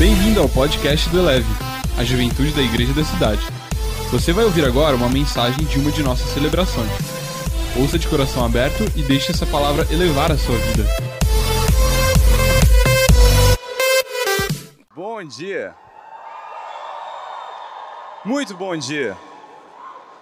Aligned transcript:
Bem-vindo 0.00 0.40
ao 0.40 0.48
podcast 0.48 1.10
do 1.10 1.18
Eleve, 1.18 1.44
a 1.98 2.02
juventude 2.02 2.52
da 2.52 2.62
igreja 2.62 2.94
da 2.94 3.04
cidade. 3.04 3.42
Você 4.10 4.32
vai 4.32 4.46
ouvir 4.46 4.64
agora 4.64 4.96
uma 4.96 5.10
mensagem 5.10 5.62
de 5.66 5.78
uma 5.78 5.92
de 5.92 6.02
nossas 6.02 6.26
celebrações. 6.30 6.90
Ouça 7.78 7.98
de 7.98 8.08
coração 8.08 8.42
aberto 8.42 8.82
e 8.96 9.02
deixe 9.02 9.30
essa 9.30 9.44
palavra 9.44 9.86
elevar 9.92 10.32
a 10.32 10.38
sua 10.38 10.56
vida. 10.56 10.84
Bom 14.96 15.22
dia. 15.22 15.74
Muito 18.24 18.56
bom 18.56 18.74
dia. 18.78 19.14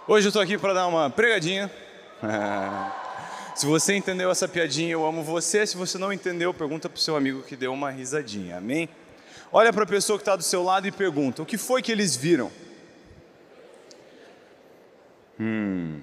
Hoje 0.08 0.26
eu 0.26 0.30
estou 0.30 0.42
aqui 0.42 0.58
para 0.58 0.74
dar 0.74 0.88
uma 0.88 1.08
pregadinha. 1.08 1.70
Se 3.54 3.64
você 3.64 3.94
entendeu 3.94 4.28
essa 4.28 4.48
piadinha, 4.48 4.90
eu 4.90 5.06
amo 5.06 5.22
você. 5.22 5.64
Se 5.64 5.76
você 5.76 5.98
não 5.98 6.12
entendeu, 6.12 6.52
pergunta 6.52 6.88
para 6.88 6.98
o 6.98 7.00
seu 7.00 7.14
amigo 7.16 7.42
que 7.42 7.54
deu 7.54 7.72
uma 7.72 7.92
risadinha. 7.92 8.58
Amém? 8.58 8.88
Olha 9.52 9.72
para 9.72 9.84
a 9.84 9.86
pessoa 9.86 10.18
que 10.18 10.22
está 10.22 10.36
do 10.36 10.42
seu 10.42 10.62
lado 10.62 10.86
e 10.86 10.92
pergunta: 10.92 11.42
o 11.42 11.46
que 11.46 11.56
foi 11.56 11.82
que 11.82 11.92
eles 11.92 12.16
viram? 12.16 12.50
Hum. 15.40 16.00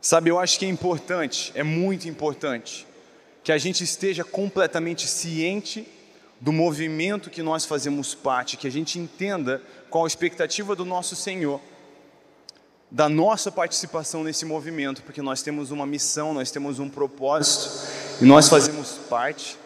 Sabe, 0.00 0.30
eu 0.30 0.38
acho 0.38 0.58
que 0.58 0.64
é 0.64 0.68
importante, 0.68 1.50
é 1.54 1.62
muito 1.62 2.08
importante, 2.08 2.86
que 3.42 3.50
a 3.50 3.58
gente 3.58 3.82
esteja 3.82 4.22
completamente 4.22 5.08
ciente 5.08 5.88
do 6.40 6.52
movimento 6.52 7.30
que 7.30 7.42
nós 7.42 7.64
fazemos 7.64 8.14
parte, 8.14 8.56
que 8.56 8.68
a 8.68 8.70
gente 8.70 8.98
entenda 8.98 9.60
qual 9.90 10.04
a 10.04 10.06
expectativa 10.06 10.76
do 10.76 10.84
nosso 10.84 11.16
Senhor 11.16 11.60
da 12.90 13.08
nossa 13.08 13.50
participação 13.50 14.22
nesse 14.22 14.44
movimento, 14.44 15.02
porque 15.02 15.20
nós 15.20 15.42
temos 15.42 15.70
uma 15.70 15.86
missão, 15.86 16.32
nós 16.32 16.50
temos 16.50 16.78
um 16.78 16.88
propósito 16.88 17.68
e 18.22 18.24
nós 18.24 18.48
fazemos 18.48 18.92
parte. 19.10 19.58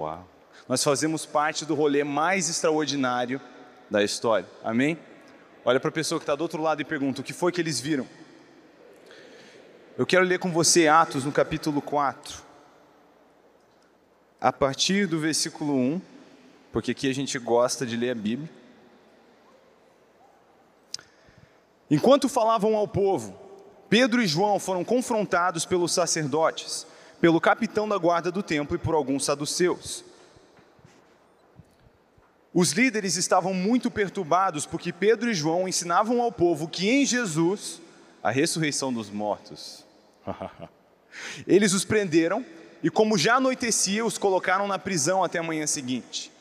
Uau! 0.00 0.26
Nós 0.66 0.82
fazemos 0.82 1.26
parte 1.26 1.66
do 1.66 1.74
rolê 1.74 2.02
mais 2.02 2.48
extraordinário 2.48 3.38
da 3.90 4.02
história. 4.02 4.48
Amém? 4.64 4.98
Olha 5.62 5.78
para 5.78 5.90
a 5.90 5.92
pessoa 5.92 6.18
que 6.18 6.22
está 6.22 6.34
do 6.34 6.40
outro 6.40 6.62
lado 6.62 6.80
e 6.80 6.86
pergunta: 6.86 7.20
o 7.20 7.24
que 7.24 7.34
foi 7.34 7.52
que 7.52 7.60
eles 7.60 7.78
viram? 7.78 8.08
Eu 9.98 10.06
quero 10.06 10.24
ler 10.24 10.38
com 10.38 10.50
você 10.50 10.88
Atos 10.88 11.26
no 11.26 11.32
capítulo 11.32 11.82
4, 11.82 12.42
a 14.40 14.50
partir 14.50 15.06
do 15.06 15.18
versículo 15.18 15.74
1, 15.74 16.00
porque 16.72 16.92
aqui 16.92 17.10
a 17.10 17.14
gente 17.14 17.38
gosta 17.38 17.84
de 17.84 17.94
ler 17.94 18.12
a 18.12 18.14
Bíblia. 18.14 18.48
Enquanto 21.90 22.26
falavam 22.26 22.74
ao 22.74 22.88
povo, 22.88 23.38
Pedro 23.90 24.22
e 24.22 24.26
João 24.26 24.58
foram 24.58 24.82
confrontados 24.82 25.66
pelos 25.66 25.92
sacerdotes, 25.92 26.86
pelo 27.20 27.40
capitão 27.40 27.88
da 27.88 27.98
guarda 27.98 28.30
do 28.30 28.42
templo 28.42 28.74
e 28.74 28.78
por 28.78 28.94
alguns 28.94 29.24
saduceus. 29.24 30.04
Os 32.52 32.72
líderes 32.72 33.16
estavam 33.16 33.54
muito 33.54 33.90
perturbados 33.90 34.66
porque 34.66 34.92
Pedro 34.92 35.30
e 35.30 35.34
João 35.34 35.68
ensinavam 35.68 36.20
ao 36.20 36.32
povo 36.32 36.66
que 36.66 36.88
em 36.88 37.06
Jesus 37.06 37.80
a 38.22 38.30
ressurreição 38.30 38.92
dos 38.92 39.08
mortos. 39.08 39.84
Eles 41.46 41.72
os 41.72 41.84
prenderam 41.84 42.44
e, 42.82 42.90
como 42.90 43.18
já 43.18 43.36
anoitecia, 43.36 44.04
os 44.04 44.18
colocaram 44.18 44.66
na 44.66 44.78
prisão 44.78 45.22
até 45.22 45.38
a 45.38 45.42
manhã 45.42 45.66
seguinte. 45.66 46.32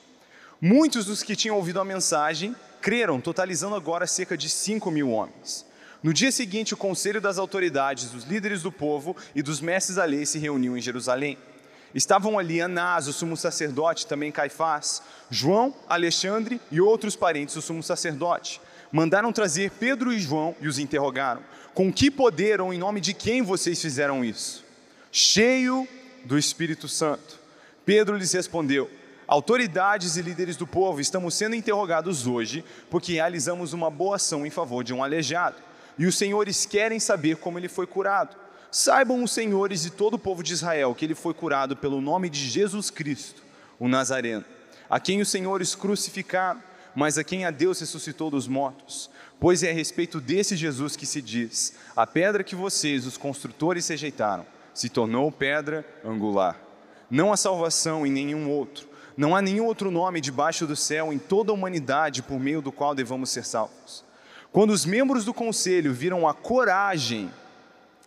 Muitos 0.59 1.05
dos 1.05 1.21
que 1.21 1.35
tinham 1.35 1.55
ouvido 1.55 1.79
a 1.79 1.85
mensagem 1.85 2.55
creram, 2.81 3.21
totalizando 3.21 3.75
agora 3.75 4.07
cerca 4.07 4.37
de 4.37 4.49
5 4.49 4.89
mil 4.89 5.11
homens. 5.11 5.65
No 6.01 6.13
dia 6.13 6.31
seguinte, 6.31 6.73
o 6.73 6.77
conselho 6.77 7.19
das 7.19 7.37
autoridades, 7.37 8.09
dos 8.09 8.23
líderes 8.23 8.61
do 8.61 8.71
povo 8.71 9.15
e 9.35 9.41
dos 9.41 9.59
mestres 9.59 9.97
da 9.97 10.05
lei 10.05 10.25
se 10.25 10.39
reuniu 10.39 10.77
em 10.77 10.81
Jerusalém. 10.81 11.37
Estavam 11.93 12.39
ali 12.39 12.61
Anás, 12.61 13.07
o 13.07 13.13
sumo 13.13 13.35
sacerdote, 13.35 14.07
também 14.07 14.31
Caifás, 14.31 15.01
João, 15.29 15.73
Alexandre 15.89 16.61
e 16.71 16.79
outros 16.79 17.15
parentes 17.15 17.55
do 17.55 17.61
sumo 17.61 17.83
sacerdote. 17.83 18.61
Mandaram 18.91 19.33
trazer 19.33 19.71
Pedro 19.71 20.13
e 20.13 20.19
João 20.19 20.55
e 20.61 20.67
os 20.67 20.79
interrogaram: 20.79 21.41
Com 21.73 21.91
que 21.91 22.09
poder 22.09 22.61
ou 22.61 22.73
em 22.73 22.77
nome 22.77 23.01
de 23.01 23.13
quem 23.13 23.41
vocês 23.41 23.81
fizeram 23.81 24.23
isso? 24.23 24.63
Cheio 25.11 25.87
do 26.23 26.37
Espírito 26.37 26.87
Santo. 26.87 27.39
Pedro 27.85 28.15
lhes 28.15 28.31
respondeu: 28.31 28.89
Autoridades 29.27 30.15
e 30.15 30.21
líderes 30.21 30.55
do 30.55 30.65
povo, 30.65 31.01
estamos 31.01 31.33
sendo 31.33 31.55
interrogados 31.55 32.25
hoje 32.25 32.63
porque 32.89 33.13
realizamos 33.13 33.73
uma 33.73 33.89
boa 33.89 34.15
ação 34.15 34.45
em 34.45 34.49
favor 34.49 34.83
de 34.83 34.93
um 34.93 35.03
aleijado. 35.03 35.68
E 35.99 36.07
os 36.07 36.17
senhores 36.17 36.65
querem 36.65 36.99
saber 36.99 37.35
como 37.35 37.59
ele 37.59 37.67
foi 37.67 37.85
curado. 37.85 38.35
Saibam 38.71 39.21
os 39.21 39.31
senhores 39.31 39.85
e 39.85 39.89
todo 39.89 40.13
o 40.13 40.19
povo 40.19 40.41
de 40.41 40.53
Israel 40.53 40.95
que 40.95 41.05
ele 41.05 41.13
foi 41.13 41.33
curado 41.33 41.75
pelo 41.75 41.99
nome 41.99 42.29
de 42.29 42.39
Jesus 42.39 42.89
Cristo, 42.89 43.43
o 43.77 43.87
Nazareno, 43.87 44.45
a 44.89 44.99
quem 44.99 45.19
os 45.19 45.27
senhores 45.27 45.75
crucificaram, 45.75 46.63
mas 46.95 47.17
a 47.17 47.23
quem 47.23 47.45
a 47.45 47.51
Deus 47.51 47.81
ressuscitou 47.81 48.31
dos 48.31 48.47
mortos. 48.47 49.09
Pois 49.39 49.61
é 49.61 49.71
a 49.71 49.73
respeito 49.73 50.21
desse 50.21 50.55
Jesus 50.55 50.95
que 50.95 51.05
se 51.05 51.21
diz: 51.21 51.73
a 51.95 52.07
pedra 52.07 52.43
que 52.43 52.55
vocês, 52.55 53.05
os 53.05 53.17
construtores, 53.17 53.87
rejeitaram, 53.87 54.45
se 54.73 54.87
tornou 54.87 55.31
pedra 55.31 55.85
angular. 56.03 56.57
Não 57.11 57.33
há 57.33 57.37
salvação 57.37 58.05
em 58.05 58.11
nenhum 58.11 58.49
outro 58.49 58.87
não 59.19 59.35
há 59.35 59.41
nenhum 59.41 59.65
outro 59.65 59.91
nome 59.91 60.21
debaixo 60.21 60.65
do 60.65 60.77
céu 60.77 61.11
em 61.11 61.19
toda 61.19 61.51
a 61.51 61.53
humanidade 61.53 62.23
por 62.23 62.39
meio 62.39 62.61
do 62.61 62.71
qual 62.71 62.95
devamos 62.95 63.29
ser 63.29 63.43
salvos. 63.43 64.05
Quando 64.51 64.71
os 64.71 64.85
membros 64.85 65.25
do 65.25 65.33
conselho 65.33 65.93
viram 65.93 66.27
a 66.27 66.33
coragem 66.33 67.31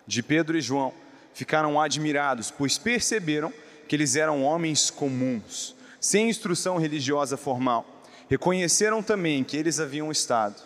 de 0.06 0.22
Pedro 0.22 0.58
e 0.58 0.60
João, 0.60 0.92
ficaram 1.32 1.80
admirados, 1.80 2.50
pois 2.50 2.76
perceberam 2.76 3.52
que 3.88 3.94
eles 3.94 4.16
eram 4.16 4.42
homens 4.42 4.90
comuns, 4.90 5.76
sem 6.00 6.28
instrução 6.28 6.78
religiosa 6.78 7.36
formal. 7.36 7.86
Reconheceram 8.28 9.02
também 9.02 9.44
que 9.44 9.56
eles 9.56 9.78
haviam 9.78 10.10
estado 10.10 10.60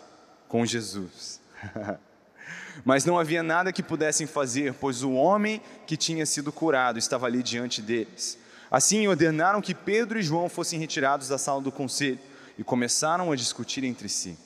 com 0.48 0.64
Jesus. 0.64 1.40
Mas 2.84 3.04
não 3.04 3.18
havia 3.18 3.42
nada 3.42 3.72
que 3.72 3.82
pudessem 3.82 4.26
fazer, 4.26 4.74
pois 4.74 5.02
o 5.02 5.12
homem 5.12 5.60
que 5.86 5.96
tinha 5.96 6.24
sido 6.24 6.52
curado 6.52 6.98
estava 6.98 7.26
ali 7.26 7.42
diante 7.42 7.82
deles. 7.82 8.38
Assim 8.70 9.06
ordenaram 9.06 9.60
que 9.60 9.74
Pedro 9.74 10.18
e 10.18 10.22
João 10.22 10.48
fossem 10.48 10.78
retirados 10.78 11.28
da 11.28 11.38
sala 11.38 11.60
do 11.60 11.72
conselho 11.72 12.18
e 12.58 12.64
começaram 12.64 13.32
a 13.32 13.36
discutir 13.36 13.84
entre 13.84 14.08
si. 14.08 14.36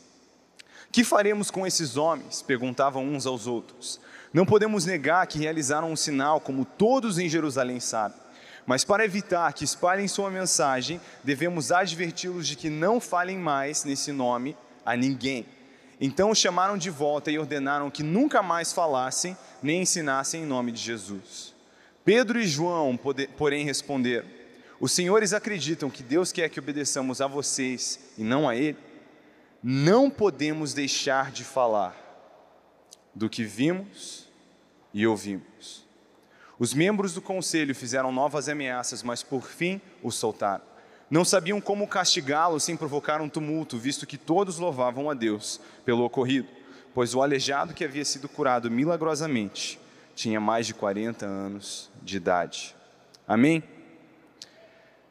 Que 0.92 1.04
faremos 1.04 1.50
com 1.50 1.66
esses 1.66 1.96
homens? 1.96 2.42
perguntavam 2.42 3.04
uns 3.04 3.26
aos 3.26 3.46
outros. 3.46 4.00
Não 4.32 4.44
podemos 4.44 4.84
negar 4.84 5.26
que 5.26 5.38
realizaram 5.38 5.92
um 5.92 5.96
sinal, 5.96 6.40
como 6.40 6.64
todos 6.64 7.18
em 7.18 7.28
Jerusalém 7.28 7.78
sabem. 7.78 8.18
Mas 8.66 8.84
para 8.84 9.04
evitar 9.04 9.52
que 9.52 9.64
espalhem 9.64 10.06
sua 10.08 10.30
mensagem, 10.30 11.00
devemos 11.24 11.72
adverti-los 11.72 12.46
de 12.46 12.56
que 12.56 12.68
não 12.68 13.00
falem 13.00 13.38
mais 13.38 13.84
nesse 13.84 14.12
nome 14.12 14.56
a 14.84 14.96
ninguém. 14.96 15.46
Então 16.00 16.30
os 16.30 16.38
chamaram 16.38 16.78
de 16.78 16.90
volta 16.90 17.30
e 17.30 17.38
ordenaram 17.38 17.90
que 17.90 18.02
nunca 18.02 18.42
mais 18.42 18.72
falassem 18.72 19.36
nem 19.62 19.82
ensinassem 19.82 20.42
em 20.42 20.46
nome 20.46 20.72
de 20.72 20.80
Jesus. 20.80 21.54
Pedro 22.04 22.40
e 22.40 22.46
João, 22.46 22.98
porém, 23.36 23.64
responderam: 23.64 24.26
Os 24.80 24.92
senhores 24.92 25.32
acreditam 25.32 25.90
que 25.90 26.02
Deus 26.02 26.32
quer 26.32 26.48
que 26.48 26.58
obedeçamos 26.58 27.20
a 27.20 27.26
vocês 27.26 27.98
e 28.16 28.22
não 28.22 28.48
a 28.48 28.56
Ele? 28.56 28.78
Não 29.62 30.08
podemos 30.08 30.72
deixar 30.72 31.30
de 31.30 31.44
falar 31.44 31.96
do 33.14 33.28
que 33.28 33.44
vimos 33.44 34.28
e 34.92 35.06
ouvimos. 35.06 35.84
Os 36.58 36.74
membros 36.74 37.14
do 37.14 37.22
conselho 37.22 37.74
fizeram 37.74 38.12
novas 38.12 38.48
ameaças, 38.48 39.02
mas 39.02 39.22
por 39.22 39.42
fim 39.42 39.80
o 40.02 40.10
soltaram. 40.10 40.64
Não 41.10 41.24
sabiam 41.24 41.60
como 41.60 41.88
castigá-lo 41.88 42.60
sem 42.60 42.76
provocar 42.76 43.20
um 43.20 43.28
tumulto, 43.28 43.78
visto 43.78 44.06
que 44.06 44.16
todos 44.16 44.58
louvavam 44.58 45.10
a 45.10 45.14
Deus 45.14 45.60
pelo 45.84 46.04
ocorrido, 46.04 46.48
pois 46.94 47.14
o 47.14 47.22
aleijado 47.22 47.74
que 47.74 47.84
havia 47.84 48.04
sido 48.04 48.28
curado 48.28 48.70
milagrosamente 48.70 49.80
tinha 50.14 50.38
mais 50.38 50.66
de 50.66 50.74
40 50.74 51.24
anos 51.24 51.90
de 52.02 52.16
idade. 52.18 52.76
Amém? 53.26 53.62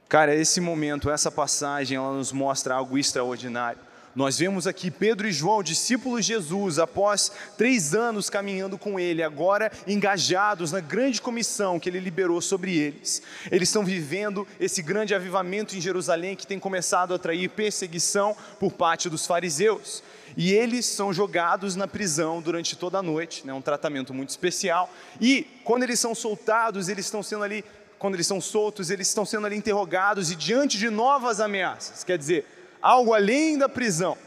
Cara, 0.07 0.35
esse 0.35 0.62
momento, 0.62 1.09
essa 1.09 1.31
passagem, 1.31 1.97
ela 1.97 2.13
nos 2.13 2.31
mostra 2.31 2.75
algo 2.75 2.97
extraordinário. 2.97 3.88
Nós 4.15 4.39
vemos 4.39 4.65
aqui 4.65 4.89
Pedro 4.89 5.27
e 5.27 5.31
João, 5.31 5.61
discípulos 5.61 6.25
de 6.25 6.33
Jesus, 6.33 6.79
após 6.79 7.31
três 7.57 7.94
anos 7.94 8.29
caminhando 8.29 8.77
com 8.77 9.00
ele, 9.00 9.21
agora 9.21 9.71
engajados 9.85 10.71
na 10.71 10.79
grande 10.79 11.21
comissão 11.21 11.79
que 11.79 11.89
ele 11.89 12.00
liberou 12.00 12.41
sobre 12.41 12.75
eles. 12.75 13.21
Eles 13.51 13.69
estão 13.69 13.85
vivendo 13.85 14.47
esse 14.59 14.81
grande 14.81 15.13
avivamento 15.13 15.75
em 15.75 15.81
Jerusalém 15.81 16.35
que 16.35 16.47
tem 16.47 16.57
começado 16.59 17.13
a 17.13 17.17
atrair 17.17 17.50
perseguição 17.50 18.35
por 18.59 18.71
parte 18.71 19.09
dos 19.09 19.27
fariseus 19.27 20.03
e 20.35 20.53
eles 20.53 20.85
são 20.85 21.13
jogados 21.13 21.75
na 21.75 21.88
prisão 21.88 22.41
durante 22.41 22.75
toda 22.75 23.00
a 23.00 23.03
noite, 23.03 23.45
né, 23.45 23.53
um 23.53 23.62
tratamento 23.62 24.13
muito 24.13 24.29
especial. 24.29 24.91
E 25.19 25.45
quando 25.63 25.83
eles 25.83 26.00
são 26.00 26.15
soltados, 26.15 26.89
eles 26.89 27.05
estão 27.05 27.21
sendo 27.21 27.44
ali, 27.44 27.63
quando 27.97 28.13
eles 28.15 28.27
são 28.27 28.39
soltos, 28.39 28.89
eles 28.89 29.07
estão 29.07 29.25
sendo 29.25 29.45
ali 29.45 29.55
interrogados 29.55 30.31
e 30.31 30.35
diante 30.35 30.77
de 30.77 30.89
novas 30.89 31.39
ameaças, 31.39 32.03
quer 32.03 32.17
dizer, 32.17 32.45
algo 32.81 33.13
além 33.13 33.57
da 33.57 33.69
prisão. 33.69 34.17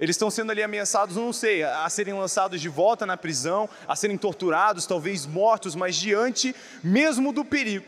Eles 0.00 0.14
estão 0.14 0.30
sendo 0.30 0.52
ali 0.52 0.62
ameaçados, 0.62 1.16
não 1.16 1.32
sei, 1.32 1.64
a 1.64 1.88
serem 1.88 2.14
lançados 2.14 2.60
de 2.60 2.68
volta 2.68 3.04
na 3.04 3.16
prisão, 3.16 3.68
a 3.86 3.96
serem 3.96 4.16
torturados, 4.16 4.86
talvez 4.86 5.26
mortos, 5.26 5.74
mas 5.74 5.96
diante 5.96 6.54
mesmo 6.82 7.32
do 7.32 7.44
perigo. 7.44 7.84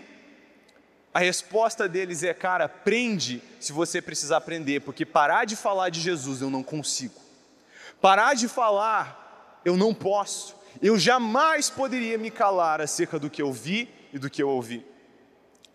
A 1.14 1.20
resposta 1.20 1.88
deles 1.88 2.22
é, 2.22 2.34
cara, 2.34 2.64
aprende 2.64 3.43
se 3.61 3.72
você 3.72 4.02
precisar 4.02 4.38
aprender, 4.38 4.81
porque 4.81 5.06
parar 5.06 5.44
de 5.44 5.56
falar 5.56 5.88
de 5.88 6.00
Jesus 6.00 6.40
eu 6.40 6.50
não 6.50 6.62
consigo. 6.62 7.14
Parar 8.00 8.34
de 8.34 8.49
falar 8.49 9.61
eu 9.64 9.76
não 9.76 9.94
posso. 9.94 10.56
Eu 10.81 10.99
jamais 10.99 11.69
poderia 11.69 12.17
me 12.17 12.31
calar 12.31 12.81
acerca 12.81 13.19
do 13.19 13.28
que 13.28 13.43
eu 13.43 13.52
vi 13.52 13.88
e 14.12 14.19
do 14.19 14.31
que 14.31 14.43
eu 14.43 14.49
ouvi. 14.49 14.84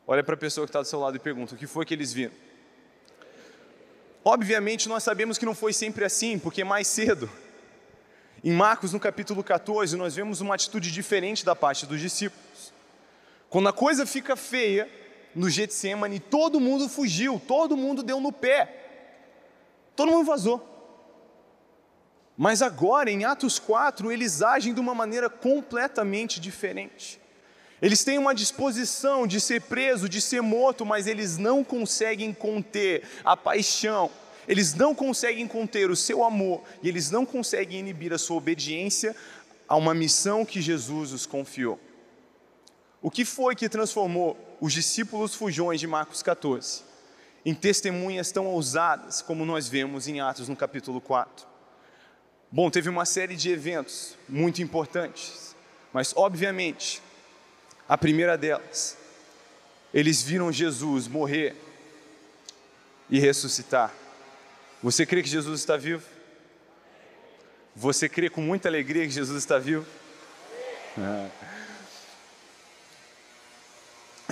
Olha 0.07 0.23
para 0.23 0.35
a 0.35 0.37
pessoa 0.37 0.65
que 0.65 0.69
está 0.69 0.81
do 0.81 0.87
seu 0.87 0.99
lado 0.99 1.15
e 1.15 1.19
pergunta: 1.19 1.55
o 1.55 1.57
que 1.57 1.67
foi 1.67 1.85
que 1.85 1.93
eles 1.93 2.13
viram? 2.13 2.33
Obviamente, 4.27 4.89
nós 4.89 5.03
sabemos 5.03 5.37
que 5.37 5.45
não 5.45 5.53
foi 5.53 5.71
sempre 5.71 6.03
assim, 6.03 6.39
porque 6.39 6.63
mais 6.63 6.87
cedo, 6.87 7.29
em 8.43 8.51
Marcos, 8.51 8.91
no 8.91 8.99
capítulo 8.99 9.43
14, 9.43 9.95
nós 9.95 10.15
vemos 10.15 10.41
uma 10.41 10.55
atitude 10.55 10.91
diferente 10.91 11.45
da 11.45 11.55
parte 11.55 11.85
dos 11.85 12.01
discípulos. 12.01 12.73
Quando 13.51 13.69
a 13.69 13.73
coisa 13.73 14.03
fica 14.03 14.35
feia, 14.35 14.89
no 15.35 15.47
Getsemane, 15.47 16.19
todo 16.19 16.59
mundo 16.59 16.89
fugiu, 16.89 17.39
todo 17.47 17.77
mundo 17.77 18.01
deu 18.01 18.19
no 18.19 18.31
pé, 18.31 19.13
todo 19.95 20.11
mundo 20.11 20.25
vazou. 20.25 20.71
Mas 22.35 22.63
agora, 22.63 23.11
em 23.11 23.25
Atos 23.25 23.59
4, 23.59 24.11
eles 24.11 24.41
agem 24.41 24.73
de 24.73 24.79
uma 24.79 24.95
maneira 24.95 25.29
completamente 25.29 26.39
diferente. 26.39 27.21
Eles 27.85 28.03
têm 28.03 28.17
uma 28.17 28.33
disposição 28.33 29.27
de 29.27 29.39
ser 29.39 29.61
preso, 29.61 30.09
de 30.09 30.19
ser 30.19 30.41
morto, 30.41 30.83
mas 30.83 31.05
eles 31.05 31.37
não 31.37 31.63
conseguem 31.63 32.33
conter 32.33 33.03
a 33.23 33.37
paixão, 33.37 34.09
eles 34.47 34.73
não 34.73 34.95
conseguem 34.95 35.47
conter 35.47 35.91
o 35.91 35.95
seu 35.95 36.23
amor 36.23 36.63
e 36.81 36.89
eles 36.89 37.11
não 37.11 37.27
conseguem 37.27 37.81
inibir 37.81 38.11
a 38.11 38.17
sua 38.17 38.37
obediência 38.37 39.15
a 39.67 39.75
uma 39.75 39.93
missão 39.93 40.43
que 40.43 40.63
Jesus 40.63 41.11
os 41.11 41.27
confiou. 41.27 41.79
O 43.03 43.11
que 43.11 43.23
foi 43.23 43.55
que 43.55 43.69
transformou 43.69 44.35
os 44.59 44.73
discípulos 44.73 45.35
fujões 45.35 45.79
de 45.79 45.85
Marcos 45.85 46.23
14 46.23 46.81
em 47.45 47.53
testemunhas 47.53 48.31
tão 48.31 48.47
ousadas 48.47 49.21
como 49.21 49.45
nós 49.45 49.67
vemos 49.67 50.07
em 50.07 50.19
Atos 50.19 50.49
no 50.49 50.55
capítulo 50.55 50.99
4? 50.99 51.45
Bom, 52.51 52.71
teve 52.71 52.89
uma 52.89 53.05
série 53.05 53.35
de 53.35 53.51
eventos 53.51 54.17
muito 54.27 54.59
importantes, 54.59 55.55
mas 55.93 56.13
obviamente 56.15 57.04
a 57.87 57.97
primeira 57.97 58.37
delas, 58.37 58.97
eles 59.93 60.21
viram 60.21 60.51
Jesus 60.51 61.07
morrer 61.07 61.55
e 63.09 63.19
ressuscitar. 63.19 63.93
Você 64.81 65.05
crê 65.05 65.21
que 65.21 65.29
Jesus 65.29 65.59
está 65.59 65.77
vivo? 65.77 66.03
Você 67.75 68.09
crê 68.09 68.29
com 68.29 68.41
muita 68.41 68.67
alegria 68.67 69.05
que 69.05 69.11
Jesus 69.11 69.37
está 69.37 69.57
vivo? 69.57 69.85
É. 70.97 71.29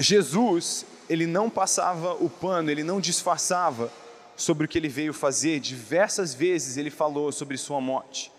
Jesus, 0.02 0.86
ele 1.10 1.28
não 1.28 1.50
passava 1.50 2.14
o 2.14 2.30
pano, 2.30 2.72
ele 2.72 2.84
não 2.84 3.00
disfarçava 3.00 3.92
sobre 4.36 4.66
o 4.66 4.68
que 4.68 4.78
ele 4.78 4.90
veio 4.90 5.14
fazer. 5.14 5.60
Diversas 5.60 6.34
vezes 6.34 6.78
ele 6.78 6.90
falou 6.90 7.32
sobre 7.32 7.58
sua 7.58 7.80
morte. 7.80 8.32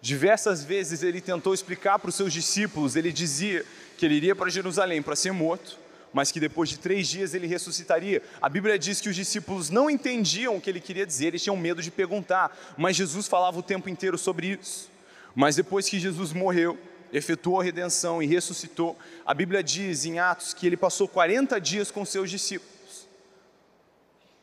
Diversas 0.00 0.64
vezes 0.64 1.02
ele 1.02 1.20
tentou 1.20 1.54
explicar 1.54 1.98
para 1.98 2.08
os 2.08 2.14
seus 2.14 2.32
discípulos, 2.32 2.96
ele 2.96 3.12
dizia 3.12 3.64
que 4.02 4.06
ele 4.06 4.16
iria 4.16 4.34
para 4.34 4.50
Jerusalém 4.50 5.00
para 5.00 5.14
ser 5.14 5.30
morto, 5.30 5.78
mas 6.12 6.32
que 6.32 6.40
depois 6.40 6.68
de 6.68 6.76
três 6.76 7.06
dias 7.06 7.34
ele 7.34 7.46
ressuscitaria. 7.46 8.20
A 8.40 8.48
Bíblia 8.48 8.76
diz 8.76 9.00
que 9.00 9.08
os 9.08 9.14
discípulos 9.14 9.70
não 9.70 9.88
entendiam 9.88 10.56
o 10.56 10.60
que 10.60 10.68
ele 10.68 10.80
queria 10.80 11.06
dizer, 11.06 11.26
eles 11.26 11.42
tinham 11.44 11.56
medo 11.56 11.80
de 11.80 11.88
perguntar, 11.88 12.74
mas 12.76 12.96
Jesus 12.96 13.28
falava 13.28 13.60
o 13.60 13.62
tempo 13.62 13.88
inteiro 13.88 14.18
sobre 14.18 14.58
isso. 14.60 14.90
Mas 15.36 15.54
depois 15.54 15.88
que 15.88 16.00
Jesus 16.00 16.32
morreu, 16.32 16.76
efetuou 17.12 17.60
a 17.60 17.62
redenção 17.62 18.20
e 18.20 18.26
ressuscitou, 18.26 18.98
a 19.24 19.32
Bíblia 19.32 19.62
diz 19.62 20.04
em 20.04 20.18
Atos 20.18 20.52
que 20.52 20.66
ele 20.66 20.76
passou 20.76 21.06
40 21.06 21.60
dias 21.60 21.92
com 21.92 22.04
seus 22.04 22.28
discípulos, 22.28 23.06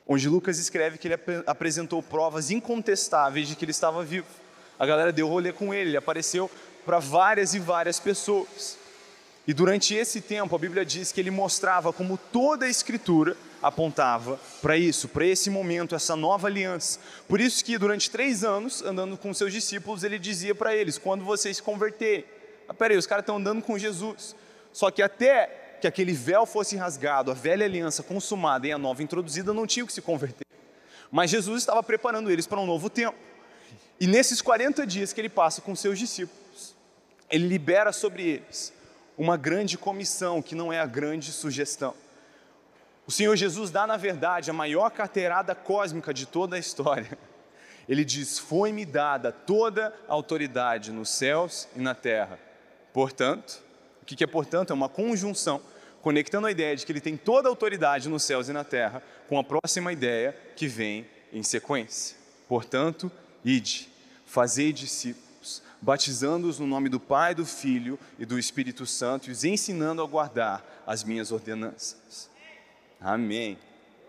onde 0.07 0.29
Lucas 0.29 0.57
escreve 0.57 0.97
que 0.97 1.09
ele 1.09 1.19
apresentou 1.45 2.01
provas 2.01 2.49
incontestáveis 2.49 3.45
de 3.49 3.57
que 3.57 3.65
ele 3.65 3.71
estava 3.71 4.05
vivo. 4.05 4.27
A 4.79 4.85
galera 4.85 5.11
deu 5.11 5.27
rolê 5.27 5.51
com 5.51 5.73
ele, 5.73 5.89
ele 5.89 5.97
apareceu 5.97 6.49
para 6.85 6.99
várias 6.99 7.53
e 7.53 7.59
várias 7.59 7.99
pessoas. 7.99 8.79
E 9.49 9.53
durante 9.53 9.95
esse 9.95 10.21
tempo, 10.21 10.55
a 10.55 10.59
Bíblia 10.59 10.85
diz 10.85 11.11
que 11.11 11.19
ele 11.19 11.31
mostrava 11.31 11.91
como 11.91 12.19
toda 12.31 12.67
a 12.67 12.69
Escritura 12.69 13.35
apontava 13.63 14.39
para 14.61 14.77
isso, 14.77 15.07
para 15.07 15.25
esse 15.25 15.49
momento, 15.49 15.95
essa 15.95 16.15
nova 16.15 16.45
aliança. 16.45 16.99
Por 17.27 17.41
isso 17.41 17.65
que 17.65 17.75
durante 17.75 18.11
três 18.11 18.43
anos, 18.43 18.83
andando 18.83 19.17
com 19.17 19.33
seus 19.33 19.51
discípulos, 19.51 20.03
ele 20.03 20.19
dizia 20.19 20.53
para 20.53 20.75
eles: 20.75 20.99
quando 20.99 21.25
vocês 21.25 21.57
se 21.57 21.63
converterem, 21.63 22.25
ah, 22.67 22.75
peraí, 22.75 22.95
os 22.95 23.07
caras 23.07 23.23
estão 23.23 23.37
andando 23.37 23.63
com 23.63 23.75
Jesus. 23.75 24.35
Só 24.71 24.91
que 24.91 25.01
até 25.01 25.77
que 25.81 25.87
aquele 25.87 26.13
véu 26.13 26.45
fosse 26.45 26.75
rasgado, 26.75 27.31
a 27.31 27.33
velha 27.33 27.65
aliança 27.65 28.03
consumada 28.03 28.67
e 28.67 28.71
a 28.71 28.77
nova 28.77 29.01
introduzida, 29.01 29.51
não 29.51 29.65
tinham 29.65 29.87
que 29.87 29.93
se 29.93 30.01
converter. 30.03 30.45
Mas 31.09 31.31
Jesus 31.31 31.63
estava 31.63 31.81
preparando 31.81 32.29
eles 32.29 32.45
para 32.45 32.59
um 32.59 32.67
novo 32.67 32.87
tempo. 32.87 33.17
E 33.99 34.05
nesses 34.05 34.43
40 34.43 34.85
dias 34.85 35.11
que 35.11 35.19
ele 35.19 35.27
passa 35.27 35.59
com 35.59 35.75
seus 35.75 35.97
discípulos, 35.97 36.75
ele 37.31 37.47
libera 37.47 37.91
sobre 37.91 38.21
eles 38.27 38.77
uma 39.19 39.35
grande 39.35 39.77
comissão, 39.77 40.41
que 40.41 40.55
não 40.55 40.71
é 40.71 40.79
a 40.79 40.85
grande 40.85 41.33
sugestão. 41.33 41.93
O 43.05 43.11
Senhor 43.11 43.35
Jesus 43.35 43.69
dá, 43.69 43.85
na 43.85 43.97
verdade, 43.97 44.49
a 44.49 44.53
maior 44.53 44.89
carteirada 44.91 45.53
cósmica 45.53 46.13
de 46.13 46.25
toda 46.25 46.55
a 46.55 46.59
história. 46.59 47.17
Ele 47.87 48.05
diz: 48.05 48.39
Foi-me 48.39 48.85
dada 48.85 49.31
toda 49.31 49.93
a 50.07 50.13
autoridade 50.13 50.93
nos 50.93 51.09
céus 51.09 51.67
e 51.75 51.81
na 51.81 51.93
terra. 51.93 52.39
Portanto, 52.93 53.61
o 54.01 54.05
que 54.05 54.23
é 54.23 54.27
portanto? 54.27 54.71
É 54.71 54.73
uma 54.73 54.87
conjunção, 54.87 55.61
conectando 56.01 56.47
a 56.47 56.51
ideia 56.51 56.75
de 56.75 56.85
que 56.85 56.91
ele 56.91 57.01
tem 57.01 57.17
toda 57.17 57.49
a 57.49 57.51
autoridade 57.51 58.07
nos 58.07 58.23
céus 58.23 58.47
e 58.47 58.53
na 58.53 58.63
terra, 58.63 59.03
com 59.27 59.37
a 59.37 59.43
próxima 59.43 59.91
ideia 59.91 60.33
que 60.55 60.65
vem 60.65 61.05
em 61.33 61.43
sequência. 61.43 62.15
Portanto, 62.47 63.11
ide, 63.43 63.89
fazei 64.25 64.71
discípulos, 64.71 65.28
batizando-os 65.81 66.59
no 66.59 66.67
nome 66.67 66.89
do 66.89 66.99
Pai, 66.99 67.33
do 67.33 67.45
Filho 67.45 67.97
e 68.17 68.25
do 68.25 68.37
Espírito 68.37 68.85
Santo 68.85 69.29
e 69.29 69.31
os 69.31 69.43
ensinando 69.43 70.01
a 70.01 70.05
guardar 70.05 70.83
as 70.85 71.03
minhas 71.03 71.31
ordenanças. 71.31 72.29
Amém. 72.99 73.57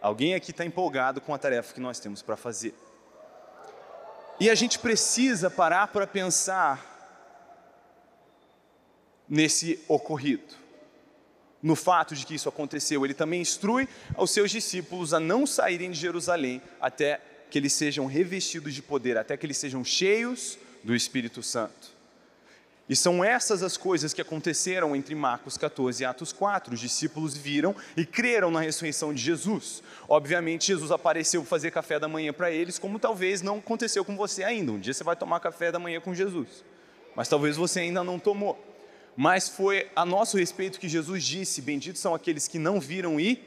Alguém 0.02 0.34
aqui 0.34 0.50
está 0.50 0.64
empolgado 0.64 1.20
com 1.20 1.34
a 1.34 1.38
tarefa 1.38 1.74
que 1.74 1.80
nós 1.80 2.00
temos 2.00 2.22
para 2.22 2.36
fazer. 2.36 2.74
E 4.40 4.48
a 4.48 4.54
gente 4.54 4.78
precisa 4.78 5.50
parar 5.50 5.88
para 5.88 6.06
pensar 6.06 6.88
nesse 9.28 9.78
ocorrido, 9.86 10.54
no 11.62 11.76
fato 11.76 12.16
de 12.16 12.26
que 12.26 12.34
isso 12.34 12.48
aconteceu. 12.48 13.04
Ele 13.04 13.14
também 13.14 13.42
instrui 13.42 13.86
aos 14.14 14.30
seus 14.32 14.50
discípulos 14.50 15.14
a 15.14 15.20
não 15.20 15.46
saírem 15.46 15.90
de 15.90 16.00
Jerusalém 16.00 16.60
até 16.80 17.20
que 17.50 17.58
eles 17.58 17.74
sejam 17.74 18.06
revestidos 18.06 18.74
de 18.74 18.82
poder, 18.82 19.18
até 19.18 19.36
que 19.36 19.44
eles 19.44 19.58
sejam 19.58 19.84
cheios 19.84 20.58
do 20.82 20.94
Espírito 20.94 21.42
Santo. 21.42 22.00
E 22.90 22.96
são 22.96 23.22
essas 23.22 23.62
as 23.62 23.76
coisas 23.76 24.12
que 24.12 24.20
aconteceram 24.20 24.96
entre 24.96 25.14
Marcos 25.14 25.56
14 25.56 26.02
e 26.02 26.04
Atos 26.04 26.32
4. 26.32 26.74
Os 26.74 26.80
discípulos 26.80 27.36
viram 27.36 27.72
e 27.96 28.04
creram 28.04 28.50
na 28.50 28.60
ressurreição 28.60 29.14
de 29.14 29.22
Jesus. 29.22 29.80
Obviamente, 30.08 30.66
Jesus 30.66 30.90
apareceu 30.90 31.44
fazer 31.44 31.70
café 31.70 32.00
da 32.00 32.08
manhã 32.08 32.32
para 32.32 32.50
eles, 32.50 32.80
como 32.80 32.98
talvez 32.98 33.42
não 33.42 33.58
aconteceu 33.58 34.04
com 34.04 34.16
você 34.16 34.42
ainda. 34.42 34.72
Um 34.72 34.80
dia 34.80 34.92
você 34.92 35.04
vai 35.04 35.14
tomar 35.14 35.38
café 35.38 35.70
da 35.70 35.78
manhã 35.78 36.00
com 36.00 36.12
Jesus, 36.12 36.64
mas 37.14 37.28
talvez 37.28 37.56
você 37.56 37.78
ainda 37.78 38.02
não 38.02 38.18
tomou. 38.18 38.58
Mas 39.16 39.48
foi 39.48 39.88
a 39.94 40.04
nosso 40.04 40.36
respeito 40.36 40.80
que 40.80 40.88
Jesus 40.88 41.22
disse: 41.22 41.62
Benditos 41.62 42.00
são 42.00 42.12
aqueles 42.12 42.48
que 42.48 42.58
não 42.58 42.80
viram 42.80 43.20
e. 43.20 43.40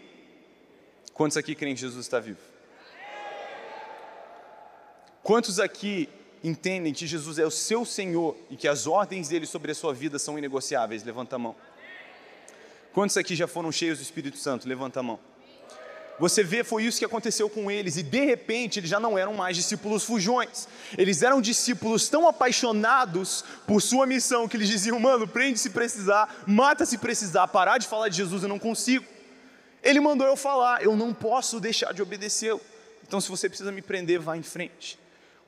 Quantos 1.13 1.35
aqui 1.35 1.53
creem 1.53 1.75
que 1.75 1.81
Jesus 1.81 2.05
está 2.05 2.21
vivo? 2.21 2.39
Quantos 5.21 5.59
aqui 5.59 6.07
entendem 6.43 6.93
que 6.93 7.07
Jesus 7.07 7.39
é 7.39 7.45
o 7.45 7.51
seu 7.51 7.85
Senhor 7.85 8.35
e 8.49 8.57
que 8.57 8.67
as 8.67 8.85
ordens 8.85 9.29
dele 9.29 9.45
sobre 9.45 9.71
a 9.71 9.75
sua 9.75 9.93
vida 9.93 10.19
são 10.19 10.37
inegociáveis? 10.37 11.03
Levanta 11.03 11.35
a 11.35 11.39
mão. 11.39 11.55
Quantos 12.91 13.17
aqui 13.17 13.35
já 13.35 13.47
foram 13.47 13.71
cheios 13.71 13.99
do 13.99 14.03
Espírito 14.03 14.37
Santo? 14.37 14.67
Levanta 14.67 14.99
a 14.99 15.03
mão. 15.03 15.19
Você 16.19 16.43
vê, 16.43 16.63
foi 16.63 16.83
isso 16.83 16.99
que 16.99 17.05
aconteceu 17.05 17.49
com 17.49 17.71
eles, 17.71 17.97
e 17.97 18.03
de 18.03 18.23
repente 18.23 18.79
eles 18.79 18.89
já 18.89 18.99
não 18.99 19.17
eram 19.17 19.33
mais 19.33 19.57
discípulos 19.57 20.03
fujões, 20.03 20.67
eles 20.95 21.23
eram 21.23 21.41
discípulos 21.41 22.07
tão 22.07 22.27
apaixonados 22.27 23.43
por 23.65 23.81
sua 23.81 24.05
missão 24.05 24.47
que 24.47 24.55
eles 24.55 24.69
diziam: 24.69 24.99
mano, 24.99 25.27
prende 25.27 25.57
se 25.57 25.71
precisar, 25.71 26.43
mata 26.45 26.85
se 26.85 26.99
precisar, 26.99 27.47
parar 27.47 27.79
de 27.79 27.87
falar 27.87 28.09
de 28.09 28.17
Jesus 28.17 28.43
eu 28.43 28.49
não 28.49 28.59
consigo. 28.59 29.05
Ele 29.81 29.99
mandou 29.99 30.25
eu 30.25 30.37
falar, 30.37 30.83
eu 30.83 30.95
não 30.95 31.13
posso 31.13 31.59
deixar 31.59 31.93
de 31.93 32.01
obedecê-lo. 32.01 32.61
Então, 33.05 33.19
se 33.19 33.27
você 33.27 33.49
precisa 33.49 33.71
me 33.71 33.81
prender, 33.81 34.19
vá 34.19 34.37
em 34.37 34.43
frente. 34.43 34.97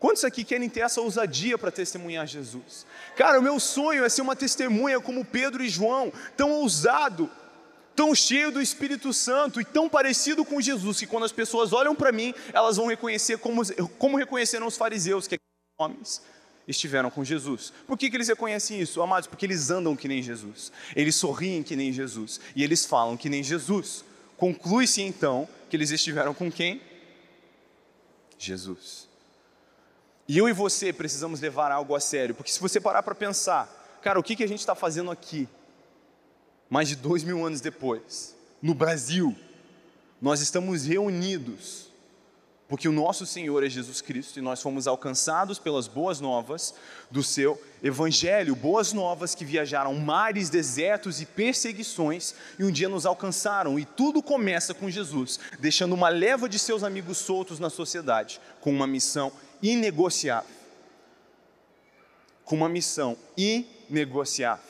Quantos 0.05 0.23
aqui 0.23 0.43
querem 0.43 0.69
ter 0.69 0.81
essa 0.81 1.01
ousadia 1.01 1.57
para 1.57 1.71
testemunhar 1.71 2.27
Jesus? 2.27 2.85
Cara, 3.15 3.39
o 3.39 3.41
meu 3.41 3.59
sonho 3.59 4.05
é 4.05 4.07
ser 4.07 4.21
uma 4.21 4.35
testemunha 4.35 5.01
como 5.01 5.25
Pedro 5.25 5.63
e 5.63 5.67
João, 5.67 6.13
tão 6.37 6.51
ousado, 6.51 7.27
tão 7.95 8.13
cheio 8.13 8.51
do 8.51 8.61
Espírito 8.61 9.11
Santo 9.11 9.59
e 9.59 9.65
tão 9.65 9.89
parecido 9.89 10.45
com 10.45 10.61
Jesus, 10.61 10.99
que 10.99 11.07
quando 11.07 11.23
as 11.23 11.31
pessoas 11.31 11.73
olham 11.73 11.95
para 11.95 12.11
mim, 12.11 12.35
elas 12.53 12.77
vão 12.77 12.85
reconhecer 12.85 13.39
como, 13.39 13.63
como 13.97 14.15
reconheceram 14.15 14.67
os 14.67 14.77
fariseus, 14.77 15.27
que 15.27 15.39
homens 15.79 16.21
estiveram 16.67 17.09
com 17.09 17.23
Jesus. 17.23 17.73
Por 17.87 17.97
que, 17.97 18.07
que 18.07 18.15
eles 18.15 18.27
reconhecem 18.27 18.79
isso, 18.79 19.01
amados? 19.01 19.25
Porque 19.25 19.47
eles 19.47 19.71
andam 19.71 19.95
que 19.95 20.07
nem 20.07 20.21
Jesus, 20.21 20.71
eles 20.95 21.15
sorriem 21.15 21.63
que 21.63 21.75
nem 21.75 21.91
Jesus 21.91 22.39
e 22.55 22.63
eles 22.63 22.85
falam 22.85 23.17
que 23.17 23.27
nem 23.27 23.41
Jesus. 23.41 24.05
Conclui-se 24.37 25.01
então 25.01 25.49
que 25.67 25.75
eles 25.75 25.89
estiveram 25.89 26.31
com 26.31 26.51
quem? 26.51 26.79
Jesus. 28.37 29.04
E 30.27 30.37
eu 30.37 30.49
e 30.49 30.53
você 30.53 30.91
precisamos 30.91 31.39
levar 31.39 31.71
algo 31.71 31.95
a 31.95 31.99
sério, 31.99 32.33
porque 32.33 32.51
se 32.51 32.59
você 32.59 32.79
parar 32.79 33.03
para 33.03 33.13
pensar, 33.13 33.99
cara, 34.01 34.19
o 34.19 34.23
que, 34.23 34.35
que 34.35 34.43
a 34.43 34.47
gente 34.47 34.59
está 34.59 34.73
fazendo 34.73 35.11
aqui, 35.11 35.47
mais 36.69 36.87
de 36.87 36.95
dois 36.95 37.23
mil 37.23 37.45
anos 37.45 37.61
depois, 37.61 38.35
no 38.61 38.73
Brasil, 38.73 39.35
nós 40.21 40.41
estamos 40.41 40.85
reunidos 40.85 41.85
porque 42.67 42.87
o 42.87 42.91
nosso 42.91 43.27
Senhor 43.27 43.63
é 43.63 43.69
Jesus 43.69 44.01
Cristo 44.01 44.39
e 44.39 44.41
nós 44.41 44.59
fomos 44.59 44.87
alcançados 44.87 45.59
pelas 45.59 45.87
boas 45.87 46.19
novas 46.19 46.73
do 47.11 47.21
seu 47.21 47.61
Evangelho, 47.83 48.55
boas 48.55 48.91
novas 48.91 49.35
que 49.35 49.45
viajaram 49.45 49.93
mares, 49.93 50.49
desertos 50.49 51.21
e 51.21 51.27
perseguições 51.27 52.33
e 52.57 52.63
um 52.63 52.71
dia 52.71 52.89
nos 52.89 53.05
alcançaram. 53.05 53.77
E 53.77 53.85
tudo 53.85 54.23
começa 54.23 54.73
com 54.73 54.89
Jesus, 54.89 55.39
deixando 55.59 55.93
uma 55.93 56.09
leva 56.09 56.49
de 56.49 56.57
seus 56.57 56.83
amigos 56.83 57.19
soltos 57.19 57.59
na 57.59 57.69
sociedade, 57.69 58.41
com 58.59 58.71
uma 58.71 58.87
missão 58.87 59.31
inegociável. 59.61 60.55
Com 62.43 62.55
uma 62.55 62.69
missão 62.69 63.17
inegociável. 63.35 64.63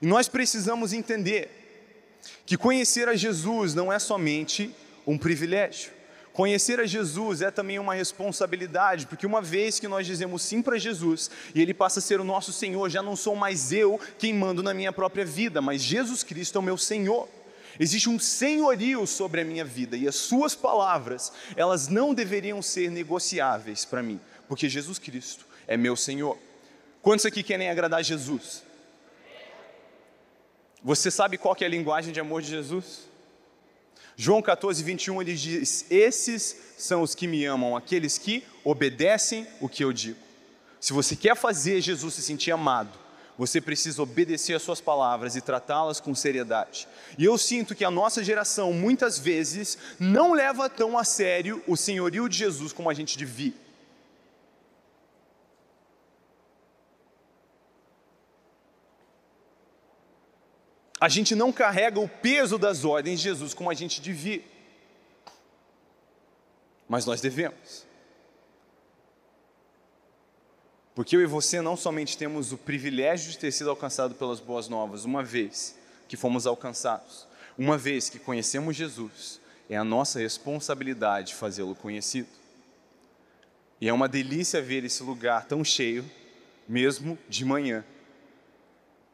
E 0.00 0.06
nós 0.06 0.28
precisamos 0.28 0.92
entender 0.92 1.50
que 2.44 2.56
conhecer 2.56 3.08
a 3.08 3.14
Jesus 3.14 3.74
não 3.74 3.92
é 3.92 3.98
somente 3.98 4.74
um 5.06 5.16
privilégio 5.16 5.92
Conhecer 6.32 6.78
a 6.78 6.86
Jesus 6.86 7.42
é 7.42 7.50
também 7.50 7.78
uma 7.78 7.94
responsabilidade, 7.94 9.06
porque 9.06 9.26
uma 9.26 9.42
vez 9.42 9.80
que 9.80 9.88
nós 9.88 10.06
dizemos 10.06 10.42
sim 10.42 10.62
para 10.62 10.78
Jesus 10.78 11.30
e 11.54 11.60
Ele 11.60 11.74
passa 11.74 11.98
a 11.98 12.02
ser 12.02 12.20
o 12.20 12.24
nosso 12.24 12.52
Senhor, 12.52 12.88
já 12.88 13.02
não 13.02 13.16
sou 13.16 13.34
mais 13.34 13.72
eu 13.72 14.00
quem 14.18 14.32
mando 14.32 14.62
na 14.62 14.72
minha 14.72 14.92
própria 14.92 15.24
vida, 15.24 15.60
mas 15.60 15.82
Jesus 15.82 16.22
Cristo 16.22 16.56
é 16.56 16.60
o 16.60 16.62
meu 16.62 16.78
Senhor. 16.78 17.28
Existe 17.78 18.08
um 18.08 18.18
senhorio 18.18 19.06
sobre 19.06 19.40
a 19.40 19.44
minha 19.44 19.64
vida 19.64 19.96
e 19.96 20.08
as 20.08 20.16
Suas 20.16 20.54
palavras, 20.54 21.32
elas 21.56 21.88
não 21.88 22.12
deveriam 22.12 22.60
ser 22.60 22.90
negociáveis 22.90 23.84
para 23.84 24.02
mim, 24.02 24.20
porque 24.48 24.68
Jesus 24.68 24.98
Cristo 24.98 25.46
é 25.66 25.76
meu 25.76 25.96
Senhor. 25.96 26.36
Quantos 27.02 27.24
aqui 27.24 27.42
querem 27.42 27.70
agradar 27.70 28.02
Jesus? 28.02 28.62
Você 30.82 31.10
sabe 31.10 31.38
qual 31.38 31.56
é 31.60 31.64
a 31.64 31.68
linguagem 31.68 32.12
de 32.12 32.20
amor 32.20 32.42
de 32.42 32.48
Jesus? 32.48 33.10
João 34.16 34.42
14, 34.42 34.82
21, 34.82 35.22
ele 35.22 35.34
diz: 35.34 35.86
Esses 35.90 36.56
são 36.76 37.02
os 37.02 37.14
que 37.14 37.26
me 37.26 37.44
amam, 37.44 37.76
aqueles 37.76 38.18
que 38.18 38.44
obedecem 38.64 39.46
o 39.60 39.68
que 39.68 39.82
eu 39.82 39.92
digo. 39.92 40.18
Se 40.78 40.92
você 40.92 41.14
quer 41.14 41.36
fazer 41.36 41.80
Jesus 41.80 42.14
se 42.14 42.22
sentir 42.22 42.50
amado, 42.50 42.98
você 43.40 43.58
precisa 43.58 44.02
obedecer 44.02 44.52
às 44.52 44.60
suas 44.60 44.82
palavras 44.82 45.34
e 45.34 45.40
tratá-las 45.40 45.98
com 45.98 46.14
seriedade. 46.14 46.86
E 47.16 47.24
eu 47.24 47.38
sinto 47.38 47.74
que 47.74 47.86
a 47.86 47.90
nossa 47.90 48.22
geração 48.22 48.70
muitas 48.70 49.18
vezes 49.18 49.78
não 49.98 50.34
leva 50.34 50.68
tão 50.68 50.98
a 50.98 51.04
sério 51.04 51.64
o 51.66 51.74
senhorio 51.74 52.28
de 52.28 52.36
Jesus 52.36 52.70
como 52.70 52.90
a 52.90 52.92
gente 52.92 53.16
devia. 53.16 53.54
A 61.00 61.08
gente 61.08 61.34
não 61.34 61.50
carrega 61.50 61.98
o 61.98 62.06
peso 62.06 62.58
das 62.58 62.84
ordens 62.84 63.20
de 63.20 63.24
Jesus 63.24 63.54
como 63.54 63.70
a 63.70 63.74
gente 63.74 64.02
devia. 64.02 64.44
Mas 66.86 67.06
nós 67.06 67.22
devemos. 67.22 67.86
Porque 71.00 71.16
eu 71.16 71.22
e 71.22 71.26
você 71.26 71.62
não 71.62 71.78
somente 71.78 72.18
temos 72.18 72.52
o 72.52 72.58
privilégio 72.58 73.32
de 73.32 73.38
ter 73.38 73.50
sido 73.52 73.70
alcançado 73.70 74.14
pelas 74.14 74.38
boas 74.38 74.68
novas, 74.68 75.06
uma 75.06 75.24
vez 75.24 75.74
que 76.06 76.14
fomos 76.14 76.46
alcançados, 76.46 77.26
uma 77.56 77.78
vez 77.78 78.10
que 78.10 78.18
conhecemos 78.18 78.76
Jesus, 78.76 79.40
é 79.70 79.78
a 79.78 79.82
nossa 79.82 80.18
responsabilidade 80.18 81.34
fazê-lo 81.34 81.74
conhecido. 81.74 82.28
E 83.80 83.88
é 83.88 83.92
uma 83.94 84.06
delícia 84.06 84.60
ver 84.60 84.84
esse 84.84 85.02
lugar 85.02 85.46
tão 85.46 85.64
cheio, 85.64 86.04
mesmo 86.68 87.18
de 87.30 87.46
manhã. 87.46 87.82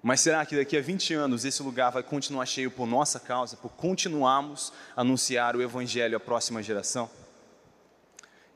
Mas 0.02 0.20
será 0.20 0.44
que 0.44 0.56
daqui 0.56 0.76
a 0.76 0.82
20 0.82 1.14
anos 1.14 1.44
esse 1.44 1.62
lugar 1.62 1.92
vai 1.92 2.02
continuar 2.02 2.46
cheio 2.46 2.68
por 2.68 2.88
nossa 2.88 3.20
causa, 3.20 3.56
por 3.56 3.70
continuarmos 3.70 4.72
a 4.96 5.02
anunciar 5.02 5.54
o 5.54 5.62
Evangelho 5.62 6.16
à 6.16 6.20
próxima 6.20 6.60
geração? 6.64 7.08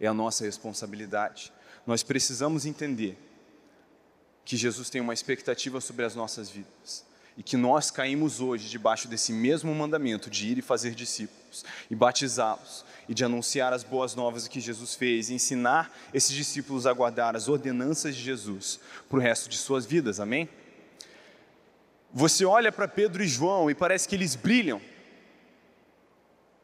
É 0.01 0.09
a 0.09 0.13
nossa 0.13 0.45
responsabilidade. 0.45 1.53
Nós 1.91 2.05
precisamos 2.05 2.67
entender 2.67 3.19
que 4.45 4.57
Jesus 4.57 4.89
tem 4.89 5.01
uma 5.01 5.13
expectativa 5.13 5.81
sobre 5.81 6.05
as 6.05 6.15
nossas 6.15 6.49
vidas 6.49 7.05
e 7.37 7.43
que 7.43 7.57
nós 7.57 7.91
caímos 7.91 8.41
hoje 8.41 8.69
debaixo 8.69 9.09
desse 9.09 9.33
mesmo 9.33 9.75
mandamento 9.75 10.31
de 10.31 10.47
ir 10.47 10.59
e 10.59 10.63
fazer 10.63 10.95
discípulos 10.95 11.65
e 11.91 11.97
batizá-los 11.97 12.85
e 13.09 13.13
de 13.13 13.25
anunciar 13.25 13.73
as 13.73 13.83
boas 13.83 14.15
novas 14.15 14.47
que 14.47 14.61
Jesus 14.61 14.95
fez 14.95 15.31
e 15.31 15.35
ensinar 15.35 15.93
esses 16.15 16.31
discípulos 16.31 16.87
a 16.87 16.93
guardar 16.93 17.35
as 17.35 17.49
ordenanças 17.49 18.15
de 18.15 18.23
Jesus 18.23 18.79
para 19.09 19.19
o 19.19 19.21
resto 19.21 19.51
de 19.51 19.59
suas 19.59 19.85
vidas, 19.85 20.21
amém? 20.21 20.49
Você 22.13 22.45
olha 22.45 22.71
para 22.71 22.87
Pedro 22.87 23.21
e 23.21 23.27
João 23.27 23.69
e 23.69 23.75
parece 23.75 24.09
que 24.09 24.15
eles 24.15 24.37
brilham. 24.37 24.81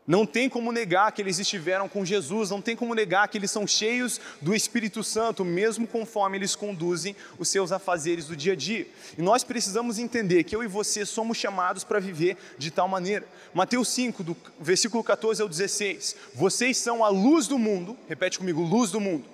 Não 0.06 0.24
tem 0.24 0.48
como 0.48 0.70
negar 0.70 1.10
que 1.10 1.20
eles 1.20 1.40
estiveram 1.40 1.88
com 1.88 2.04
Jesus, 2.04 2.50
não 2.50 2.62
tem 2.62 2.76
como 2.76 2.94
negar 2.94 3.26
que 3.26 3.36
eles 3.36 3.50
são 3.50 3.66
cheios 3.66 4.20
do 4.40 4.54
Espírito 4.54 5.02
Santo, 5.02 5.44
mesmo 5.44 5.84
conforme 5.84 6.38
eles 6.38 6.54
conduzem 6.54 7.16
os 7.38 7.48
seus 7.48 7.72
afazeres 7.72 8.26
do 8.26 8.36
dia 8.36 8.52
a 8.52 8.56
dia. 8.56 8.86
E 9.18 9.22
nós 9.22 9.42
precisamos 9.42 9.98
entender 9.98 10.44
que 10.44 10.54
eu 10.54 10.62
e 10.62 10.68
você 10.68 11.04
somos 11.04 11.36
chamados 11.36 11.82
para 11.82 11.98
viver 11.98 12.36
de 12.56 12.70
tal 12.70 12.86
maneira. 12.86 13.26
Mateus 13.52 13.88
5, 13.88 14.22
do 14.22 14.36
versículo 14.60 15.02
14 15.02 15.42
ao 15.42 15.48
16: 15.48 16.14
Vocês 16.34 16.76
são 16.76 17.04
a 17.04 17.08
luz 17.08 17.48
do 17.48 17.58
mundo, 17.58 17.96
repete 18.08 18.38
comigo, 18.38 18.62
luz 18.62 18.92
do 18.92 19.00
mundo. 19.00 19.24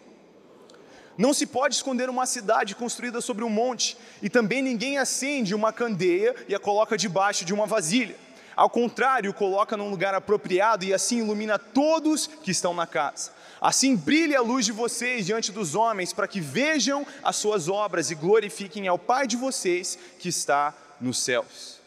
Não 1.19 1.35
se 1.35 1.45
pode 1.45 1.75
esconder 1.75 2.09
uma 2.09 2.25
cidade 2.25 2.75
construída 2.75 3.21
sobre 3.21 3.45
um 3.45 3.51
monte, 3.51 3.99
e 4.23 4.31
também 4.31 4.63
ninguém 4.63 4.97
acende 4.97 5.55
uma 5.55 5.71
candeia 5.71 6.35
e 6.49 6.55
a 6.55 6.59
coloca 6.59 6.97
debaixo 6.97 7.45
de 7.45 7.53
uma 7.53 7.67
vasilha. 7.67 8.17
Ao 8.55 8.69
contrário, 8.69 9.33
coloca 9.33 9.77
num 9.77 9.91
lugar 9.91 10.15
apropriado 10.15 10.85
e 10.85 10.93
assim 10.93 11.19
ilumina 11.19 11.59
todos 11.59 12.27
que 12.27 12.51
estão 12.51 12.75
na 12.75 12.87
casa. 12.87 13.33
Assim 13.61 13.97
brilhe 13.97 14.35
a 14.35 14.41
luz 14.41 14.67
de 14.67 14.73
vocês 14.73 15.27
diante 15.27 15.53
dos 15.53 15.75
homens, 15.75 16.13
para 16.13 16.27
que 16.27 16.41
vejam 16.41 17.07
as 17.23 17.37
suas 17.37 17.69
obras 17.69 18.11
e 18.11 18.15
glorifiquem 18.15 18.89
ao 18.89 18.99
Pai 18.99 19.27
de 19.27 19.37
vocês 19.37 19.99
que 20.19 20.29
está 20.29 20.75
nos 21.01 21.19
céus. 21.19 21.81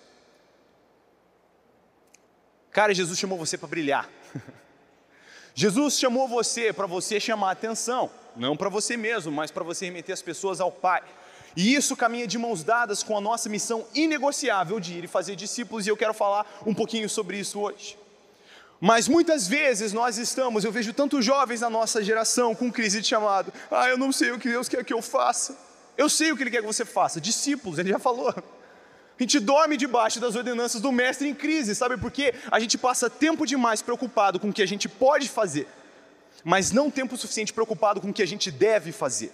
Cara, 2.72 2.94
Jesus 2.94 3.18
chamou 3.18 3.38
você 3.38 3.58
para 3.58 3.68
brilhar. 3.68 4.10
Jesus 5.54 5.98
chamou 5.98 6.28
você 6.28 6.74
para 6.74 6.88
você 6.88 7.20
chamar 7.20 7.52
atenção 7.52 8.10
não 8.36 8.58
para 8.58 8.70
você 8.70 8.98
mesmo, 8.98 9.32
mas 9.32 9.50
para 9.50 9.64
você 9.64 9.86
remeter 9.86 10.14
as 10.14 10.22
pessoas 10.22 10.60
ao 10.60 10.72
Pai. 10.72 11.02
E 11.56 11.74
isso 11.74 11.96
caminha 11.96 12.28
de 12.28 12.38
mãos 12.38 12.64
dadas 12.64 13.02
com 13.02 13.18
a 13.18 13.22
nossa 13.22 13.48
missão 13.48 13.86
inegociável 13.94 14.80
de 14.80 14.94
ir 14.98 15.04
e 15.06 15.08
fazer 15.08 15.36
discípulos, 15.36 15.86
e 15.86 15.90
eu 15.90 15.98
quero 15.98 16.14
falar 16.14 16.46
um 16.66 16.74
pouquinho 16.74 17.10
sobre 17.10 17.40
isso 17.40 17.60
hoje. 17.60 17.98
Mas 18.80 19.08
muitas 19.08 19.48
vezes 19.48 19.94
nós 19.94 20.18
estamos, 20.18 20.66
eu 20.66 20.72
vejo 20.72 20.94
tantos 20.94 21.24
jovens 21.24 21.62
na 21.62 21.70
nossa 21.70 22.04
geração 22.04 22.54
com 22.54 22.72
crise 22.72 23.02
de 23.02 23.08
chamado. 23.08 23.54
Ah, 23.72 23.88
eu 23.88 23.98
não 23.98 24.12
sei 24.12 24.32
o 24.32 24.40
que 24.40 24.50
Deus 24.50 24.68
quer 24.68 24.84
que 24.84 24.94
eu 24.94 25.02
faça. 25.02 25.58
Eu 25.98 26.10
sei 26.10 26.32
o 26.32 26.36
que 26.36 26.44
Ele 26.44 26.52
quer 26.52 26.60
que 26.60 26.68
você 26.68 26.84
faça. 26.84 27.22
Discípulos, 27.22 27.80
Ele 27.80 27.90
já 27.90 28.00
falou. 28.00 28.30
A 28.30 29.24
gente 29.24 29.40
dorme 29.40 29.78
debaixo 29.78 30.20
das 30.20 30.36
ordenanças 30.36 30.82
do 30.82 30.92
Mestre 30.92 31.30
em 31.30 31.34
crise, 31.34 31.74
sabe 31.74 31.96
por 31.96 32.12
quê? 32.12 32.34
A 32.52 32.60
gente 32.60 32.78
passa 32.78 33.10
tempo 33.10 33.46
demais 33.46 33.82
preocupado 33.82 34.42
com 34.42 34.50
o 34.50 34.54
que 34.54 34.62
a 34.62 34.66
gente 34.66 34.90
pode 34.90 35.30
fazer 35.30 35.68
mas 36.46 36.72
não 36.72 36.92
tempo 36.92 37.18
suficiente 37.18 37.52
preocupado 37.52 38.00
com 38.00 38.12
o 38.12 38.14
que 38.14 38.22
a 38.22 38.28
gente 38.28 38.52
deve 38.52 38.92
fazer. 38.92 39.32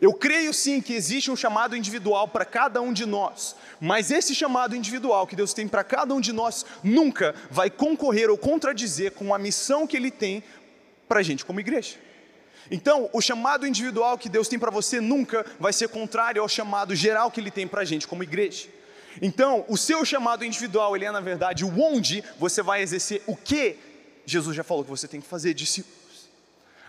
Eu 0.00 0.14
creio 0.14 0.54
sim 0.54 0.80
que 0.80 0.94
existe 0.94 1.30
um 1.30 1.36
chamado 1.36 1.76
individual 1.76 2.26
para 2.26 2.44
cada 2.44 2.80
um 2.80 2.92
de 2.92 3.04
nós, 3.04 3.54
mas 3.78 4.10
esse 4.10 4.34
chamado 4.34 4.74
individual 4.74 5.26
que 5.26 5.36
Deus 5.36 5.52
tem 5.52 5.68
para 5.68 5.84
cada 5.84 6.14
um 6.14 6.20
de 6.20 6.32
nós 6.32 6.64
nunca 6.82 7.34
vai 7.50 7.68
concorrer 7.68 8.30
ou 8.30 8.38
contradizer 8.38 9.12
com 9.12 9.34
a 9.34 9.38
missão 9.38 9.86
que 9.86 9.96
Ele 9.96 10.10
tem 10.10 10.42
para 11.06 11.20
a 11.20 11.22
gente 11.22 11.44
como 11.44 11.60
igreja. 11.60 11.96
Então, 12.70 13.10
o 13.12 13.20
chamado 13.20 13.66
individual 13.66 14.16
que 14.16 14.28
Deus 14.28 14.48
tem 14.48 14.58
para 14.58 14.70
você 14.70 15.00
nunca 15.00 15.44
vai 15.58 15.72
ser 15.72 15.88
contrário 15.88 16.40
ao 16.40 16.48
chamado 16.48 16.94
geral 16.94 17.30
que 17.30 17.40
Ele 17.40 17.50
tem 17.50 17.66
para 17.68 17.82
a 17.82 17.84
gente 17.84 18.08
como 18.08 18.22
igreja. 18.22 18.68
Então, 19.20 19.66
o 19.68 19.76
seu 19.76 20.04
chamado 20.04 20.44
individual, 20.44 20.94
ele 20.94 21.04
é 21.04 21.10
na 21.10 21.20
verdade 21.20 21.64
o 21.64 21.80
onde 21.80 22.22
você 22.38 22.62
vai 22.62 22.80
exercer 22.80 23.22
o 23.26 23.36
que 23.36 23.76
Jesus 24.24 24.56
já 24.56 24.62
falou 24.62 24.84
que 24.84 24.90
você 24.90 25.08
tem 25.08 25.20
que 25.20 25.26
fazer, 25.26 25.52
discípulo 25.52 25.99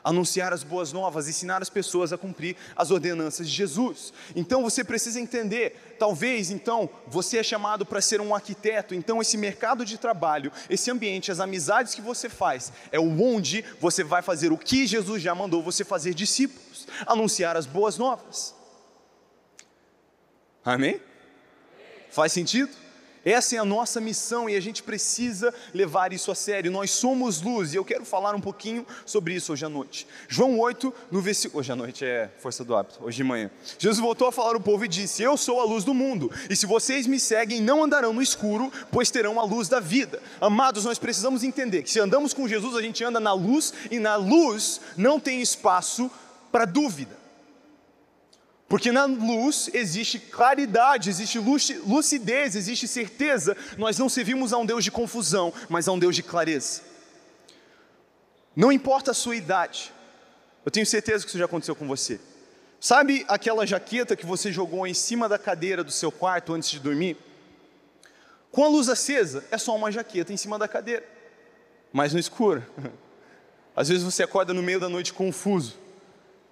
anunciar 0.03 0.53
as 0.53 0.63
boas 0.63 0.91
novas, 0.91 1.27
ensinar 1.27 1.61
as 1.61 1.69
pessoas 1.69 2.11
a 2.11 2.17
cumprir 2.17 2.55
as 2.75 2.91
ordenanças 2.91 3.49
de 3.49 3.55
Jesus. 3.55 4.13
Então 4.35 4.61
você 4.61 4.83
precisa 4.83 5.19
entender, 5.19 5.95
talvez 5.99 6.51
então 6.51 6.89
você 7.07 7.37
é 7.37 7.43
chamado 7.43 7.85
para 7.85 8.01
ser 8.01 8.21
um 8.21 8.33
arquiteto, 8.33 8.95
então 8.95 9.21
esse 9.21 9.37
mercado 9.37 9.85
de 9.85 9.97
trabalho, 9.97 10.51
esse 10.69 10.89
ambiente, 10.89 11.31
as 11.31 11.39
amizades 11.39 11.93
que 11.93 12.01
você 12.01 12.29
faz, 12.29 12.71
é 12.91 12.99
o 12.99 13.21
onde 13.21 13.63
você 13.79 14.03
vai 14.03 14.21
fazer 14.21 14.51
o 14.51 14.57
que 14.57 14.87
Jesus 14.87 15.21
já 15.21 15.35
mandou 15.35 15.61
você 15.61 15.83
fazer 15.83 16.13
discípulos, 16.13 16.87
anunciar 17.05 17.55
as 17.55 17.65
boas 17.65 17.97
novas. 17.97 18.55
Amém? 20.63 21.01
Faz 22.11 22.31
sentido? 22.31 22.80
Essa 23.23 23.55
é 23.55 23.59
a 23.59 23.65
nossa 23.65 24.01
missão 24.01 24.49
e 24.49 24.55
a 24.55 24.59
gente 24.59 24.81
precisa 24.81 25.53
levar 25.73 26.11
isso 26.11 26.31
a 26.31 26.35
sério. 26.35 26.71
Nós 26.71 26.89
somos 26.89 27.39
luz 27.41 27.71
e 27.73 27.77
eu 27.77 27.85
quero 27.85 28.03
falar 28.03 28.33
um 28.33 28.41
pouquinho 28.41 28.85
sobre 29.05 29.35
isso 29.35 29.53
hoje 29.53 29.63
à 29.63 29.69
noite. 29.69 30.07
João 30.27 30.59
8, 30.59 30.91
no 31.11 31.21
versículo. 31.21 31.59
Hoje 31.59 31.71
à 31.71 31.75
noite 31.75 32.03
é 32.03 32.31
força 32.39 32.63
do 32.63 32.75
hábito, 32.75 33.03
hoje 33.03 33.17
de 33.17 33.23
manhã. 33.23 33.51
Jesus 33.77 33.99
voltou 33.99 34.27
a 34.27 34.31
falar 34.31 34.55
ao 34.55 34.59
povo 34.59 34.85
e 34.85 34.87
disse: 34.87 35.21
Eu 35.21 35.37
sou 35.37 35.61
a 35.61 35.63
luz 35.63 35.83
do 35.83 35.93
mundo, 35.93 36.31
e 36.49 36.55
se 36.55 36.65
vocês 36.65 37.05
me 37.05 37.19
seguem, 37.19 37.61
não 37.61 37.83
andarão 37.83 38.11
no 38.11 38.21
escuro, 38.23 38.71
pois 38.91 39.11
terão 39.11 39.39
a 39.39 39.43
luz 39.43 39.69
da 39.69 39.79
vida. 39.79 40.21
Amados, 40.39 40.83
nós 40.83 40.97
precisamos 40.97 41.43
entender 41.43 41.83
que 41.83 41.91
se 41.91 41.99
andamos 41.99 42.33
com 42.33 42.47
Jesus, 42.47 42.75
a 42.75 42.81
gente 42.81 43.03
anda 43.03 43.19
na 43.19 43.33
luz 43.33 43.71
e 43.91 43.99
na 43.99 44.15
luz 44.15 44.81
não 44.97 45.19
tem 45.19 45.41
espaço 45.41 46.09
para 46.51 46.65
dúvida. 46.65 47.20
Porque 48.71 48.89
na 48.89 49.03
luz 49.03 49.69
existe 49.73 50.17
claridade, 50.17 51.09
existe 51.09 51.37
lucidez, 51.37 52.55
existe 52.55 52.87
certeza. 52.87 53.53
Nós 53.77 53.99
não 53.99 54.07
servimos 54.07 54.53
a 54.53 54.57
um 54.57 54.65
Deus 54.65 54.81
de 54.81 54.89
confusão, 54.89 55.53
mas 55.67 55.89
a 55.89 55.91
um 55.91 55.99
Deus 55.99 56.15
de 56.15 56.23
clareza. 56.23 56.79
Não 58.55 58.71
importa 58.71 59.11
a 59.11 59.13
sua 59.13 59.35
idade, 59.35 59.91
eu 60.63 60.71
tenho 60.71 60.85
certeza 60.85 61.25
que 61.25 61.27
isso 61.27 61.37
já 61.37 61.43
aconteceu 61.43 61.75
com 61.75 61.85
você. 61.85 62.17
Sabe 62.79 63.25
aquela 63.27 63.67
jaqueta 63.67 64.15
que 64.15 64.25
você 64.25 64.53
jogou 64.53 64.87
em 64.87 64.93
cima 64.93 65.27
da 65.27 65.37
cadeira 65.37 65.83
do 65.83 65.91
seu 65.91 66.09
quarto 66.09 66.53
antes 66.53 66.69
de 66.69 66.79
dormir? 66.79 67.17
Com 68.53 68.63
a 68.63 68.69
luz 68.69 68.87
acesa, 68.87 69.43
é 69.51 69.57
só 69.57 69.75
uma 69.75 69.91
jaqueta 69.91 70.31
em 70.31 70.37
cima 70.37 70.57
da 70.57 70.69
cadeira, 70.69 71.05
mas 71.91 72.13
no 72.13 72.19
escuro. 72.19 72.65
Às 73.75 73.89
vezes 73.89 74.01
você 74.05 74.23
acorda 74.23 74.53
no 74.53 74.63
meio 74.63 74.79
da 74.79 74.87
noite 74.87 75.11
confuso. 75.11 75.80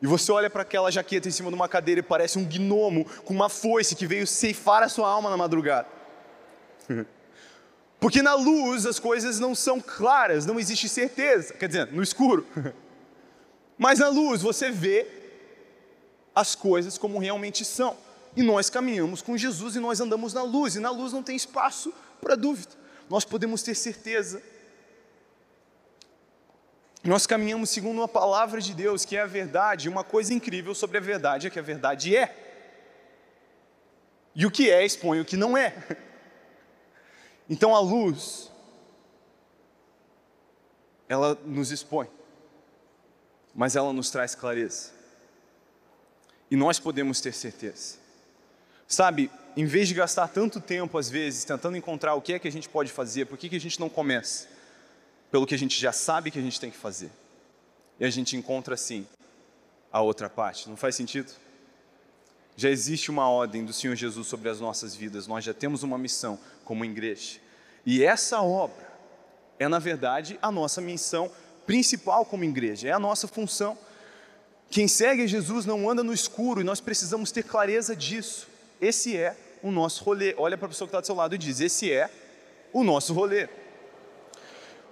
E 0.02 0.08
você 0.08 0.32
olha 0.32 0.50
para 0.50 0.62
aquela 0.62 0.90
jaqueta 0.90 1.28
em 1.28 1.32
cima 1.32 1.50
de 1.50 1.56
uma 1.56 1.68
cadeira 1.68 2.00
e 2.00 2.04
parece 2.04 2.38
um 2.38 2.46
gnomo 2.46 3.06
com 3.26 3.34
uma 3.34 3.50
foice 3.50 3.96
que 3.96 4.08
veio 4.08 4.26
ceifar 4.26 4.82
a 4.82 4.90
sua 4.90 5.10
alma 5.10 5.30
na 5.30 5.38
madrugada. 5.38 5.88
Porque 8.00 8.22
na 8.22 8.34
luz 8.34 8.86
as 8.86 8.98
coisas 8.98 9.40
não 9.40 9.54
são 9.54 9.82
claras, 9.82 10.46
não 10.46 10.58
existe 10.58 10.88
certeza. 10.88 11.54
Quer 11.54 11.68
dizer, 11.68 11.92
no 11.92 12.02
escuro. 12.02 12.46
Mas 13.78 14.00
na 14.00 14.08
luz 14.08 14.42
você 14.42 14.72
vê 14.72 15.06
as 16.34 16.56
coisas 16.56 16.98
como 16.98 17.20
realmente 17.20 17.66
são. 17.66 17.98
E 18.38 18.42
nós 18.42 18.70
caminhamos 18.70 19.22
com 19.22 19.36
Jesus 19.36 19.76
e 19.76 19.80
nós 19.80 20.00
andamos 20.00 20.34
na 20.34 20.44
luz. 20.44 20.76
E 20.76 20.80
na 20.80 20.92
luz 20.92 21.12
não 21.12 21.22
tem 21.22 21.36
espaço 21.36 21.94
para 22.22 22.36
dúvida. 22.36 22.72
Nós 23.10 23.26
podemos 23.26 23.62
ter 23.64 23.76
certeza 23.76 24.42
nós 27.04 27.26
caminhamos 27.26 27.70
segundo 27.70 28.00
uma 28.00 28.08
palavra 28.08 28.60
de 28.60 28.74
Deus, 28.74 29.06
que 29.06 29.16
é 29.16 29.22
a 29.22 29.26
verdade. 29.26 29.88
Uma 29.88 30.04
coisa 30.04 30.34
incrível 30.34 30.76
sobre 30.76 30.98
a 30.98 31.02
verdade 31.02 31.48
é 31.48 31.50
que 31.50 31.60
a 31.60 31.62
verdade 31.62 32.16
é. 32.16 32.36
E 34.36 34.46
o 34.46 34.52
que 34.52 34.70
é 34.70 34.86
expõe 34.86 35.20
o 35.20 35.26
que 35.26 35.38
não 35.38 35.58
é. 35.58 35.74
Então 37.52 37.76
a 37.76 37.80
luz, 37.80 38.52
ela 41.08 41.36
nos 41.44 41.72
expõe, 41.72 42.08
mas 43.56 43.76
ela 43.76 43.92
nos 43.92 44.12
traz 44.12 44.36
clareza. 44.36 44.92
E 46.52 46.56
nós 46.56 46.80
podemos 46.80 47.20
ter 47.22 47.34
certeza. 47.34 47.98
Sabe, 48.88 49.32
em 49.58 49.66
vez 49.66 49.88
de 49.88 49.96
gastar 49.96 50.28
tanto 50.28 50.62
tempo, 50.62 50.96
às 50.96 51.10
vezes, 51.10 51.44
tentando 51.44 51.76
encontrar 51.76 52.14
o 52.14 52.22
que 52.22 52.34
é 52.34 52.40
que 52.40 52.48
a 52.48 52.52
gente 52.52 52.70
pode 52.70 52.92
fazer, 52.92 53.26
por 53.26 53.36
que, 53.36 53.50
que 53.50 53.56
a 53.56 53.60
gente 53.60 53.80
não 53.80 53.90
começa? 53.90 54.48
Pelo 55.32 55.46
que 55.46 55.56
a 55.56 55.58
gente 55.58 55.80
já 55.80 55.92
sabe 55.92 56.32
que 56.32 56.40
a 56.40 56.42
gente 56.42 56.60
tem 56.60 56.72
que 56.72 56.78
fazer. 56.78 57.12
E 58.00 58.06
a 58.06 58.10
gente 58.10 58.36
encontra 58.36 58.74
assim 58.74 59.08
a 59.92 60.02
outra 60.02 60.30
parte. 60.30 60.70
Não 60.70 60.78
faz 60.78 60.96
sentido? 60.96 61.32
Já 62.56 62.70
existe 62.70 63.10
uma 63.10 63.30
ordem 63.30 63.64
do 63.64 63.72
Senhor 63.72 63.96
Jesus 63.96 64.28
sobre 64.28 64.50
as 64.50 64.60
nossas 64.60 64.96
vidas, 64.96 65.28
nós 65.28 65.44
já 65.44 65.54
temos 65.54 65.84
uma 65.84 65.98
missão 65.98 66.40
como 66.66 66.84
igreja. 66.84 67.40
E 67.86 68.04
essa 68.04 68.42
obra 68.42 68.90
é, 69.60 69.68
na 69.68 69.78
verdade, 69.78 70.40
a 70.42 70.50
nossa 70.50 70.80
missão 70.80 71.30
principal 71.66 72.26
como 72.26 72.44
igreja, 72.46 72.88
é 72.88 72.92
a 72.92 73.00
nossa 73.00 73.28
função. 73.28 73.78
Quem 74.72 74.88
segue 74.88 75.28
Jesus 75.28 75.66
não 75.66 75.90
anda 75.90 76.02
no 76.02 76.14
escuro 76.14 76.62
e 76.62 76.64
nós 76.64 76.80
precisamos 76.80 77.32
ter 77.32 77.44
clareza 77.44 77.96
disso. 77.96 78.48
Esse 78.80 79.18
é 79.18 79.36
o 79.62 79.70
nosso 79.70 80.04
rolê. 80.04 80.34
Olha 80.38 80.58
para 80.58 80.68
a 80.68 80.70
pessoa 80.70 80.88
que 80.88 80.92
está 80.92 81.02
do 81.02 81.06
seu 81.06 81.16
lado 81.16 81.36
e 81.36 81.38
diz: 81.38 81.60
Esse 81.60 81.92
é 81.92 82.10
o 82.72 82.84
nosso 82.84 83.14
rolê. 83.14 83.50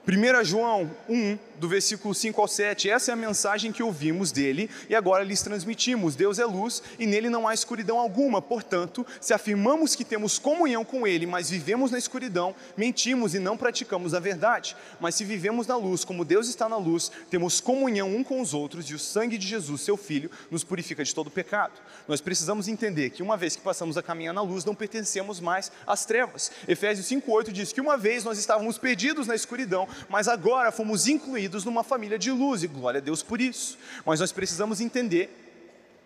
1 0.08 0.44
João 0.46 0.90
1, 1.10 1.38
do 1.60 1.68
versículo 1.68 2.14
5 2.14 2.40
ao 2.40 2.48
7, 2.48 2.90
essa 2.90 3.12
é 3.12 3.14
a 3.14 3.18
mensagem 3.18 3.72
que 3.72 3.82
ouvimos 3.82 4.32
dele 4.32 4.70
e 4.90 4.96
agora 4.96 5.24
lhes 5.24 5.42
transmitimos. 5.42 6.16
Deus 6.16 6.40
é 6.40 6.46
luz 6.46 6.84
e 7.00 7.06
nele 7.06 7.30
não 7.30 7.48
há 7.48 7.54
escuridão 7.54 8.00
alguma. 8.00 8.42
Portanto, 8.42 9.06
se 9.20 9.34
afirmamos 9.34 9.96
que 9.96 10.06
temos 10.06 10.38
comunhão 10.38 10.86
com 10.86 11.08
ele, 11.08 11.26
mas 11.26 11.50
vivemos 11.50 11.92
na 11.92 11.98
escuridão, 11.98 12.56
mentimos 12.76 13.34
e 13.34 13.40
não 13.40 13.58
praticamos 13.58 14.14
a 14.14 14.20
verdade. 14.20 14.76
Mas 15.00 15.16
se 15.16 15.26
vivemos 15.26 15.68
na 15.68 15.76
luz, 15.76 16.04
como 16.04 16.24
Deus 16.24 16.48
está 16.48 16.70
na 16.70 16.78
luz, 16.78 17.12
temos 17.30 17.60
comunhão 17.60 18.16
um 18.16 18.24
com 18.24 18.40
os 18.42 18.54
outros 18.54 18.90
e 18.90 18.94
o 18.94 19.00
sangue 19.00 19.38
de 19.38 19.48
Jesus, 19.48 19.82
seu 19.82 19.98
filho, 19.98 20.30
nos 20.52 20.64
purifica 20.64 21.04
de 21.04 21.14
todo 21.14 21.32
pecado. 21.32 21.74
Nós 22.08 22.22
precisamos 22.22 22.68
entender 22.68 23.10
que 23.10 23.24
uma 23.24 23.38
vez 23.38 23.56
que 23.56 23.62
passamos 23.62 23.98
a 23.98 24.04
caminhar 24.04 24.34
na 24.34 24.42
luz, 24.42 24.64
não 24.64 24.76
pertencemos 24.76 25.40
mais 25.40 25.72
às 25.86 26.06
trevas. 26.06 26.52
Efésios 26.68 27.08
5:8 27.08 27.52
diz 27.52 27.72
que 27.72 27.82
uma 27.82 27.98
vez 27.98 28.24
nós 28.24 28.38
estávamos 28.38 28.78
perdidos 28.78 29.28
na 29.28 29.36
escuridão, 29.36 29.88
mas 30.10 30.28
agora 30.28 30.72
fomos 30.72 31.08
incluídos 31.08 31.47
numa 31.66 31.84
família 31.84 32.18
de 32.18 32.32
luz, 32.32 32.64
e 32.64 32.68
glória 32.68 33.00
a 33.00 33.02
Deus 33.02 33.24
por 33.24 33.42
isso. 33.42 33.78
Mas 34.06 34.20
nós 34.20 34.32
precisamos 34.32 34.82
entender 34.82 35.30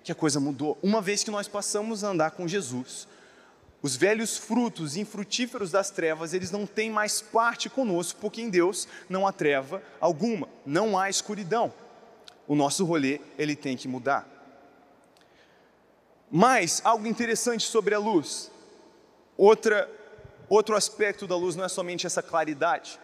que 0.03 0.11
a 0.11 0.15
coisa 0.15 0.39
mudou. 0.39 0.77
Uma 0.81 1.01
vez 1.01 1.23
que 1.23 1.31
nós 1.31 1.47
passamos 1.47 2.03
a 2.03 2.09
andar 2.09 2.31
com 2.31 2.47
Jesus, 2.47 3.07
os 3.81 3.95
velhos 3.95 4.37
frutos 4.37 4.95
infrutíferos 4.95 5.71
das 5.71 5.89
trevas, 5.89 6.33
eles 6.33 6.51
não 6.51 6.65
têm 6.65 6.91
mais 6.91 7.21
parte 7.21 7.69
conosco, 7.69 8.19
porque 8.19 8.41
em 8.41 8.49
Deus 8.49 8.87
não 9.09 9.25
há 9.25 9.31
treva 9.31 9.81
alguma, 9.99 10.47
não 10.65 10.97
há 10.97 11.09
escuridão. 11.09 11.73
O 12.47 12.55
nosso 12.55 12.85
rolê, 12.85 13.21
ele 13.37 13.55
tem 13.55 13.75
que 13.75 13.87
mudar. 13.87 14.27
Mas 16.29 16.81
algo 16.83 17.07
interessante 17.07 17.65
sobre 17.67 17.93
a 17.93 17.99
luz. 17.99 18.51
Outra 19.37 19.89
outro 20.47 20.75
aspecto 20.75 21.25
da 21.25 21.35
luz 21.35 21.55
não 21.55 21.63
é 21.63 21.69
somente 21.69 22.05
essa 22.05 22.21
claridade, 22.21 22.99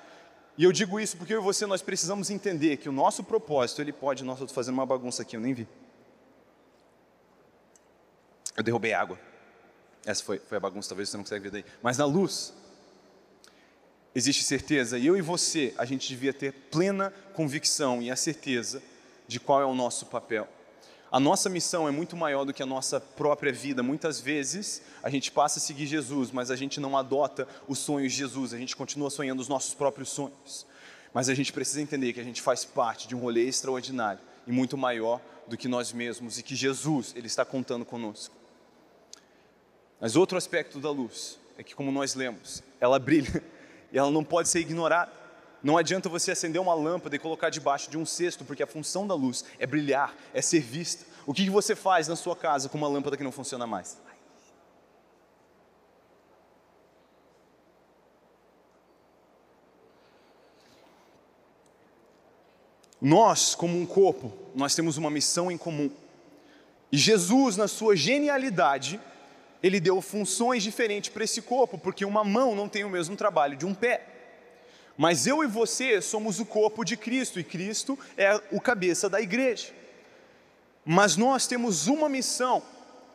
e 0.58 0.64
eu 0.64 0.72
digo 0.72 1.00
isso 1.00 1.16
porque 1.18 1.34
eu 1.34 1.40
e 1.40 1.44
você 1.44 1.66
nós 1.66 1.82
precisamos 1.82 2.30
entender 2.30 2.78
que 2.78 2.90
o 2.90 2.92
nosso 2.92 3.24
propósito, 3.24 3.82
ele 3.82 3.94
pode, 3.94 4.24
nossa, 4.24 4.44
eu 4.44 4.48
fazendo 4.48 4.74
uma 4.74 4.86
bagunça 4.86 5.22
aqui, 5.22 5.36
eu 5.36 5.42
nem 5.42 5.54
vi. 5.54 5.68
Eu 8.56 8.64
derrubei 8.64 8.92
água. 8.92 9.20
Essa 10.04 10.24
foi, 10.24 10.40
foi 10.40 10.58
a 10.58 10.60
bagunça, 10.60 10.90
talvez 10.90 11.10
você 11.10 11.18
não 11.18 11.24
consiga 11.24 11.40
ver 11.42 11.52
daí. 11.52 11.66
Mas 11.84 11.98
na 12.00 12.06
luz, 12.06 12.54
existe 14.16 14.44
certeza, 14.44 14.98
e 14.98 15.06
eu 15.06 15.16
e 15.16 15.22
você, 15.22 15.76
a 15.78 15.86
gente 15.86 16.08
devia 16.08 16.34
ter 16.34 16.52
plena 16.52 17.14
convicção 17.34 18.02
e 18.02 18.10
a 18.10 18.16
certeza 18.16 18.82
de 19.28 19.40
qual 19.40 19.62
é 19.62 19.66
o 19.66 19.76
nosso 19.76 20.08
papel. 20.08 20.48
A 21.10 21.20
nossa 21.20 21.50
missão 21.50 21.88
é 21.88 21.92
muito 21.92 22.18
maior 22.18 22.44
do 22.44 22.54
que 22.54 22.62
a 22.62 22.66
nossa 22.66 23.00
própria 23.00 23.52
vida. 23.54 23.82
Muitas 23.82 24.20
vezes 24.20 24.82
a 25.02 25.10
gente 25.10 25.32
passa 25.32 25.58
a 25.58 25.62
seguir 25.62 25.86
Jesus, 25.86 26.32
mas 26.32 26.52
a 26.52 26.56
gente 26.56 26.80
não 26.80 26.98
adota 26.98 27.48
os 27.68 27.80
sonhos 27.80 28.12
de 28.12 28.18
Jesus, 28.18 28.54
a 28.54 28.58
gente 28.58 28.76
continua 28.76 29.10
sonhando 29.10 29.40
os 29.40 29.48
nossos 29.48 29.74
próprios 29.74 30.10
sonhos. 30.10 30.66
Mas 31.14 31.30
a 31.30 31.34
gente 31.34 31.54
precisa 31.54 31.82
entender 31.82 32.12
que 32.12 32.20
a 32.20 32.24
gente 32.24 32.42
faz 32.42 32.66
parte 32.66 33.08
de 33.08 33.16
um 33.16 33.20
rolê 33.20 33.48
extraordinário 33.48 34.20
e 34.46 34.52
muito 34.52 34.78
maior 34.78 35.22
do 35.48 35.56
que 35.56 35.70
nós 35.70 35.94
mesmos 35.94 36.38
e 36.38 36.44
que 36.44 36.56
Jesus, 36.56 37.14
Ele 37.16 37.28
está 37.28 37.46
contando 37.46 37.86
conosco. 37.86 38.36
Mas 40.00 40.16
outro 40.16 40.38
aspecto 40.38 40.78
da 40.78 40.92
luz 40.92 41.40
é 41.58 41.64
que, 41.64 41.74
como 41.74 41.92
nós 41.92 42.16
lemos, 42.16 42.62
ela 42.82 43.00
brilha 43.00 43.42
e 43.92 43.98
ela 43.98 44.12
não 44.12 44.24
pode 44.24 44.50
ser 44.50 44.60
ignorada. 44.60 45.12
Não 45.64 45.78
adianta 45.78 46.08
você 46.08 46.32
acender 46.32 46.62
uma 46.62 46.74
lâmpada 46.74 47.16
e 47.16 47.20
colocar 47.20 47.50
debaixo 47.50 47.90
de 47.90 47.98
um 47.98 48.06
cesto, 48.06 48.46
porque 48.46 48.64
a 48.64 48.68
função 48.68 49.08
da 49.08 49.14
luz 49.14 49.44
é 49.60 49.66
brilhar, 49.66 50.16
é 50.34 50.42
ser 50.42 50.62
vista. 50.62 51.06
O 51.26 51.34
que 51.34 51.50
você 51.50 51.76
faz 51.76 52.08
na 52.08 52.16
sua 52.16 52.36
casa 52.36 52.70
com 52.70 52.78
uma 52.78 52.88
lâmpada 52.88 53.18
que 53.18 53.24
não 53.24 53.32
funciona 53.32 53.66
mais? 53.68 53.98
Nós, 63.00 63.54
como 63.54 63.80
um 63.80 63.86
corpo, 63.86 64.34
nós 64.56 64.74
temos 64.74 64.98
uma 64.98 65.10
missão 65.10 65.52
em 65.52 65.58
comum. 65.58 65.92
E 66.92 66.98
Jesus, 66.98 67.56
na 67.56 67.68
sua 67.68 67.96
genialidade, 67.96 69.00
ele 69.62 69.80
deu 69.80 70.02
funções 70.02 70.64
diferentes 70.64 71.10
para 71.10 71.24
esse 71.24 71.42
corpo, 71.42 71.78
porque 71.78 72.06
uma 72.06 72.24
mão 72.24 72.56
não 72.56 72.68
tem 72.68 72.84
o 72.84 72.90
mesmo 72.90 73.16
trabalho 73.16 73.56
de 73.56 73.66
um 73.66 73.74
pé. 73.74 74.17
Mas 74.98 75.28
eu 75.28 75.44
e 75.44 75.48
você 75.48 76.02
somos 76.02 76.40
o 76.40 76.46
corpo 76.46 76.84
de 76.84 76.98
Cristo 76.98 77.40
e 77.40 77.44
Cristo 77.44 77.98
é 78.18 78.42
o 78.52 78.60
cabeça 78.60 79.08
da 79.08 79.22
igreja. 79.22 79.72
Mas 80.84 81.16
nós 81.16 81.46
temos 81.46 81.86
uma 81.86 82.10
missão, 82.10 82.64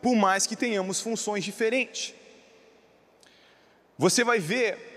por 0.01 0.15
mais 0.15 0.47
que 0.47 0.55
tenhamos 0.55 1.01
funções 1.01 1.43
diferentes. 1.43 2.13
Você 3.97 4.23
vai 4.23 4.39
ver 4.39 4.93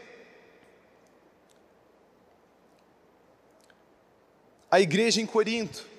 a 4.71 4.81
igreja 4.81 5.21
em 5.21 5.27
Corinto. 5.27 5.96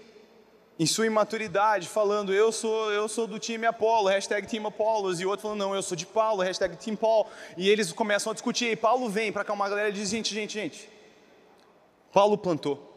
Em 0.79 0.85
sua 0.85 1.07
imaturidade, 1.07 1.87
falando 1.87 2.33
eu 2.33 2.51
sou, 2.51 2.91
eu 2.91 3.07
sou 3.07 3.25
do 3.25 3.39
time 3.39 3.65
Apolo, 3.65 4.07
hashtag 4.07 4.47
Team 4.47 4.67
Apollos, 4.67 5.19
e 5.19 5.25
outro 5.25 5.43
falando 5.43 5.59
não, 5.59 5.75
eu 5.75 5.81
sou 5.81 5.97
de 5.97 6.05
Paulo, 6.05 6.43
hashtag 6.43 6.77
Team 6.77 6.95
Paul, 6.95 7.27
e 7.55 7.67
eles 7.67 7.91
começam 7.91 8.31
a 8.31 8.33
discutir, 8.33 8.71
e 8.71 8.75
Paulo 8.75 9.09
vem 9.09 9.31
para 9.31 9.41
acalmar 9.41 9.67
a 9.67 9.69
galera 9.71 9.89
e 9.89 9.93
diz, 9.93 10.09
gente, 10.09 10.33
gente, 10.33 10.53
gente, 10.53 10.89
Paulo 12.13 12.37
plantou, 12.37 12.93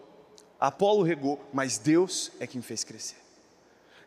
Apolo 0.59 1.03
regou, 1.03 1.43
mas 1.53 1.79
Deus 1.79 2.31
é 2.39 2.47
quem 2.47 2.61
fez 2.61 2.85
crescer. 2.85 3.17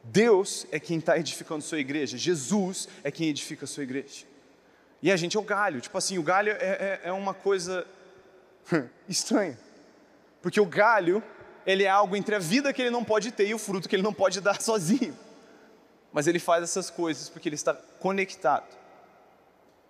Deus 0.04 0.68
é 0.70 0.80
quem 0.80 1.00
está 1.00 1.18
edificando 1.18 1.64
sua 1.64 1.80
igreja, 1.80 2.18
Jesus 2.18 2.88
é 3.04 3.10
quem 3.10 3.30
edifica 3.30 3.66
sua 3.66 3.84
igreja. 3.84 4.26
E 5.02 5.12
a 5.12 5.18
gente 5.18 5.36
é 5.36 5.40
o 5.40 5.44
galho, 5.44 5.82
tipo 5.82 5.98
assim, 5.98 6.18
o 6.18 6.24
galho 6.24 6.52
é, 6.52 6.56
é, 6.56 7.02
é 7.06 7.12
uma 7.12 7.34
coisa 7.34 7.88
estranha, 9.10 9.58
porque 10.42 10.62
o 10.62 10.66
galho 10.66 11.24
ele 11.66 11.84
é 11.84 11.90
algo 11.90 12.16
entre 12.16 12.36
a 12.36 12.40
vida 12.40 12.74
que 12.74 12.82
ele 12.82 12.90
não 12.90 13.04
pode 13.04 13.32
ter 13.32 13.48
e 13.48 13.54
o 13.54 13.60
fruto 13.60 13.88
que 13.88 13.96
ele 13.96 14.04
não 14.04 14.14
pode 14.14 14.42
dar 14.42 14.60
sozinho. 14.62 15.18
Mas 16.12 16.28
ele 16.28 16.40
faz 16.40 16.64
essas 16.64 16.90
coisas 16.90 17.30
porque 17.30 17.50
ele 17.50 17.56
está 17.56 17.74
conectado. 17.74 18.68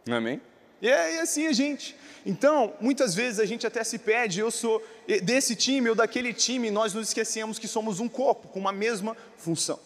Amém? 0.09 0.41
E 0.81 0.89
é, 0.89 1.21
assim 1.21 1.47
a 1.47 1.53
gente. 1.53 1.95
Então, 2.25 2.73
muitas 2.79 3.15
vezes 3.15 3.39
a 3.39 3.45
gente 3.45 3.65
até 3.65 3.83
se 3.83 3.97
pede, 3.97 4.39
eu 4.39 4.51
sou 4.51 4.83
desse 5.23 5.55
time 5.55 5.89
ou 5.89 5.95
daquele 5.95 6.33
time, 6.33 6.67
e 6.67 6.71
nós 6.71 6.93
nos 6.93 7.07
esquecemos 7.07 7.59
que 7.59 7.67
somos 7.67 7.99
um 7.99 8.07
corpo 8.07 8.47
com 8.47 8.59
uma 8.59 8.71
mesma 8.71 9.15
função, 9.37 9.79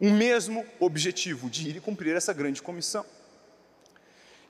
um 0.00 0.12
mesmo 0.12 0.64
objetivo 0.78 1.48
de 1.48 1.70
ir 1.70 1.76
e 1.76 1.80
cumprir 1.80 2.16
essa 2.16 2.32
grande 2.32 2.62
comissão. 2.62 3.04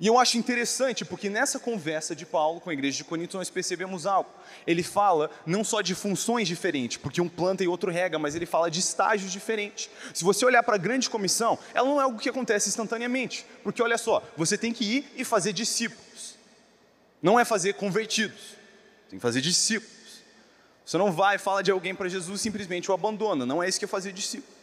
E 0.01 0.07
eu 0.07 0.17
acho 0.17 0.39
interessante 0.39 1.05
porque 1.05 1.29
nessa 1.29 1.59
conversa 1.59 2.15
de 2.15 2.25
Paulo 2.25 2.61
com 2.61 2.71
a 2.71 2.73
igreja 2.73 2.99
de 2.99 3.05
Corinto 3.05 3.37
nós 3.37 3.51
percebemos 3.51 4.07
algo. 4.07 4.31
Ele 4.65 4.83
fala 4.83 5.29
não 5.45 5.65
só 5.65 5.81
de 5.81 5.93
funções 5.93 6.47
diferentes, 6.47 6.99
porque 6.99 7.21
um 7.21 7.29
planta 7.29 7.65
e 7.65 7.69
outro 7.69 7.91
rega, 7.91 8.17
mas 8.17 8.37
ele 8.37 8.47
fala 8.47 8.71
de 8.71 8.79
estágios 8.79 9.33
diferentes. 9.33 9.91
Se 10.15 10.23
você 10.23 10.45
olhar 10.45 10.63
para 10.63 10.77
a 10.77 10.79
grande 10.79 11.11
comissão, 11.11 11.59
ela 11.75 11.89
não 11.89 12.01
é 12.01 12.05
algo 12.05 12.19
que 12.19 12.29
acontece 12.29 12.69
instantaneamente, 12.69 13.45
porque 13.65 13.83
olha 13.83 13.99
só, 13.99 14.23
você 14.37 14.57
tem 14.57 14.73
que 14.73 14.85
ir 14.85 15.13
e 15.17 15.25
fazer 15.25 15.53
discípulos. 15.53 16.37
Não 17.21 17.39
é 17.39 17.45
fazer 17.45 17.75
convertidos, 17.75 18.57
tem 19.11 19.19
que 19.19 19.23
fazer 19.23 19.41
discípulos. 19.41 19.99
Você 20.87 20.97
não 20.97 21.11
vai 21.11 21.39
fala 21.39 21.61
de 21.61 21.73
alguém 21.73 21.93
para 21.93 22.09
Jesus 22.09 22.41
simplesmente 22.41 22.89
o 22.89 22.95
abandona, 22.95 23.45
não 23.45 23.61
é 23.61 23.69
isso 23.69 23.81
que 23.81 23.85
é 23.85 23.89
fazer 23.89 24.13
discípulos. 24.13 24.57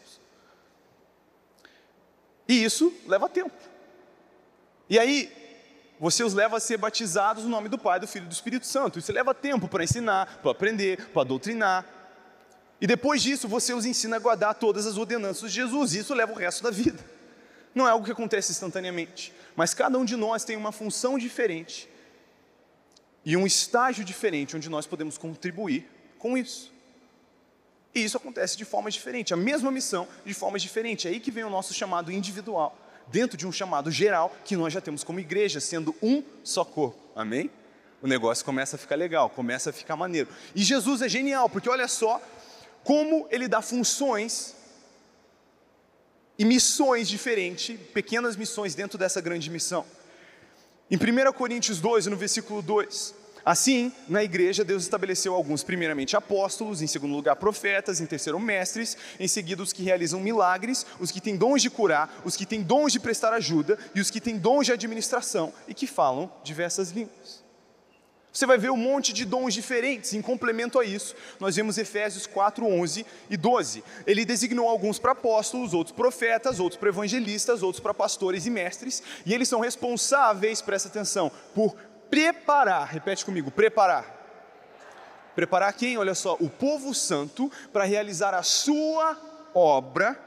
E 2.48 2.63
isso 2.63 2.93
leva 3.06 3.28
tempo. 3.28 3.74
E 4.89 5.00
aí, 5.00 5.32
você 6.00 6.24
os 6.24 6.34
leva 6.34 6.58
a 6.58 6.60
ser 6.60 6.78
batizados 6.78 7.43
no 7.43 7.50
nome 7.50 7.69
do 7.69 7.78
Pai, 7.78 8.00
do 8.00 8.08
Filho 8.08 8.26
e 8.26 8.30
do 8.30 8.34
Espírito 8.34 8.65
Santo. 8.65 9.00
Isso 9.00 9.12
leva 9.12 9.34
tempo 9.34 9.67
para 9.67 9.84
ensinar, 9.84 10.39
para 10.41 10.52
aprender, 10.52 11.08
para 11.08 11.24
doutrinar. 11.24 11.86
E 12.80 12.86
depois 12.86 13.21
disso, 13.21 13.48
você 13.48 13.74
os 13.74 13.86
ensina 13.86 14.17
a 14.17 14.19
guardar 14.19 14.54
todas 14.56 14.86
as 14.86 14.98
ordenanças 14.98 15.52
de 15.52 15.56
Jesus. 15.56 15.93
E 15.93 16.00
isso 16.00 16.13
leva 16.13 16.34
o 16.34 16.36
resto 16.36 16.63
da 16.63 16.69
vida. 16.69 17.04
Não 17.74 17.88
é 17.88 17.91
algo 17.91 18.06
que 18.06 18.12
acontece 18.12 18.52
instantaneamente. 18.52 19.34
Mas 19.56 19.74
cada 19.74 19.98
um 19.98 20.06
de 20.06 20.15
nós 20.15 20.43
tem 20.43 20.58
uma 20.58 20.71
função 20.71 21.17
diferente 21.17 21.89
e 23.26 23.36
um 23.36 23.48
estágio 23.48 24.06
diferente 24.06 24.56
onde 24.56 24.69
nós 24.69 24.86
podemos 24.86 25.17
contribuir 25.17 25.89
com 26.19 26.38
isso. 26.38 26.71
E 27.93 28.04
isso 28.04 28.17
acontece 28.17 28.58
de 28.58 28.65
forma 28.65 28.91
diferente, 28.91 29.34
a 29.34 29.38
mesma 29.38 29.71
missão 29.71 30.08
de 30.26 30.34
forma 30.34 30.60
diferente. 30.60 31.08
É 31.08 31.12
aí 31.12 31.19
que 31.19 31.32
vem 31.32 31.45
o 31.45 31.50
nosso 31.50 31.74
chamado 31.74 32.12
individual 32.12 32.78
dentro 33.07 33.37
de 33.37 33.45
um 33.47 33.51
chamado 33.51 33.91
geral 33.91 34.35
que 34.43 34.55
nós 34.55 34.73
já 34.73 34.81
temos 34.81 35.03
como 35.03 35.19
igreja, 35.19 35.59
sendo 35.59 35.95
um 36.01 36.23
só 36.43 36.63
corpo. 36.63 36.99
Amém? 37.15 37.49
O 38.01 38.07
negócio 38.07 38.45
começa 38.45 38.75
a 38.75 38.79
ficar 38.79 38.95
legal, 38.95 39.29
começa 39.29 39.69
a 39.69 39.73
ficar 39.73 39.95
maneiro. 39.95 40.29
E 40.53 40.63
Jesus 40.63 41.01
é 41.01 41.09
genial, 41.09 41.49
porque 41.49 41.69
olha 41.69 41.87
só 41.87 42.21
como 42.83 43.27
ele 43.31 43.47
dá 43.47 43.61
funções 43.61 44.55
e 46.37 46.45
missões 46.45 47.07
diferentes, 47.07 47.79
pequenas 47.93 48.35
missões 48.35 48.75
dentro 48.75 48.97
dessa 48.97 49.21
grande 49.21 49.49
missão. 49.49 49.85
Em 50.91 50.97
1 50.97 51.33
Coríntios 51.33 51.79
2, 51.79 52.05
no 52.07 52.15
versículo 52.15 52.61
2, 52.61 53.15
Assim, 53.45 53.91
na 54.10 54.23
igreja, 54.23 54.65
Deus 54.65 54.81
estabeleceu 54.81 55.36
alguns, 55.36 55.63
primeiramente 55.63 56.17
apóstolos, 56.17 56.81
em 56.81 56.88
segundo 56.88 57.13
lugar 57.13 57.36
profetas, 57.36 58.01
em 58.01 58.05
terceiro 58.08 58.39
mestres, 58.39 58.97
em 59.19 59.27
seguida 59.27 59.62
os 59.62 59.71
que 59.71 59.84
realizam 59.84 60.19
milagres, 60.19 60.84
os 60.99 61.12
que 61.12 61.21
têm 61.21 61.38
dons 61.38 61.62
de 61.62 61.69
curar, 61.69 62.23
os 62.25 62.36
que 62.36 62.43
têm 62.43 62.63
dons 62.63 62.91
de 62.91 62.99
prestar 62.99 63.34
ajuda 63.34 63.77
e 63.93 64.01
os 64.01 64.10
que 64.10 64.19
têm 64.19 64.39
dons 64.39 64.65
de 64.65 64.71
administração 64.71 65.53
e 65.67 65.75
que 65.75 65.86
falam 65.86 66.31
diversas 66.43 66.89
línguas. 66.89 67.45
Você 68.34 68.47
vai 68.47 68.58
ver 68.58 68.71
um 68.71 68.75
monte 68.75 69.13
de 69.13 69.23
dons 69.23 69.53
diferentes. 69.53 70.13
Em 70.13 70.21
complemento 70.21 70.77
a 70.77 70.84
isso, 70.84 71.15
nós 71.39 71.55
vemos 71.55 71.77
Efésios 71.77 72.27
4, 72.27 72.65
11 72.65 73.05
e 73.29 73.38
12. 73.38 73.84
Ele 74.05 74.25
designou 74.25 74.67
alguns 74.67 74.99
para 74.99 75.13
apóstolos, 75.13 75.73
outros 75.73 75.95
profetas, 75.95 76.60
outros 76.60 76.77
para 76.77 76.89
evangelistas, 76.89 77.63
outros 77.63 77.79
para 77.79 77.93
pastores 77.93 78.45
e 78.45 78.49
mestres. 78.49 79.01
E 79.25 79.34
eles 79.34 79.47
são 79.47 79.62
responsáveis, 79.62 80.62
presta 80.62 80.89
atenção, 80.89 81.31
por 81.53 81.77
preparar, 82.09 82.87
repete 82.87 83.25
comigo, 83.25 83.51
preparar. 83.51 84.15
Preparar 85.35 85.73
quem? 85.73 85.97
Olha 85.97 86.15
só, 86.15 86.37
o 86.39 86.49
povo 86.49 86.93
santo 86.93 87.51
para 87.73 87.83
realizar 87.83 88.33
a 88.33 88.41
sua 88.41 89.19
obra 89.53 90.17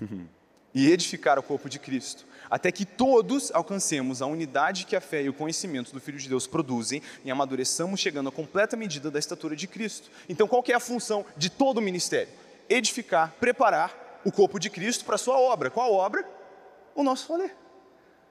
e 0.72 0.90
edificar 0.90 1.36
o 1.38 1.42
corpo 1.42 1.68
de 1.68 1.80
Cristo, 1.80 2.24
até 2.48 2.70
que 2.70 2.84
todos 2.84 3.50
alcancemos 3.52 4.22
a 4.22 4.26
unidade 4.26 4.86
que 4.86 4.94
a 4.94 5.00
fé 5.00 5.22
e 5.22 5.28
o 5.28 5.34
conhecimento 5.34 5.92
do 5.92 6.00
Filho 6.00 6.18
de 6.18 6.28
Deus 6.28 6.46
produzem 6.46 7.02
e 7.24 7.30
amadureçamos 7.30 7.98
chegando 7.98 8.28
à 8.28 8.32
completa 8.32 8.76
medida 8.76 9.10
da 9.10 9.18
estatura 9.18 9.56
de 9.56 9.66
Cristo. 9.66 10.08
Então, 10.28 10.46
qual 10.46 10.62
é 10.68 10.74
a 10.74 10.80
função 10.80 11.26
de 11.36 11.50
todo 11.50 11.78
o 11.78 11.82
ministério? 11.82 12.32
Edificar, 12.68 13.34
preparar 13.40 14.20
o 14.24 14.30
corpo 14.30 14.60
de 14.60 14.70
Cristo 14.70 15.04
para 15.04 15.16
a 15.16 15.18
sua 15.18 15.38
obra. 15.38 15.70
Qual 15.70 15.92
obra? 15.92 16.24
O 16.94 17.02
nosso 17.02 17.26
rolê 17.28 17.50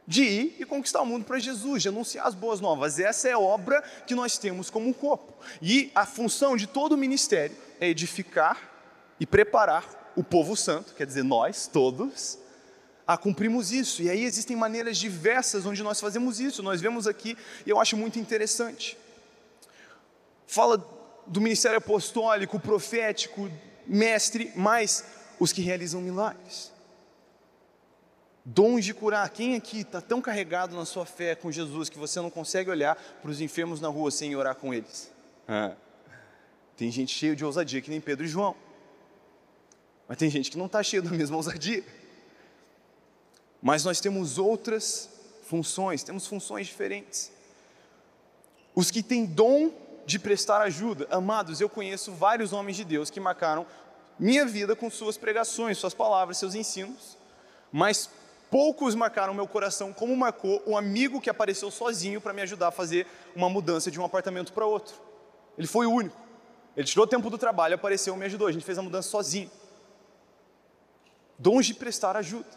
de 0.08 0.24
ir 0.24 0.56
e 0.60 0.66
conquistar 0.66 1.02
o 1.02 1.06
mundo 1.06 1.26
para 1.26 1.40
Jesus, 1.40 1.82
de 1.82 1.90
anunciar 1.90 2.28
as 2.28 2.36
boas 2.36 2.60
novas. 2.60 3.00
Essa 3.00 3.30
é 3.30 3.32
a 3.32 3.40
obra 3.40 3.82
que 4.06 4.14
nós 4.14 4.38
temos 4.38 4.70
como 4.70 4.94
corpo. 4.94 5.34
E 5.62 5.92
a 5.96 6.06
função 6.06 6.56
de 6.56 6.68
todo 6.68 6.94
o 6.94 6.98
ministério 6.98 7.56
é 7.80 7.88
edificar 7.88 8.58
e 9.20 9.26
preparar 9.26 10.14
o 10.16 10.24
povo 10.24 10.56
santo, 10.56 10.94
quer 10.94 11.06
dizer, 11.06 11.24
nós 11.24 11.68
todos, 11.68 12.38
a 13.08 13.18
cumprirmos 13.18 13.72
isso. 13.72 14.02
E 14.02 14.10
aí 14.10 14.24
existem 14.24 14.56
maneiras 14.56 14.98
diversas 14.98 15.66
onde 15.66 15.82
nós 15.84 16.00
fazemos 16.00 16.40
isso. 16.40 16.64
Nós 16.64 16.80
vemos 16.80 17.08
aqui, 17.08 17.38
e 17.66 17.70
eu 17.70 17.80
acho 17.80 17.98
muito 17.98 18.20
interessante. 18.20 18.98
Fala 20.48 20.78
do 21.28 21.42
ministério 21.42 21.80
apostólico, 21.80 22.60
profético, 22.60 23.50
mestre, 23.88 24.52
mas 24.56 25.04
os 25.40 25.52
que 25.52 25.62
realizam 25.62 26.00
milagres 26.00 26.75
dons 28.46 28.86
de 28.86 28.94
curar. 28.94 29.28
Quem 29.30 29.56
aqui 29.56 29.80
está 29.80 30.00
tão 30.00 30.22
carregado 30.22 30.76
na 30.76 30.86
sua 30.86 31.06
fé 31.06 31.34
com 31.34 31.52
Jesus 31.52 31.90
que 31.90 31.98
você 31.98 32.22
não 32.22 32.30
consegue 32.30 32.70
olhar 32.70 32.96
para 32.96 33.32
os 33.32 33.42
enfermos 33.42 33.82
na 33.82 33.88
rua 33.88 34.12
sem 34.12 34.36
orar 34.36 34.56
com 34.56 34.74
eles? 34.74 35.12
Ah. 35.48 35.74
Tem 36.78 36.92
gente 36.92 37.14
cheia 37.14 37.36
de 37.36 37.44
ousadia 37.44 37.82
que 37.82 37.90
nem 37.90 38.00
Pedro 38.00 38.26
e 38.26 38.28
João. 38.28 38.56
Mas 40.08 40.18
tem 40.18 40.30
gente 40.30 40.52
que 40.52 40.58
não 40.58 40.68
está 40.68 40.84
cheia 40.84 41.02
da 41.02 41.10
mesma 41.10 41.36
ousadia. 41.36 41.84
Mas 43.62 43.84
nós 43.84 44.00
temos 44.00 44.38
outras 44.38 45.10
funções, 45.44 46.04
temos 46.04 46.28
funções 46.28 46.68
diferentes. 46.68 47.32
Os 48.76 48.92
que 48.92 49.02
têm 49.02 49.26
dom 49.26 49.72
de 50.06 50.20
prestar 50.20 50.62
ajuda, 50.62 51.08
amados, 51.10 51.60
eu 51.60 51.70
conheço 51.70 52.12
vários 52.12 52.54
homens 52.54 52.78
de 52.78 52.84
Deus 52.84 53.10
que 53.10 53.20
marcaram 53.20 53.66
minha 54.20 54.46
vida 54.46 54.76
com 54.76 54.90
suas 54.90 55.18
pregações, 55.18 55.78
suas 55.78 55.94
palavras, 55.94 56.38
seus 56.38 56.54
ensinos, 56.54 57.18
mas 57.72 58.10
Poucos 58.56 58.96
marcaram 58.96 59.34
meu 59.34 59.46
coração 59.46 59.92
como 59.92 60.16
marcou 60.16 60.64
um 60.66 60.78
amigo 60.78 61.20
que 61.20 61.30
apareceu 61.30 61.70
sozinho 61.70 62.22
para 62.22 62.32
me 62.32 62.42
ajudar 62.42 62.70
a 62.70 62.72
fazer 62.72 63.06
uma 63.36 63.50
mudança 63.50 63.92
de 63.92 64.00
um 64.00 64.06
apartamento 64.06 64.54
para 64.54 64.66
outro. 64.66 64.96
Ele 65.58 65.68
foi 65.68 65.86
o 65.86 65.92
único. 65.92 66.16
Ele 66.74 66.88
tirou 66.88 67.06
tempo 67.06 67.30
do 67.30 67.38
trabalho, 67.38 67.76
apareceu 67.76 68.16
e 68.16 68.18
me 68.18 68.24
ajudou. 68.24 68.48
A 68.48 68.54
gente 68.54 68.64
fez 68.64 68.78
a 68.78 68.82
mudança 68.82 69.10
sozinho. 69.10 69.52
Dons 71.38 71.66
de 71.66 71.74
prestar 71.74 72.16
ajuda. 72.16 72.48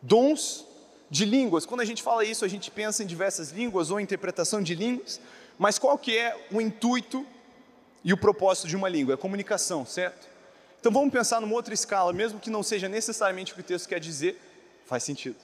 Dons 0.00 0.64
de 1.10 1.24
línguas. 1.24 1.66
Quando 1.66 1.80
a 1.80 1.84
gente 1.84 2.00
fala 2.00 2.24
isso, 2.24 2.44
a 2.44 2.48
gente 2.48 2.70
pensa 2.70 3.02
em 3.02 3.06
diversas 3.06 3.50
línguas 3.50 3.90
ou 3.90 3.98
interpretação 3.98 4.62
de 4.62 4.76
línguas. 4.76 5.20
Mas 5.58 5.80
qual 5.80 5.98
que 5.98 6.16
é 6.16 6.46
o 6.52 6.60
intuito 6.60 7.26
e 8.04 8.12
o 8.12 8.16
propósito 8.16 8.68
de 8.68 8.76
uma 8.76 8.88
língua? 8.88 9.14
É 9.14 9.16
comunicação, 9.16 9.84
certo? 9.84 10.28
Então 10.78 10.92
vamos 10.92 11.10
pensar 11.10 11.40
numa 11.40 11.56
outra 11.56 11.74
escala, 11.74 12.12
mesmo 12.12 12.38
que 12.38 12.50
não 12.50 12.62
seja 12.62 12.88
necessariamente 12.88 13.50
o 13.50 13.56
que 13.56 13.62
o 13.62 13.64
texto 13.64 13.88
quer 13.88 13.98
dizer, 13.98 14.40
Faz 14.88 15.04
sentido. 15.04 15.36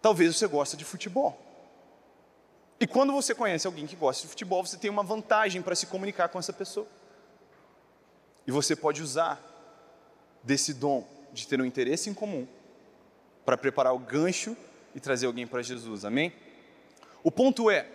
Talvez 0.00 0.36
você 0.36 0.46
goste 0.46 0.76
de 0.76 0.84
futebol. 0.84 1.36
E 2.78 2.86
quando 2.86 3.12
você 3.12 3.34
conhece 3.34 3.66
alguém 3.66 3.84
que 3.84 3.96
gosta 3.96 4.22
de 4.22 4.28
futebol, 4.28 4.64
você 4.64 4.76
tem 4.76 4.88
uma 4.88 5.02
vantagem 5.02 5.60
para 5.60 5.74
se 5.74 5.84
comunicar 5.86 6.28
com 6.28 6.38
essa 6.38 6.52
pessoa. 6.52 6.86
E 8.46 8.52
você 8.52 8.76
pode 8.76 9.02
usar 9.02 9.42
desse 10.44 10.72
dom 10.72 11.04
de 11.32 11.48
ter 11.48 11.60
um 11.60 11.64
interesse 11.64 12.08
em 12.08 12.14
comum 12.14 12.46
para 13.44 13.58
preparar 13.58 13.92
o 13.92 13.98
gancho 13.98 14.56
e 14.94 15.00
trazer 15.00 15.26
alguém 15.26 15.44
para 15.44 15.60
Jesus. 15.60 16.04
Amém? 16.04 16.32
O 17.24 17.30
ponto 17.32 17.68
é, 17.68 17.88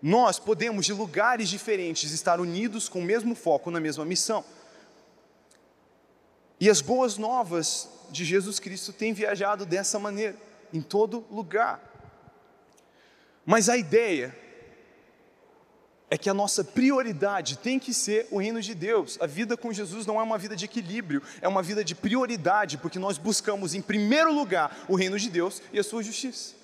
nós 0.00 0.38
podemos, 0.38 0.86
de 0.86 0.94
lugares 0.94 1.50
diferentes, 1.50 2.12
estar 2.12 2.40
unidos 2.40 2.88
com 2.88 3.00
o 3.00 3.04
mesmo 3.04 3.34
foco 3.34 3.70
na 3.70 3.78
mesma 3.78 4.06
missão. 4.06 4.42
E 6.64 6.70
as 6.70 6.80
boas 6.80 7.18
novas 7.18 7.90
de 8.08 8.24
Jesus 8.24 8.58
Cristo 8.58 8.90
têm 8.90 9.12
viajado 9.12 9.66
dessa 9.66 9.98
maneira, 9.98 10.34
em 10.72 10.80
todo 10.80 11.26
lugar. 11.30 11.78
Mas 13.44 13.68
a 13.68 13.76
ideia 13.76 14.34
é 16.10 16.16
que 16.16 16.30
a 16.30 16.32
nossa 16.32 16.64
prioridade 16.64 17.58
tem 17.58 17.78
que 17.78 17.92
ser 17.92 18.26
o 18.30 18.38
reino 18.38 18.62
de 18.62 18.74
Deus. 18.74 19.18
A 19.20 19.26
vida 19.26 19.58
com 19.58 19.74
Jesus 19.74 20.06
não 20.06 20.18
é 20.18 20.22
uma 20.22 20.38
vida 20.38 20.56
de 20.56 20.64
equilíbrio, 20.64 21.22
é 21.42 21.46
uma 21.46 21.62
vida 21.62 21.84
de 21.84 21.94
prioridade, 21.94 22.78
porque 22.78 22.98
nós 22.98 23.18
buscamos 23.18 23.74
em 23.74 23.82
primeiro 23.82 24.32
lugar 24.32 24.86
o 24.88 24.96
reino 24.96 25.18
de 25.18 25.28
Deus 25.28 25.60
e 25.70 25.78
a 25.78 25.84
sua 25.84 26.02
justiça. 26.02 26.54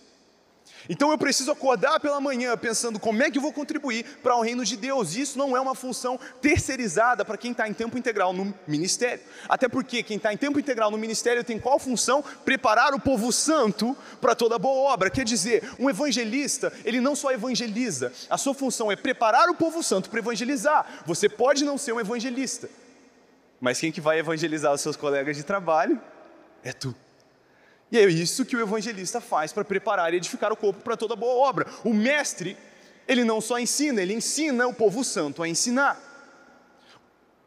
Então 0.89 1.11
eu 1.11 1.19
preciso 1.19 1.51
acordar 1.51 2.01
pela 2.01 2.21
manhã 2.21 2.57
pensando 2.57 2.99
como 2.99 3.23
é 3.23 3.31
que 3.31 3.39
eu 3.39 3.43
vou 3.43 3.53
contribuir 3.53 4.05
para 4.23 4.37
o 4.37 4.43
reino 4.43 4.65
de 4.65 4.77
Deus. 4.77 5.15
Isso 5.15 5.39
não 5.39 5.57
é 5.57 5.61
uma 5.61 5.75
função 5.75 6.19
terceirizada 6.41 7.25
para 7.25 7.37
quem 7.37 7.53
está 7.53 7.69
em 7.69 7.73
tempo 7.73 7.99
integral 7.99 8.33
no 8.33 8.55
ministério. 8.67 9.23
Até 9.49 9.69
porque 9.69 10.03
quem 10.03 10.17
está 10.17 10.33
em 10.33 10.37
tempo 10.37 10.59
integral 10.59 10.91
no 10.91 10.99
ministério 10.99 11.45
tem 11.45 11.59
qual 11.59 11.79
função? 11.79 12.25
Preparar 12.45 12.95
o 12.95 13.01
povo 13.01 13.33
santo 13.33 13.97
para 14.21 14.35
toda 14.35 14.59
boa 14.59 14.93
obra. 14.93 15.11
Quer 15.11 15.25
dizer, 15.25 15.71
um 15.79 15.89
evangelista, 15.89 16.73
ele 16.85 17.01
não 17.01 17.15
só 17.15 17.31
evangeliza, 17.33 18.13
a 18.29 18.39
sua 18.39 18.55
função 18.55 18.91
é 18.91 18.97
preparar 18.97 19.49
o 19.49 19.55
povo 19.55 19.83
santo 19.83 20.11
para 20.11 20.19
evangelizar. 20.19 21.03
Você 21.07 21.29
pode 21.29 21.65
não 21.65 21.77
ser 21.79 21.93
um 21.93 22.01
evangelista, 22.01 22.69
mas 23.61 23.79
quem 23.79 23.93
que 23.93 24.01
vai 24.01 24.19
evangelizar 24.19 24.73
os 24.73 24.81
seus 24.81 24.97
colegas 24.97 25.37
de 25.37 25.43
trabalho 25.43 26.01
é 26.63 26.73
tu. 26.73 26.95
E 27.93 27.99
é 27.99 28.05
isso 28.09 28.45
que 28.45 28.57
o 28.57 28.61
evangelista 28.61 29.21
faz 29.21 29.53
para 29.53 29.65
preparar 29.65 30.15
e 30.15 30.17
edificar 30.17 30.53
o 30.53 30.57
corpo 30.57 30.81
para 30.81 30.97
toda 30.97 31.17
boa 31.17 31.49
obra. 31.49 31.67
O 31.85 31.93
mestre, 31.93 32.57
ele 33.09 33.25
não 33.25 33.41
só 33.41 33.59
ensina, 33.59 34.01
ele 34.01 34.15
ensina 34.15 34.69
o 34.69 34.75
povo 34.75 35.03
santo 35.03 35.43
a 35.43 35.49
ensinar. 35.49 36.01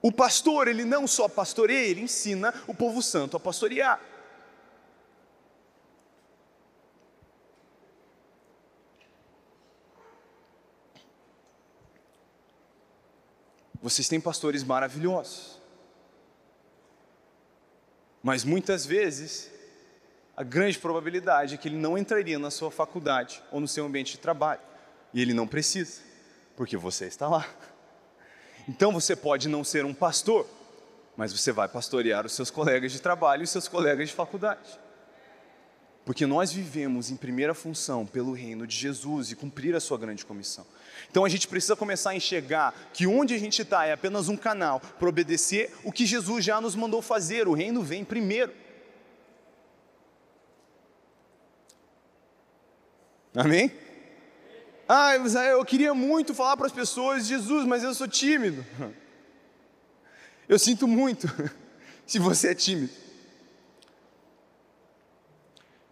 O 0.02 0.12
pastor, 0.12 0.68
ele 0.68 0.84
não 0.84 1.08
só 1.08 1.30
pastoreia, 1.30 1.88
ele 1.88 2.02
ensina 2.02 2.54
o 2.68 2.74
povo 2.74 3.02
santo 3.02 3.38
a 3.38 3.40
pastorear. 3.40 4.02
Vocês 13.82 14.10
têm 14.10 14.20
pastores 14.20 14.62
maravilhosos. 14.62 15.62
Mas 18.22 18.44
muitas 18.44 18.86
vezes 18.86 19.53
a 20.36 20.44
grande 20.44 20.80
probabilidade 20.80 21.54
é 21.54 21.58
que 21.58 21.68
ele 21.68 21.78
não 21.78 21.98
entraria 21.98 22.40
na 22.40 22.50
sua 22.50 22.72
faculdade 22.72 23.42
ou 23.52 23.60
no 23.60 23.68
seu 23.68 23.86
ambiente 23.86 24.14
de 24.14 24.20
trabalho. 24.20 24.62
E 25.14 25.22
ele 25.22 25.34
não 25.34 25.48
precisa, 25.48 26.02
porque 26.58 26.76
você 26.76 27.06
está 27.06 27.28
lá. 27.28 27.48
Então 28.68 28.92
você 28.92 29.16
pode 29.16 29.48
não 29.48 29.64
ser 29.64 29.86
um 29.86 29.94
pastor, 29.94 30.48
mas 31.16 31.32
você 31.32 31.52
vai 31.52 31.68
pastorear 31.68 32.26
os 32.26 32.34
seus 32.34 32.50
colegas 32.50 32.92
de 32.92 33.00
trabalho 33.00 33.42
e 33.42 33.44
os 33.44 33.52
seus 33.52 33.68
colegas 33.68 34.10
de 34.10 34.16
faculdade. 34.16 34.80
Porque 36.04 36.26
nós 36.26 36.52
vivemos 36.52 37.12
em 37.12 37.16
primeira 37.16 37.54
função 37.54 38.06
pelo 38.06 38.34
reino 38.34 38.66
de 38.66 38.76
Jesus 38.76 39.32
e 39.32 39.36
cumprir 39.36 39.76
a 39.76 39.80
sua 39.80 39.98
grande 39.98 40.26
comissão. 40.26 40.66
Então 41.10 41.24
a 41.24 41.30
gente 41.30 41.48
precisa 41.48 41.76
começar 41.76 42.10
a 42.10 42.16
enxergar 42.16 42.74
que 42.92 43.06
onde 43.06 43.36
a 43.36 43.38
gente 43.38 43.62
está 43.62 43.86
é 43.86 43.94
apenas 43.94 44.28
um 44.28 44.36
canal 44.36 44.80
para 44.80 45.08
obedecer 45.08 45.72
o 45.84 45.92
que 45.92 46.06
Jesus 46.06 46.44
já 46.44 46.60
nos 46.60 46.76
mandou 46.76 47.02
fazer. 47.02 47.48
O 47.48 47.54
reino 47.54 47.84
vem 47.84 48.04
primeiro. 48.04 48.63
Amém? 53.36 53.72
Ah, 54.88 55.16
eu 55.16 55.66
queria 55.66 55.94
muito 55.94 56.34
falar 56.34 56.56
para 56.56 56.68
as 56.68 56.72
pessoas 56.72 57.26
Jesus, 57.26 57.66
mas 57.66 57.84
eu 57.84 57.94
sou 57.94 58.08
tímido. 58.08 58.66
Eu 60.48 60.60
sinto 60.60 60.86
muito 60.86 61.26
se 62.06 62.20
você 62.20 62.50
é 62.50 62.54
tímido. 62.54 62.92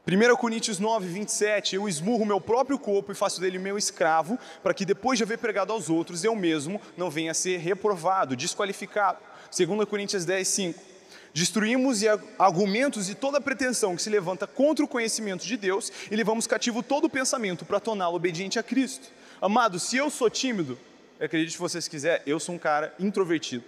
1 0.05 0.35
Coríntios 0.35 0.77
9, 0.77 1.07
27, 1.07 1.77
eu 1.77 1.87
esmurro 1.87 2.25
meu 2.25 2.41
próprio 2.41 2.77
corpo 2.77 3.13
e 3.13 3.15
faço 3.15 3.39
dele 3.39 3.57
meu 3.57 3.77
escravo, 3.77 4.37
para 4.61 4.73
que 4.73 4.83
depois 4.83 5.17
de 5.17 5.23
haver 5.23 5.37
pregado 5.37 5.71
aos 5.71 5.89
outros, 5.89 6.25
eu 6.25 6.35
mesmo 6.35 6.81
não 6.97 7.09
venha 7.09 7.31
a 7.31 7.33
ser 7.33 7.57
reprovado, 7.59 8.35
desqualificado. 8.35 9.19
2 9.55 9.87
Coríntios 9.87 10.25
10, 10.25 10.47
5. 10.47 10.90
Destruímos 11.33 11.99
argumentos 12.37 13.09
e 13.09 13.15
toda 13.15 13.39
pretensão 13.39 13.95
que 13.95 14.01
se 14.01 14.09
levanta 14.09 14.45
contra 14.45 14.83
o 14.83 14.87
conhecimento 14.87 15.45
de 15.45 15.55
Deus 15.55 15.91
e 16.09 16.15
levamos 16.15 16.45
cativo 16.45 16.83
todo 16.83 17.05
o 17.05 17.09
pensamento 17.09 17.63
para 17.63 17.79
torná-lo 17.79 18.15
obediente 18.15 18.59
a 18.59 18.63
Cristo. 18.63 19.07
Amado, 19.41 19.79
se 19.79 19.95
eu 19.95 20.09
sou 20.09 20.29
tímido, 20.29 20.77
acredite 21.19 21.53
se 21.53 21.57
vocês 21.57 21.87
quiserem, 21.87 22.21
eu 22.25 22.39
sou 22.39 22.55
um 22.55 22.59
cara 22.59 22.93
introvertido 22.99 23.63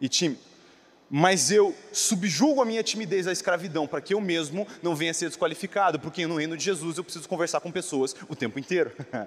e 0.00 0.08
tímido. 0.08 0.40
Mas 1.08 1.50
eu 1.50 1.74
subjugo 1.92 2.60
a 2.60 2.64
minha 2.64 2.82
timidez 2.82 3.26
à 3.26 3.32
escravidão 3.32 3.86
para 3.86 4.00
que 4.00 4.14
eu 4.14 4.20
mesmo 4.20 4.66
não 4.82 4.94
venha 4.94 5.12
a 5.12 5.14
ser 5.14 5.28
desqualificado, 5.28 6.00
porque 6.00 6.26
no 6.26 6.36
reino 6.36 6.56
de 6.56 6.64
Jesus 6.64 6.98
eu 6.98 7.04
preciso 7.04 7.28
conversar 7.28 7.60
com 7.60 7.70
pessoas 7.70 8.14
o 8.28 8.34
tempo 8.34 8.58
inteiro. 8.58 8.90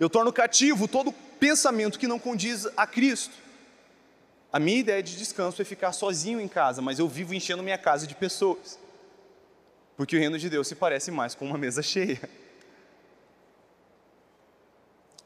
Eu 0.00 0.10
torno 0.10 0.32
cativo 0.32 0.88
todo 0.88 1.12
pensamento 1.38 1.98
que 1.98 2.06
não 2.06 2.18
condiz 2.18 2.66
a 2.76 2.86
Cristo. 2.86 3.34
A 4.52 4.58
minha 4.58 4.78
ideia 4.78 5.02
de 5.02 5.16
descanso 5.16 5.62
é 5.62 5.64
ficar 5.64 5.92
sozinho 5.92 6.40
em 6.40 6.48
casa, 6.48 6.82
mas 6.82 6.98
eu 6.98 7.06
vivo 7.06 7.32
enchendo 7.34 7.62
minha 7.62 7.78
casa 7.78 8.06
de 8.06 8.14
pessoas. 8.14 8.78
Porque 9.96 10.16
o 10.16 10.18
reino 10.18 10.38
de 10.38 10.50
Deus 10.50 10.66
se 10.66 10.74
parece 10.74 11.10
mais 11.10 11.34
com 11.34 11.44
uma 11.44 11.58
mesa 11.58 11.82
cheia. 11.82 12.20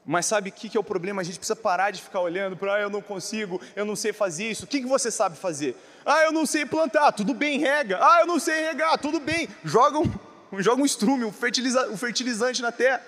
Mas 0.04 0.26
sabe 0.26 0.50
o 0.50 0.52
que, 0.52 0.76
é 0.76 0.80
o 0.80 0.84
problema? 0.84 1.22
A 1.22 1.24
gente 1.24 1.38
precisa 1.38 1.56
parar 1.56 1.90
de 1.90 2.02
ficar 2.02 2.20
olhando 2.20 2.56
para, 2.56 2.74
ah, 2.74 2.80
eu 2.80 2.90
não 2.90 3.00
consigo, 3.00 3.58
eu 3.74 3.86
não 3.86 3.96
sei 3.96 4.12
fazer 4.12 4.50
isso. 4.50 4.64
O 4.64 4.68
que, 4.68 4.80
que 4.80 4.86
você 4.86 5.10
sabe 5.10 5.38
fazer? 5.38 5.74
Ah, 6.04 6.24
eu 6.24 6.32
não 6.32 6.44
sei 6.44 6.66
plantar, 6.66 7.12
tudo 7.12 7.32
bem, 7.32 7.58
rega. 7.58 7.98
Ah, 8.02 8.20
eu 8.20 8.26
não 8.26 8.38
sei 8.38 8.66
regar, 8.66 8.98
tudo 8.98 9.18
bem. 9.18 9.48
Joga 9.64 9.98
um, 9.98 10.12
joga 10.60 10.82
um 10.82 10.84
estrume, 10.84 11.24
um, 11.24 11.32
fertiliza, 11.32 11.88
um 11.88 11.96
fertilizante 11.96 12.60
na 12.60 12.70
terra. 12.70 13.02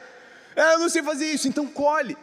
Ah, 0.57 0.72
eu 0.72 0.79
não 0.79 0.88
sei 0.88 1.02
fazer 1.02 1.26
isso, 1.26 1.46
então 1.46 1.66
colhe. 1.66 2.16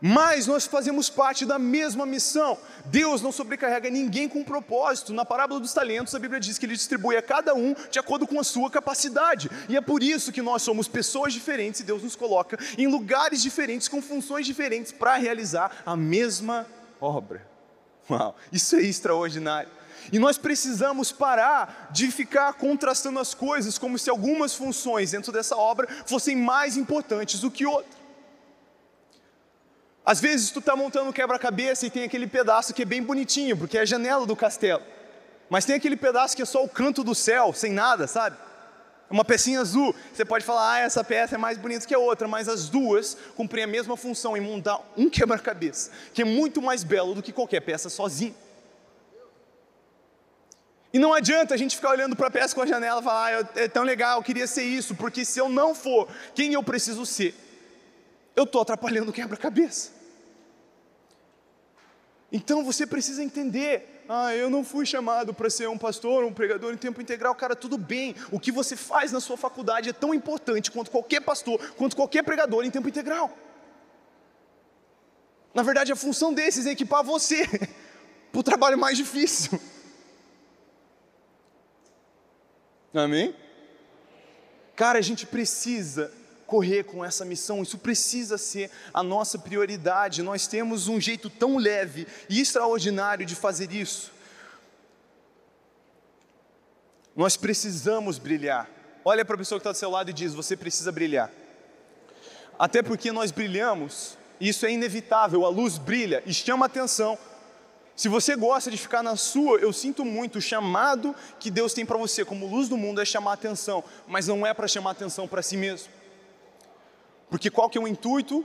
Mas 0.00 0.46
nós 0.46 0.64
fazemos 0.64 1.10
parte 1.10 1.44
da 1.44 1.58
mesma 1.58 2.06
missão. 2.06 2.56
Deus 2.84 3.20
não 3.20 3.32
sobrecarrega 3.32 3.90
ninguém 3.90 4.28
com 4.28 4.44
propósito. 4.44 5.12
Na 5.12 5.24
parábola 5.24 5.58
dos 5.58 5.72
talentos, 5.72 6.14
a 6.14 6.18
Bíblia 6.18 6.38
diz 6.38 6.56
que 6.56 6.66
ele 6.66 6.76
distribui 6.76 7.16
a 7.16 7.22
cada 7.22 7.54
um 7.54 7.74
de 7.90 7.98
acordo 7.98 8.26
com 8.26 8.38
a 8.38 8.44
sua 8.44 8.70
capacidade. 8.70 9.50
E 9.68 9.76
é 9.76 9.80
por 9.80 10.02
isso 10.02 10.30
que 10.30 10.40
nós 10.40 10.62
somos 10.62 10.86
pessoas 10.86 11.32
diferentes 11.32 11.80
e 11.80 11.84
Deus 11.84 12.02
nos 12.02 12.14
coloca 12.14 12.58
em 12.76 12.86
lugares 12.86 13.42
diferentes, 13.42 13.88
com 13.88 14.00
funções 14.00 14.46
diferentes, 14.46 14.92
para 14.92 15.16
realizar 15.16 15.82
a 15.84 15.96
mesma 15.96 16.64
obra. 17.00 17.46
Uau, 18.08 18.36
isso 18.52 18.76
é 18.76 18.82
extraordinário. 18.82 19.70
E 20.12 20.18
nós 20.18 20.38
precisamos 20.38 21.12
parar 21.12 21.88
de 21.90 22.10
ficar 22.10 22.52
contrastando 22.54 23.18
as 23.18 23.34
coisas 23.34 23.76
como 23.76 23.98
se 23.98 24.08
algumas 24.08 24.54
funções 24.54 25.10
dentro 25.10 25.32
dessa 25.32 25.56
obra 25.56 25.88
fossem 26.06 26.36
mais 26.36 26.76
importantes 26.76 27.40
do 27.40 27.50
que 27.50 27.66
outras. 27.66 27.97
Às 30.08 30.22
vezes 30.22 30.50
tu 30.50 30.60
está 30.60 30.74
montando 30.74 31.10
um 31.10 31.12
quebra-cabeça 31.12 31.84
e 31.84 31.90
tem 31.90 32.04
aquele 32.04 32.26
pedaço 32.26 32.72
que 32.72 32.80
é 32.80 32.84
bem 32.86 33.02
bonitinho, 33.02 33.54
porque 33.58 33.76
é 33.76 33.82
a 33.82 33.84
janela 33.84 34.24
do 34.24 34.34
castelo. 34.34 34.82
Mas 35.50 35.66
tem 35.66 35.76
aquele 35.76 35.98
pedaço 35.98 36.34
que 36.34 36.40
é 36.40 36.46
só 36.46 36.64
o 36.64 36.68
canto 36.68 37.04
do 37.04 37.14
céu, 37.14 37.52
sem 37.52 37.74
nada, 37.74 38.06
sabe? 38.06 38.34
Uma 39.10 39.22
pecinha 39.22 39.60
azul. 39.60 39.94
Você 40.10 40.24
pode 40.24 40.46
falar, 40.46 40.72
ah, 40.72 40.78
essa 40.78 41.04
peça 41.04 41.34
é 41.34 41.38
mais 41.38 41.58
bonita 41.58 41.86
que 41.86 41.94
a 41.94 41.98
outra, 41.98 42.26
mas 42.26 42.48
as 42.48 42.70
duas 42.70 43.18
cumprem 43.36 43.64
a 43.64 43.66
mesma 43.66 43.98
função 43.98 44.34
em 44.34 44.40
montar 44.40 44.80
um 44.96 45.10
quebra-cabeça, 45.10 45.90
que 46.14 46.22
é 46.22 46.24
muito 46.24 46.62
mais 46.62 46.82
belo 46.82 47.14
do 47.14 47.22
que 47.22 47.30
qualquer 47.30 47.60
peça 47.60 47.90
sozinho. 47.90 48.34
E 50.90 50.98
não 50.98 51.12
adianta 51.12 51.52
a 51.52 51.58
gente 51.58 51.76
ficar 51.76 51.90
olhando 51.90 52.16
para 52.16 52.28
a 52.28 52.30
peça 52.30 52.54
com 52.54 52.62
a 52.62 52.66
janela 52.66 53.02
e 53.02 53.04
falar, 53.04 53.26
ah, 53.26 53.48
é 53.56 53.68
tão 53.68 53.82
legal, 53.82 54.20
eu 54.20 54.24
queria 54.24 54.46
ser 54.46 54.62
isso, 54.62 54.94
porque 54.94 55.22
se 55.22 55.38
eu 55.38 55.50
não 55.50 55.74
for 55.74 56.08
quem 56.34 56.54
eu 56.54 56.62
preciso 56.62 57.04
ser, 57.04 57.34
eu 58.34 58.44
estou 58.44 58.62
atrapalhando 58.62 59.10
o 59.10 59.12
quebra-cabeça. 59.12 59.97
Então 62.30 62.62
você 62.62 62.86
precisa 62.86 63.22
entender. 63.22 64.04
Ah, 64.08 64.34
eu 64.34 64.50
não 64.50 64.64
fui 64.64 64.84
chamado 64.84 65.32
para 65.32 65.48
ser 65.48 65.68
um 65.68 65.78
pastor, 65.78 66.24
um 66.24 66.32
pregador 66.32 66.72
em 66.72 66.76
tempo 66.76 67.00
integral. 67.00 67.34
Cara, 67.34 67.56
tudo 67.56 67.78
bem. 67.78 68.14
O 68.30 68.38
que 68.38 68.52
você 68.52 68.76
faz 68.76 69.12
na 69.12 69.20
sua 69.20 69.36
faculdade 69.36 69.88
é 69.88 69.92
tão 69.92 70.14
importante 70.14 70.70
quanto 70.70 70.90
qualquer 70.90 71.20
pastor, 71.20 71.58
quanto 71.76 71.96
qualquer 71.96 72.22
pregador 72.22 72.64
em 72.64 72.70
tempo 72.70 72.88
integral. 72.88 73.36
Na 75.54 75.62
verdade, 75.62 75.90
a 75.90 75.96
função 75.96 76.32
desses 76.32 76.66
é 76.66 76.70
equipar 76.70 77.02
você 77.02 77.46
para 78.30 78.40
o 78.40 78.42
trabalho 78.42 78.78
mais 78.78 78.96
difícil. 78.96 79.58
Amém? 82.92 83.34
Cara, 84.76 84.98
a 84.98 85.02
gente 85.02 85.26
precisa 85.26 86.12
correr 86.48 86.84
com 86.84 87.04
essa 87.04 87.26
missão, 87.26 87.62
isso 87.62 87.76
precisa 87.76 88.38
ser 88.38 88.70
a 88.92 89.02
nossa 89.02 89.38
prioridade. 89.38 90.22
Nós 90.22 90.46
temos 90.46 90.88
um 90.88 90.98
jeito 90.98 91.28
tão 91.28 91.58
leve 91.58 92.06
e 92.26 92.40
extraordinário 92.40 93.26
de 93.26 93.34
fazer 93.34 93.70
isso. 93.70 94.10
Nós 97.14 97.36
precisamos 97.36 98.18
brilhar. 98.18 98.66
Olha 99.04 99.26
para 99.26 99.34
a 99.34 99.38
pessoa 99.38 99.58
que 99.58 99.60
está 99.60 99.72
do 99.72 99.76
seu 99.76 99.90
lado 99.90 100.08
e 100.08 100.12
diz: 100.14 100.32
Você 100.32 100.56
precisa 100.56 100.90
brilhar. 100.90 101.30
Até 102.58 102.82
porque 102.82 103.12
nós 103.12 103.30
brilhamos 103.30 104.16
Isso 104.40 104.64
é 104.64 104.72
inevitável, 104.72 105.44
a 105.44 105.48
luz 105.48 105.78
brilha 105.78 106.22
e 106.24 106.32
chama 106.32 106.64
atenção. 106.66 107.18
Se 107.96 108.08
você 108.08 108.36
gosta 108.36 108.70
de 108.70 108.76
ficar 108.76 109.02
na 109.02 109.16
sua, 109.16 109.58
eu 109.58 109.72
sinto 109.72 110.04
muito. 110.04 110.38
O 110.38 110.40
chamado 110.40 111.14
que 111.40 111.50
Deus 111.50 111.74
tem 111.74 111.84
para 111.84 111.98
você 111.98 112.24
como 112.24 112.46
luz 112.46 112.68
do 112.68 112.76
mundo 112.76 113.00
é 113.00 113.04
chamar 113.04 113.32
atenção, 113.32 113.82
mas 114.06 114.28
não 114.28 114.46
é 114.46 114.54
para 114.54 114.68
chamar 114.68 114.92
atenção 114.92 115.26
para 115.26 115.42
si 115.42 115.56
mesmo. 115.56 115.97
Porque 117.30 117.50
qual 117.50 117.68
que 117.68 117.78
é 117.78 117.80
o 117.80 117.88
intuito 117.88 118.44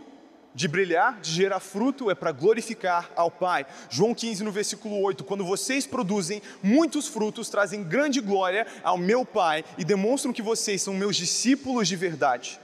de 0.55 0.67
brilhar, 0.67 1.19
de 1.19 1.31
gerar 1.31 1.59
fruto, 1.59 2.11
é 2.11 2.15
para 2.15 2.31
glorificar 2.31 3.09
ao 3.15 3.31
Pai. 3.31 3.65
João 3.89 4.13
15, 4.13 4.43
no 4.43 4.51
versículo 4.51 5.01
8: 5.01 5.23
Quando 5.23 5.43
vocês 5.43 5.87
produzem 5.87 6.41
muitos 6.61 7.07
frutos, 7.07 7.49
trazem 7.49 7.83
grande 7.83 8.21
glória 8.21 8.67
ao 8.83 8.97
meu 8.97 9.25
Pai 9.25 9.65
e 9.77 9.83
demonstram 9.83 10.33
que 10.33 10.41
vocês 10.41 10.81
são 10.81 10.93
meus 10.93 11.15
discípulos 11.15 11.87
de 11.87 11.95
verdade. 11.95 12.59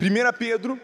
1 0.00 0.38
Pedro 0.38 0.80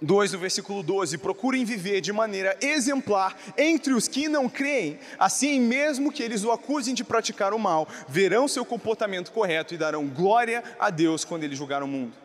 2, 0.00 0.32
no 0.32 0.38
versículo 0.38 0.82
12: 0.82 1.18
Procurem 1.18 1.64
viver 1.64 2.00
de 2.00 2.12
maneira 2.12 2.56
exemplar 2.60 3.36
entre 3.56 3.92
os 3.92 4.08
que 4.08 4.28
não 4.28 4.48
creem, 4.48 4.98
assim, 5.18 5.60
mesmo 5.60 6.10
que 6.10 6.22
eles 6.22 6.42
o 6.42 6.50
acusem 6.50 6.94
de 6.94 7.04
praticar 7.04 7.54
o 7.54 7.58
mal, 7.58 7.86
verão 8.08 8.48
seu 8.48 8.64
comportamento 8.64 9.30
correto 9.30 9.72
e 9.72 9.78
darão 9.78 10.08
glória 10.08 10.64
a 10.80 10.90
Deus 10.90 11.24
quando 11.24 11.44
ele 11.44 11.54
julgar 11.54 11.82
o 11.82 11.86
mundo. 11.86 12.21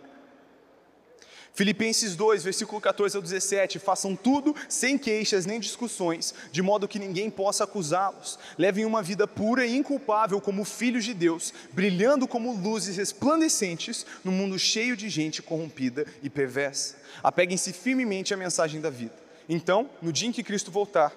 Filipenses 1.58 2.16
2, 2.16 2.44
versículo 2.44 2.80
14 2.80 3.16
ao 3.16 3.22
17: 3.24 3.80
Façam 3.80 4.16
tudo 4.16 4.56
sem 4.70 4.96
queixas 4.96 5.48
nem 5.48 5.60
discussões, 5.60 6.32
de 6.52 6.62
modo 6.62 6.88
que 6.88 7.00
ninguém 7.00 7.32
possa 7.32 7.64
acusá-los. 7.64 8.38
Levem 8.60 8.86
uma 8.86 9.02
vida 9.02 9.28
pura 9.28 9.66
e 9.66 9.76
inculpável 9.76 10.40
como 10.40 10.64
filhos 10.64 11.04
de 11.04 11.16
Deus, 11.16 11.52
brilhando 11.74 12.28
como 12.28 12.56
luzes 12.56 12.96
resplandecentes 12.98 14.06
no 14.24 14.32
mundo 14.32 14.60
cheio 14.60 14.96
de 14.96 15.10
gente 15.10 15.42
corrompida 15.42 16.06
e 16.22 16.30
perversa. 16.30 16.96
Apeguem-se 17.24 17.74
firmemente 17.74 18.36
à 18.36 18.38
mensagem 18.38 18.80
da 18.80 18.92
vida. 18.92 19.16
Então, 19.50 19.90
no 20.00 20.14
dia 20.14 20.28
em 20.28 20.32
que 20.32 20.44
Cristo 20.44 20.70
voltar, 20.70 21.12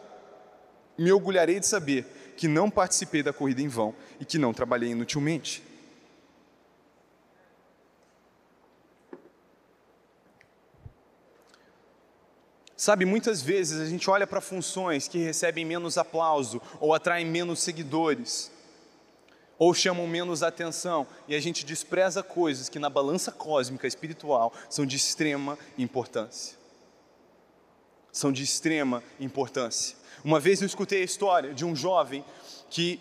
me 0.96 1.12
orgulharei 1.12 1.60
de 1.60 1.66
saber 1.66 2.34
que 2.38 2.48
não 2.48 2.70
participei 2.70 3.22
da 3.22 3.30
corrida 3.30 3.60
em 3.60 3.68
vão 3.68 3.94
e 4.18 4.24
que 4.24 4.38
não 4.38 4.54
trabalhei 4.54 4.92
inutilmente. 4.92 5.62
Sabe, 12.80 13.04
muitas 13.04 13.42
vezes 13.42 13.78
a 13.78 13.84
gente 13.84 14.08
olha 14.08 14.26
para 14.26 14.40
funções 14.40 15.06
que 15.06 15.18
recebem 15.18 15.66
menos 15.66 15.98
aplauso, 15.98 16.62
ou 16.80 16.94
atraem 16.94 17.26
menos 17.26 17.60
seguidores, 17.60 18.50
ou 19.58 19.74
chamam 19.74 20.06
menos 20.06 20.42
atenção, 20.42 21.06
e 21.28 21.34
a 21.34 21.40
gente 21.40 21.66
despreza 21.66 22.22
coisas 22.22 22.70
que 22.70 22.78
na 22.78 22.88
balança 22.88 23.30
cósmica 23.30 23.86
espiritual 23.86 24.50
são 24.70 24.86
de 24.86 24.96
extrema 24.96 25.58
importância. 25.76 26.56
São 28.10 28.32
de 28.32 28.42
extrema 28.42 29.02
importância. 29.20 29.94
Uma 30.24 30.40
vez 30.40 30.62
eu 30.62 30.66
escutei 30.66 31.02
a 31.02 31.04
história 31.04 31.52
de 31.52 31.66
um 31.66 31.76
jovem 31.76 32.24
que 32.70 32.98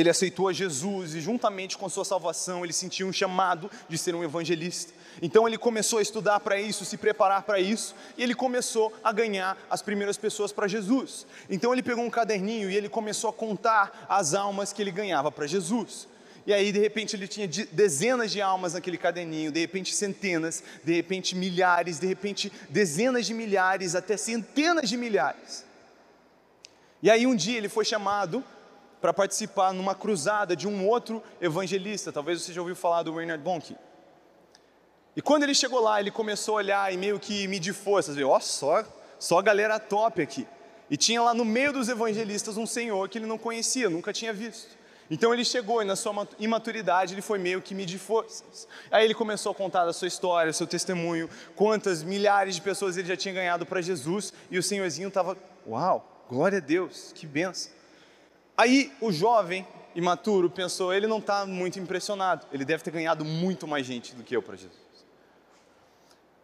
ele 0.00 0.10
aceitou 0.10 0.48
a 0.48 0.52
Jesus 0.52 1.14
e, 1.14 1.20
juntamente 1.20 1.78
com 1.78 1.86
a 1.86 1.88
sua 1.88 2.04
salvação, 2.04 2.62
ele 2.62 2.72
sentiu 2.72 3.06
um 3.06 3.12
chamado 3.12 3.70
de 3.88 3.96
ser 3.96 4.14
um 4.14 4.22
evangelista. 4.22 4.92
Então 5.22 5.48
ele 5.48 5.56
começou 5.56 5.98
a 5.98 6.02
estudar 6.02 6.38
para 6.40 6.60
isso, 6.60 6.84
se 6.84 6.98
preparar 6.98 7.42
para 7.44 7.58
isso, 7.58 7.94
e 8.18 8.22
ele 8.22 8.34
começou 8.34 8.92
a 9.02 9.10
ganhar 9.10 9.56
as 9.70 9.80
primeiras 9.80 10.18
pessoas 10.18 10.52
para 10.52 10.68
Jesus. 10.68 11.26
Então 11.48 11.72
ele 11.72 11.82
pegou 11.82 12.04
um 12.04 12.10
caderninho 12.10 12.70
e 12.70 12.76
ele 12.76 12.90
começou 12.90 13.30
a 13.30 13.32
contar 13.32 14.06
as 14.06 14.34
almas 14.34 14.70
que 14.70 14.82
ele 14.82 14.90
ganhava 14.90 15.32
para 15.32 15.46
Jesus. 15.46 16.06
E 16.46 16.52
aí, 16.52 16.70
de 16.70 16.78
repente, 16.78 17.16
ele 17.16 17.26
tinha 17.26 17.48
dezenas 17.48 18.30
de 18.30 18.40
almas 18.40 18.74
naquele 18.74 18.96
caderninho, 18.96 19.50
de 19.50 19.58
repente, 19.58 19.92
centenas, 19.92 20.62
de 20.84 20.92
repente, 20.94 21.34
milhares, 21.34 21.98
de 21.98 22.06
repente, 22.06 22.52
dezenas 22.68 23.26
de 23.26 23.34
milhares, 23.34 23.96
até 23.96 24.16
centenas 24.16 24.88
de 24.88 24.96
milhares. 24.96 25.64
E 27.02 27.10
aí, 27.10 27.26
um 27.26 27.34
dia, 27.34 27.58
ele 27.58 27.68
foi 27.68 27.84
chamado 27.84 28.44
para 29.00 29.12
participar 29.12 29.72
numa 29.72 29.94
cruzada 29.94 30.56
de 30.56 30.66
um 30.66 30.86
outro 30.86 31.22
evangelista. 31.40 32.12
Talvez 32.12 32.42
você 32.42 32.52
já 32.52 32.60
ouviu 32.60 32.76
falar 32.76 33.02
do 33.02 33.14
Reinhard 33.14 33.42
Bonnke. 33.42 33.76
E 35.14 35.22
quando 35.22 35.44
ele 35.44 35.54
chegou 35.54 35.80
lá, 35.80 35.98
ele 35.98 36.10
começou 36.10 36.54
a 36.54 36.56
olhar 36.58 36.92
e 36.92 36.96
meio 36.96 37.18
que 37.18 37.48
medir 37.48 37.72
forças. 37.72 38.16
Ó, 38.18 38.36
oh, 38.36 38.40
só, 38.40 38.84
só 39.18 39.40
galera 39.40 39.78
top 39.78 40.20
aqui. 40.20 40.46
E 40.90 40.96
tinha 40.96 41.22
lá 41.22 41.34
no 41.34 41.44
meio 41.44 41.72
dos 41.72 41.88
evangelistas 41.88 42.56
um 42.56 42.66
senhor 42.66 43.08
que 43.08 43.18
ele 43.18 43.26
não 43.26 43.38
conhecia, 43.38 43.88
nunca 43.88 44.12
tinha 44.12 44.32
visto. 44.32 44.76
Então 45.10 45.32
ele 45.32 45.44
chegou 45.44 45.82
e 45.82 45.84
na 45.84 45.94
sua 45.94 46.26
imaturidade 46.38 47.14
ele 47.14 47.22
foi 47.22 47.38
meio 47.38 47.62
que 47.62 47.74
medir 47.74 47.98
forças. 47.98 48.66
Aí 48.90 49.04
ele 49.04 49.14
começou 49.14 49.52
a 49.52 49.54
contar 49.54 49.88
a 49.88 49.92
sua 49.92 50.08
história, 50.08 50.52
seu 50.52 50.66
testemunho, 50.66 51.30
quantas 51.54 52.02
milhares 52.02 52.56
de 52.56 52.60
pessoas 52.60 52.96
ele 52.96 53.06
já 53.06 53.16
tinha 53.16 53.32
ganhado 53.32 53.64
para 53.64 53.80
Jesus 53.80 54.32
e 54.50 54.58
o 54.58 54.62
senhorzinho 54.62 55.08
estava, 55.08 55.36
uau, 55.66 56.24
glória 56.28 56.58
a 56.58 56.60
Deus, 56.60 57.12
que 57.14 57.26
benção. 57.26 57.75
Aí 58.56 58.92
o 59.00 59.12
jovem 59.12 59.66
imaturo 59.94 60.50
pensou, 60.50 60.92
ele 60.92 61.06
não 61.06 61.18
está 61.18 61.44
muito 61.46 61.78
impressionado, 61.78 62.46
ele 62.52 62.64
deve 62.64 62.82
ter 62.82 62.90
ganhado 62.90 63.24
muito 63.24 63.66
mais 63.66 63.86
gente 63.86 64.14
do 64.14 64.22
que 64.22 64.36
eu 64.36 64.42
para 64.42 64.56
Jesus. 64.56 64.86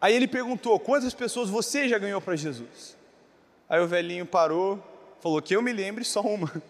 Aí 0.03 0.13
ele 0.13 0.27
perguntou: 0.27 0.77
quantas 0.79 1.13
pessoas 1.13 1.49
você 1.49 1.87
já 1.87 1.97
ganhou 1.97 2.19
para 2.19 2.35
Jesus? 2.35 2.97
Aí 3.69 3.79
o 3.79 3.87
velhinho 3.87 4.25
parou, 4.25 4.83
falou: 5.21 5.41
que 5.41 5.55
eu 5.55 5.61
me 5.61 5.71
lembre, 5.71 6.03
só 6.03 6.19
uma. 6.19 6.51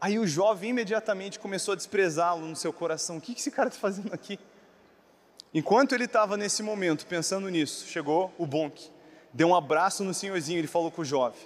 Aí 0.00 0.18
o 0.18 0.26
jovem 0.26 0.70
imediatamente 0.70 1.38
começou 1.38 1.72
a 1.72 1.76
desprezá-lo 1.76 2.46
no 2.46 2.56
seu 2.56 2.72
coração: 2.72 3.18
o 3.18 3.20
que 3.20 3.32
esse 3.32 3.50
cara 3.50 3.68
está 3.68 3.78
fazendo 3.78 4.14
aqui? 4.14 4.38
Enquanto 5.52 5.94
ele 5.94 6.04
estava 6.04 6.36
nesse 6.36 6.62
momento 6.62 7.06
pensando 7.06 7.48
nisso, 7.48 7.86
chegou 7.86 8.32
o 8.38 8.46
Bonk, 8.46 8.90
deu 9.32 9.48
um 9.48 9.54
abraço 9.54 10.02
no 10.02 10.14
senhorzinho 10.14 10.64
e 10.64 10.66
falou 10.66 10.90
com 10.90 11.02
o 11.02 11.04
jovem: 11.04 11.40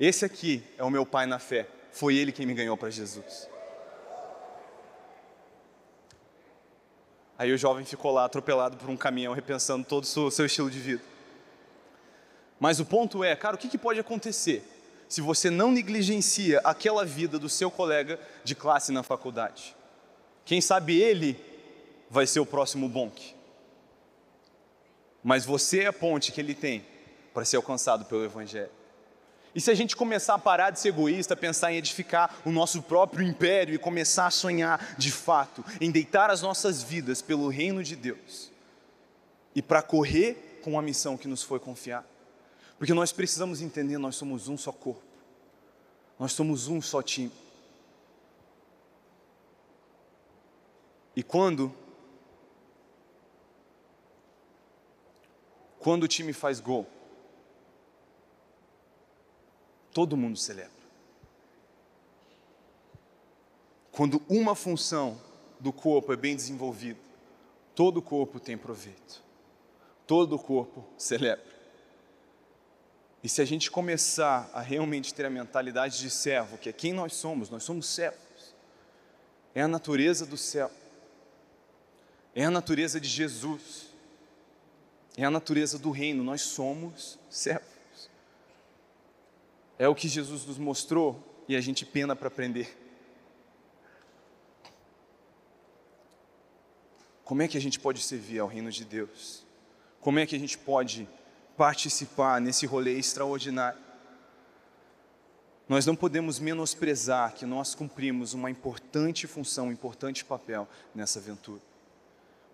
Esse 0.00 0.24
aqui 0.24 0.64
é 0.78 0.84
o 0.84 0.90
meu 0.90 1.04
pai 1.04 1.26
na 1.26 1.38
fé, 1.38 1.68
foi 1.96 2.14
ele 2.14 2.30
quem 2.30 2.44
me 2.44 2.52
ganhou 2.52 2.76
para 2.76 2.90
Jesus. 2.90 3.48
Aí 7.38 7.50
o 7.50 7.56
jovem 7.56 7.86
ficou 7.86 8.12
lá 8.12 8.26
atropelado 8.26 8.76
por 8.76 8.90
um 8.90 8.96
caminhão, 8.96 9.32
repensando 9.32 9.84
todo 9.86 10.04
o 10.04 10.30
seu 10.30 10.44
estilo 10.44 10.70
de 10.70 10.78
vida. 10.78 11.02
Mas 12.60 12.80
o 12.80 12.84
ponto 12.84 13.24
é, 13.24 13.34
cara, 13.34 13.56
o 13.56 13.58
que, 13.58 13.78
pode 13.78 13.98
acontecer 13.98 14.62
se 15.08 15.22
você 15.22 15.48
não 15.48 15.72
negligencia 15.72 16.60
aquela 16.64 17.04
vida 17.04 17.38
do 17.38 17.48
seu 17.48 17.70
colega 17.70 18.20
de 18.44 18.54
classe 18.54 18.92
na 18.92 19.02
faculdade? 19.02 19.74
Quem 20.44 20.60
sabe 20.60 21.00
ele 21.00 21.38
vai 22.10 22.26
ser 22.26 22.40
o 22.40 22.46
próximo 22.46 22.90
bonk. 22.90 23.34
Mas 25.24 25.46
você 25.46 25.84
é 25.84 25.86
a 25.86 25.92
ponte 25.94 26.30
que 26.30 26.40
ele 26.42 26.54
tem 26.54 26.84
para 27.32 27.44
ser 27.44 27.56
alcançado 27.56 28.04
pelo 28.04 28.24
Evangelho. 28.24 28.75
E 29.56 29.60
se 29.60 29.70
a 29.70 29.74
gente 29.74 29.96
começar 29.96 30.34
a 30.34 30.38
parar 30.38 30.68
de 30.68 30.78
ser 30.78 30.90
egoísta, 30.90 31.34
pensar 31.34 31.72
em 31.72 31.76
edificar 31.76 32.42
o 32.44 32.50
nosso 32.52 32.82
próprio 32.82 33.26
império 33.26 33.74
e 33.74 33.78
começar 33.78 34.26
a 34.26 34.30
sonhar 34.30 34.94
de 34.98 35.10
fato, 35.10 35.64
em 35.80 35.90
deitar 35.90 36.28
as 36.28 36.42
nossas 36.42 36.82
vidas 36.82 37.22
pelo 37.22 37.48
reino 37.48 37.82
de 37.82 37.96
Deus 37.96 38.52
e 39.54 39.62
para 39.62 39.80
correr 39.80 40.60
com 40.62 40.78
a 40.78 40.82
missão 40.82 41.16
que 41.16 41.26
nos 41.26 41.42
foi 41.42 41.58
confiada? 41.58 42.06
Porque 42.76 42.92
nós 42.92 43.12
precisamos 43.12 43.62
entender, 43.62 43.96
nós 43.96 44.16
somos 44.16 44.46
um 44.46 44.58
só 44.58 44.70
corpo. 44.70 45.00
Nós 46.18 46.32
somos 46.32 46.68
um 46.68 46.82
só 46.82 47.00
time. 47.00 47.32
E 51.16 51.22
quando 51.22 51.74
quando 55.78 56.02
o 56.02 56.08
time 56.08 56.34
faz 56.34 56.60
gol, 56.60 56.86
todo 59.96 60.14
mundo 60.14 60.36
celebra. 60.36 60.70
Quando 63.90 64.22
uma 64.28 64.54
função 64.54 65.18
do 65.58 65.72
corpo 65.72 66.12
é 66.12 66.16
bem 66.16 66.36
desenvolvida, 66.36 67.00
todo 67.74 67.96
o 67.96 68.02
corpo 68.02 68.38
tem 68.38 68.58
proveito. 68.58 69.22
Todo 70.06 70.36
o 70.36 70.38
corpo 70.38 70.84
celebra. 70.98 71.46
E 73.24 73.28
se 73.30 73.40
a 73.40 73.46
gente 73.46 73.70
começar 73.70 74.50
a 74.52 74.60
realmente 74.60 75.14
ter 75.14 75.24
a 75.24 75.30
mentalidade 75.30 75.98
de 75.98 76.10
servo, 76.10 76.58
que 76.58 76.68
é 76.68 76.74
quem 76.74 76.92
nós 76.92 77.14
somos, 77.14 77.48
nós 77.48 77.62
somos 77.62 77.86
servos, 77.86 78.54
é 79.54 79.62
a 79.62 79.68
natureza 79.68 80.26
do 80.26 80.36
céu, 80.36 80.70
é 82.34 82.44
a 82.44 82.50
natureza 82.50 83.00
de 83.00 83.08
Jesus, 83.08 83.86
é 85.16 85.24
a 85.24 85.30
natureza 85.30 85.78
do 85.78 85.90
reino, 85.90 86.22
nós 86.22 86.42
somos 86.42 87.18
servos. 87.30 87.75
É 89.78 89.88
o 89.88 89.94
que 89.94 90.08
Jesus 90.08 90.46
nos 90.46 90.58
mostrou 90.58 91.22
e 91.48 91.54
a 91.54 91.60
gente 91.60 91.84
pena 91.84 92.16
para 92.16 92.28
aprender. 92.28 92.76
Como 97.24 97.42
é 97.42 97.48
que 97.48 97.58
a 97.58 97.60
gente 97.60 97.78
pode 97.78 98.00
servir 98.00 98.38
ao 98.38 98.46
reino 98.46 98.70
de 98.70 98.84
Deus? 98.84 99.44
Como 100.00 100.18
é 100.18 100.26
que 100.26 100.36
a 100.36 100.38
gente 100.38 100.56
pode 100.56 101.08
participar 101.56 102.40
nesse 102.40 102.64
rolê 102.66 102.96
extraordinário? 102.98 103.80
Nós 105.68 105.84
não 105.84 105.96
podemos 105.96 106.38
menosprezar 106.38 107.34
que 107.34 107.44
nós 107.44 107.74
cumprimos 107.74 108.32
uma 108.32 108.48
importante 108.48 109.26
função, 109.26 109.66
um 109.66 109.72
importante 109.72 110.24
papel 110.24 110.68
nessa 110.94 111.18
aventura. 111.18 111.60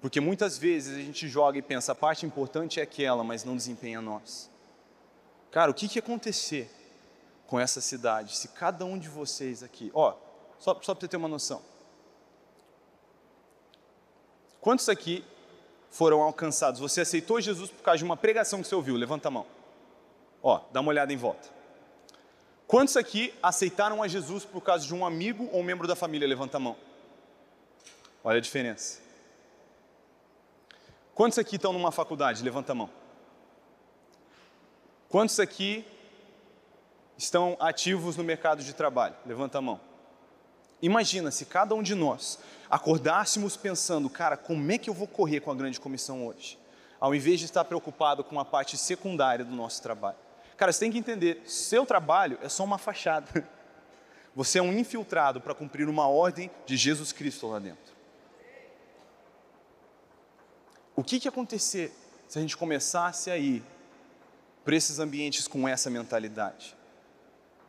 Porque 0.00 0.18
muitas 0.18 0.56
vezes 0.56 0.96
a 0.96 1.00
gente 1.00 1.28
joga 1.28 1.58
e 1.58 1.62
pensa, 1.62 1.92
a 1.92 1.94
parte 1.94 2.24
importante 2.24 2.80
é 2.80 2.82
aquela, 2.82 3.22
mas 3.22 3.44
não 3.44 3.54
desempenha 3.54 4.00
nós. 4.00 4.50
Cara, 5.50 5.70
o 5.70 5.74
que, 5.74 5.86
que 5.86 5.98
ia 5.98 6.02
acontecer 6.02 6.70
com 7.52 7.60
essa 7.60 7.82
cidade 7.82 8.34
se 8.34 8.48
cada 8.48 8.82
um 8.86 8.98
de 8.98 9.10
vocês 9.10 9.62
aqui, 9.62 9.90
ó, 9.92 10.14
só, 10.58 10.74
só 10.80 10.94
para 10.94 11.02
você 11.02 11.08
ter 11.08 11.18
uma 11.18 11.28
noção. 11.28 11.60
Quantos 14.58 14.88
aqui 14.88 15.22
foram 15.90 16.22
alcançados? 16.22 16.80
Você 16.80 17.02
aceitou 17.02 17.42
Jesus 17.42 17.70
por 17.70 17.82
causa 17.82 17.98
de 17.98 18.04
uma 18.04 18.16
pregação 18.16 18.62
que 18.62 18.68
você 18.68 18.74
ouviu? 18.74 18.96
Levanta 18.96 19.28
a 19.28 19.30
mão. 19.30 19.46
Ó, 20.42 20.62
dá 20.72 20.80
uma 20.80 20.88
olhada 20.88 21.12
em 21.12 21.16
volta. 21.18 21.46
Quantos 22.66 22.96
aqui 22.96 23.34
aceitaram 23.42 24.02
a 24.02 24.08
Jesus 24.08 24.46
por 24.46 24.62
causa 24.62 24.86
de 24.86 24.94
um 24.94 25.04
amigo 25.04 25.50
ou 25.52 25.60
um 25.60 25.62
membro 25.62 25.86
da 25.86 25.94
família? 25.94 26.26
Levanta 26.26 26.56
a 26.56 26.60
mão. 26.60 26.74
Olha 28.24 28.38
a 28.38 28.40
diferença. 28.40 28.98
Quantos 31.14 31.38
aqui 31.38 31.56
estão 31.56 31.74
numa 31.74 31.92
faculdade? 31.92 32.42
Levanta 32.42 32.72
a 32.72 32.74
mão. 32.74 32.88
Quantos 35.10 35.38
aqui 35.38 35.84
estão 37.16 37.56
ativos 37.60 38.16
no 38.16 38.24
mercado 38.24 38.62
de 38.62 38.72
trabalho? 38.72 39.14
Levanta 39.24 39.58
a 39.58 39.62
mão. 39.62 39.80
Imagina 40.82 41.30
se 41.30 41.46
cada 41.46 41.74
um 41.74 41.82
de 41.82 41.94
nós 41.94 42.40
acordássemos 42.68 43.56
pensando, 43.56 44.10
cara, 44.10 44.36
como 44.36 44.72
é 44.72 44.78
que 44.78 44.90
eu 44.90 44.94
vou 44.94 45.06
correr 45.06 45.40
com 45.40 45.50
a 45.50 45.54
grande 45.54 45.78
comissão 45.78 46.26
hoje? 46.26 46.58
Ao 46.98 47.14
invés 47.14 47.38
de 47.38 47.46
estar 47.46 47.64
preocupado 47.64 48.24
com 48.24 48.40
a 48.40 48.44
parte 48.44 48.76
secundária 48.76 49.44
do 49.44 49.54
nosso 49.54 49.80
trabalho. 49.80 50.16
Cara, 50.56 50.72
você 50.72 50.80
tem 50.80 50.92
que 50.92 50.98
entender, 50.98 51.42
seu 51.46 51.86
trabalho 51.86 52.38
é 52.42 52.48
só 52.48 52.64
uma 52.64 52.78
fachada. 52.78 53.46
Você 54.34 54.58
é 54.58 54.62
um 54.62 54.72
infiltrado 54.72 55.42
para 55.42 55.54
cumprir 55.54 55.86
uma 55.88 56.08
ordem 56.08 56.50
de 56.64 56.74
Jesus 56.74 57.12
Cristo 57.12 57.48
lá 57.48 57.58
dentro. 57.58 57.92
O 60.96 61.04
que, 61.04 61.20
que 61.20 61.26
ia 61.26 61.30
acontecer 61.30 61.92
se 62.26 62.38
a 62.38 62.40
gente 62.40 62.56
começasse 62.56 63.30
a 63.30 63.36
ir 63.36 63.62
para 64.64 64.74
esses 64.74 64.98
ambientes 64.98 65.46
com 65.46 65.68
essa 65.68 65.90
mentalidade? 65.90 66.74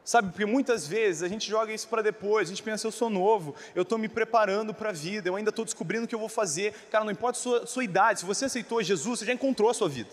Sabe, 0.05 0.31
porque 0.31 0.45
muitas 0.45 0.85
vezes 0.85 1.23
a 1.23 1.29
gente 1.29 1.49
joga 1.49 1.71
isso 1.71 1.87
para 1.87 2.01
depois, 2.01 2.49
a 2.49 2.49
gente 2.49 2.61
pensa, 2.61 2.85
eu 2.85 2.91
sou 2.91 3.09
novo, 3.09 3.55
eu 3.73 3.83
estou 3.83 3.97
me 3.97 4.09
preparando 4.09 4.73
para 4.73 4.89
a 4.89 4.93
vida, 4.93 5.29
eu 5.29 5.35
ainda 5.35 5.49
estou 5.49 5.63
descobrindo 5.63 6.03
o 6.03 6.07
que 6.07 6.13
eu 6.13 6.19
vou 6.19 6.27
fazer. 6.27 6.73
Cara, 6.91 7.05
não 7.05 7.11
importa 7.11 7.39
a 7.39 7.41
sua, 7.41 7.65
sua 7.65 7.83
idade, 7.85 8.19
se 8.19 8.25
você 8.25 8.45
aceitou 8.45 8.83
Jesus, 8.83 9.19
você 9.19 9.25
já 9.25 9.33
encontrou 9.33 9.69
a 9.69 9.73
sua 9.73 9.87
vida. 9.87 10.09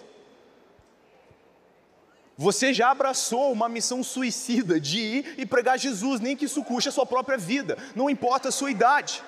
Você 2.36 2.72
já 2.72 2.90
abraçou 2.90 3.52
uma 3.52 3.68
missão 3.68 4.02
suicida 4.02 4.80
de 4.80 4.98
ir 4.98 5.34
e 5.36 5.44
pregar 5.44 5.76
Jesus, 5.76 6.20
nem 6.20 6.36
que 6.36 6.44
isso 6.44 6.62
custe 6.62 6.88
a 6.88 6.92
sua 6.92 7.04
própria 7.04 7.36
vida, 7.36 7.76
não 7.94 8.08
importa 8.08 8.48
a 8.48 8.52
sua 8.52 8.70
idade. 8.70 9.22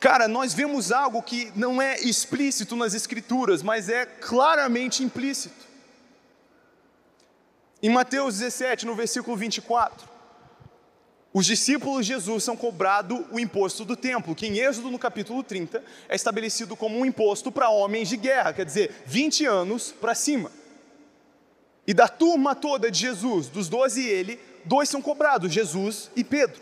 Cara, 0.00 0.26
nós 0.26 0.54
vemos 0.54 0.90
algo 0.90 1.22
que 1.22 1.52
não 1.54 1.82
é 1.82 2.00
explícito 2.00 2.74
nas 2.74 2.94
Escrituras, 2.94 3.62
mas 3.62 3.88
é 3.88 4.06
claramente 4.06 5.02
implícito. 5.02 5.67
Em 7.80 7.88
Mateus 7.88 8.38
17, 8.38 8.84
no 8.86 8.94
versículo 8.94 9.36
24, 9.36 10.08
os 11.32 11.46
discípulos 11.46 12.04
de 12.04 12.14
Jesus 12.14 12.42
são 12.42 12.56
cobrados 12.56 13.24
o 13.30 13.38
imposto 13.38 13.84
do 13.84 13.94
templo, 13.94 14.34
que 14.34 14.46
em 14.46 14.58
Êxodo, 14.58 14.90
no 14.90 14.98
capítulo 14.98 15.44
30, 15.44 15.84
é 16.08 16.16
estabelecido 16.16 16.74
como 16.74 16.98
um 16.98 17.06
imposto 17.06 17.52
para 17.52 17.70
homens 17.70 18.08
de 18.08 18.16
guerra, 18.16 18.52
quer 18.52 18.64
dizer, 18.64 19.04
20 19.06 19.46
anos 19.46 19.92
para 19.92 20.14
cima. 20.14 20.50
E 21.86 21.94
da 21.94 22.08
turma 22.08 22.54
toda 22.54 22.90
de 22.90 22.98
Jesus, 22.98 23.46
dos 23.48 23.68
12 23.68 24.00
e 24.00 24.08
ele, 24.08 24.40
dois 24.64 24.88
são 24.88 25.00
cobrados, 25.00 25.52
Jesus 25.52 26.10
e 26.16 26.24
Pedro. 26.24 26.60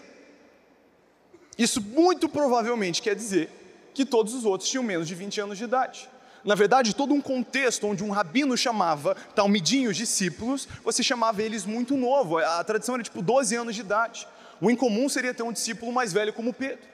Isso 1.56 1.80
muito 1.80 2.28
provavelmente 2.28 3.00
quer 3.00 3.14
dizer 3.14 3.50
que 3.94 4.04
todos 4.04 4.34
os 4.34 4.44
outros 4.44 4.68
tinham 4.68 4.84
menos 4.84 5.08
de 5.08 5.14
20 5.14 5.40
anos 5.40 5.56
de 5.56 5.64
idade 5.64 6.10
na 6.46 6.54
verdade, 6.54 6.94
todo 6.94 7.12
um 7.12 7.20
contexto 7.20 7.88
onde 7.88 8.04
um 8.04 8.10
rabino 8.10 8.56
chamava 8.56 9.16
talmidinhos, 9.34 9.96
discípulos, 9.96 10.68
você 10.84 11.02
chamava 11.02 11.42
eles 11.42 11.66
muito 11.66 11.96
novo. 11.96 12.38
A 12.38 12.62
tradição 12.62 12.94
era 12.94 13.02
tipo 13.02 13.20
12 13.20 13.56
anos 13.56 13.74
de 13.74 13.80
idade. 13.80 14.28
O 14.60 14.70
incomum 14.70 15.08
seria 15.08 15.34
ter 15.34 15.42
um 15.42 15.52
discípulo 15.52 15.92
mais 15.92 16.12
velho 16.12 16.32
como 16.32 16.54
Pedro. 16.54 16.86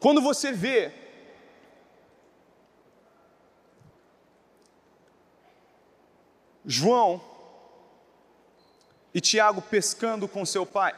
Quando 0.00 0.20
você 0.20 0.50
vê 0.50 0.92
João 6.64 7.22
e 9.14 9.20
Tiago 9.20 9.62
pescando 9.62 10.26
com 10.26 10.44
seu 10.44 10.66
pai, 10.66 10.96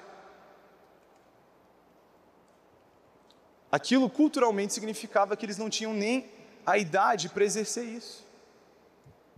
aquilo 3.70 4.08
culturalmente 4.08 4.72
significava 4.72 5.36
que 5.36 5.44
eles 5.44 5.58
não 5.58 5.68
tinham 5.68 5.92
nem 5.92 6.37
a 6.68 6.76
idade 6.76 7.30
para 7.30 7.44
exercer 7.44 7.84
isso. 7.84 8.26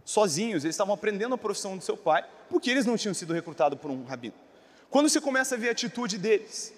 Sozinhos, 0.05 0.65
eles 0.65 0.75
estavam 0.75 0.93
aprendendo 0.93 1.35
a 1.37 1.39
profissão 1.39 1.77
do 1.77 1.85
seu 1.85 1.97
pai, 1.97 2.27
porque 2.49 2.69
eles 2.69 2.85
não 2.85 2.97
tinham 2.97 3.15
sido 3.15 3.33
recrutados 3.33 3.79
por 3.79 3.89
um 3.89 4.05
rabino. 4.05 4.35
Quando 4.91 5.09
você 5.09 5.21
começa 5.21 5.55
a 5.55 5.59
ver 5.59 5.69
a 5.69 5.73
atitude 5.73 6.19
deles, 6.19 6.73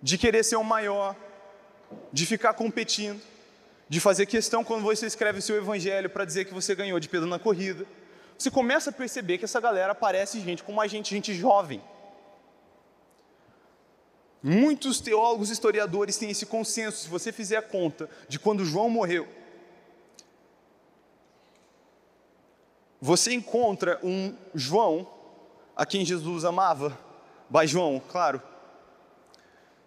de 0.00 0.16
querer 0.16 0.42
ser 0.42 0.56
o 0.56 0.64
maior, 0.64 1.14
de 2.10 2.24
ficar 2.24 2.54
competindo, 2.54 3.20
de 3.86 4.00
fazer 4.00 4.24
questão 4.24 4.64
quando 4.64 4.82
você 4.82 5.04
escreve 5.04 5.40
o 5.40 5.42
seu 5.42 5.56
evangelho 5.56 6.08
para 6.08 6.24
dizer 6.24 6.46
que 6.46 6.54
você 6.54 6.74
ganhou 6.74 6.98
de 6.98 7.10
Pedro 7.10 7.28
na 7.28 7.38
corrida, 7.38 7.84
você 8.38 8.50
começa 8.50 8.88
a 8.88 8.92
perceber 8.92 9.36
que 9.36 9.44
essa 9.44 9.60
galera 9.60 9.94
parece 9.94 10.40
gente 10.40 10.62
como 10.62 10.80
a 10.80 10.86
gente, 10.86 11.10
gente 11.10 11.34
jovem. 11.34 11.82
Muitos 14.42 15.02
teólogos 15.02 15.50
historiadores 15.50 16.16
têm 16.16 16.30
esse 16.30 16.46
consenso, 16.46 17.02
se 17.02 17.08
você 17.08 17.30
fizer 17.30 17.58
a 17.58 17.62
conta 17.62 18.08
de 18.26 18.38
quando 18.38 18.64
João 18.64 18.88
morreu, 18.88 19.28
você 23.00 23.32
encontra 23.32 23.98
um 24.02 24.36
João, 24.54 25.08
a 25.74 25.86
quem 25.86 26.04
Jesus 26.04 26.44
amava, 26.44 26.98
by 27.48 27.66
João, 27.66 28.00
claro, 28.08 28.42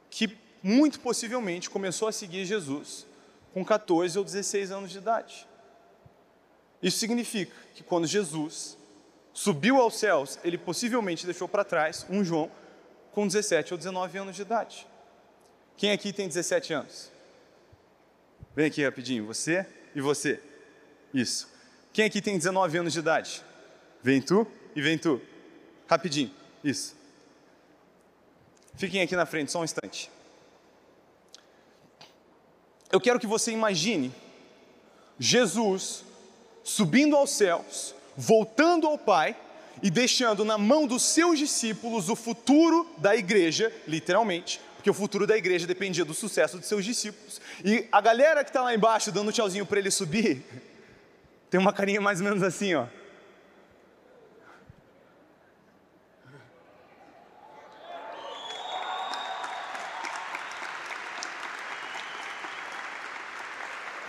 que 0.09 0.38
muito 0.61 0.99
possivelmente 0.99 1.70
começou 1.70 2.07
a 2.07 2.11
seguir 2.11 2.45
Jesus 2.45 3.05
com 3.53 3.64
14 3.64 4.18
ou 4.18 4.26
16 4.26 4.72
anos 4.72 4.91
de 4.91 4.97
idade. 4.97 5.47
Isso 6.82 6.97
significa 6.97 7.55
que 7.76 7.84
quando 7.84 8.07
Jesus 8.07 8.78
subiu 9.32 9.80
aos 9.80 9.97
céus, 9.97 10.39
ele 10.43 10.57
possivelmente 10.57 11.26
deixou 11.26 11.47
para 11.47 11.64
trás 11.64 12.05
um 12.09 12.24
João 12.24 12.51
com 13.11 13.28
17 13.28 13.74
ou 13.74 13.78
19 13.78 14.18
anos 14.18 14.36
de 14.36 14.41
idade. 14.41 14.88
Quem 15.78 15.91
aqui 15.91 16.11
tem 16.11 16.28
17 16.28 16.74
anos? 16.74 17.11
Vem 18.55 18.68
aqui 18.68 18.84
rapidinho, 18.84 19.26
você 19.26 19.66
e 19.95 20.01
você. 20.01 20.41
Isso. 21.14 21.53
Quem 21.94 22.06
aqui 22.06 22.20
tem 22.20 22.36
19 22.36 22.80
anos 22.80 22.91
de 22.91 23.00
idade? 23.00 23.44
Vem 24.02 24.20
tu 24.20 24.48
e 24.76 24.82
vem 24.82 24.98
tu. 24.98 25.22
Rapidinho. 25.88 26.32
Isso. 26.64 26.96
Fiquem 28.76 29.02
aqui 29.02 29.16
na 29.16 29.28
frente 29.28 29.52
só 29.52 29.62
um 29.62 29.64
instante. 29.64 30.10
Eu 32.91 33.00
quero 33.00 33.20
que 33.20 33.28
você 33.28 33.52
imagine 33.52 34.12
Jesus 35.20 36.04
subindo 36.64 37.16
aos 37.16 37.30
céus, 37.30 37.94
voltando 38.18 38.88
ao 38.88 38.98
Pai 38.98 39.38
e 39.84 39.91
deixando 39.91 40.44
na 40.44 40.58
mão 40.58 40.88
dos 40.88 41.04
seus 41.04 41.38
discípulos 41.38 42.10
o 42.10 42.16
futuro 42.16 42.89
da 42.98 43.16
igreja, 43.16 43.72
literalmente, 43.88 44.60
porque 44.76 44.89
o 44.89 44.94
futuro 44.94 45.28
da 45.28 45.38
igreja 45.38 45.68
dependia 45.68 46.04
do 46.04 46.14
sucesso 46.14 46.60
de 46.60 46.66
seus 46.66 46.84
discípulos. 46.84 47.39
E 47.64 47.88
a 47.91 48.02
galera 48.02 48.44
que 48.44 48.50
está 48.50 48.64
lá 48.64 48.74
embaixo 48.74 49.12
dando 49.12 49.32
tchauzinho 49.32 49.66
para 49.66 49.80
ele 49.80 49.91
subir, 49.91 50.44
tem 51.54 51.60
uma 51.60 51.72
carinha 51.72 52.01
mais 52.01 52.20
ou 52.20 52.24
menos 52.24 52.41
assim, 52.41 52.74
ó. 52.74 52.88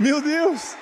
Meu 0.00 0.22
Deus! 0.22 0.74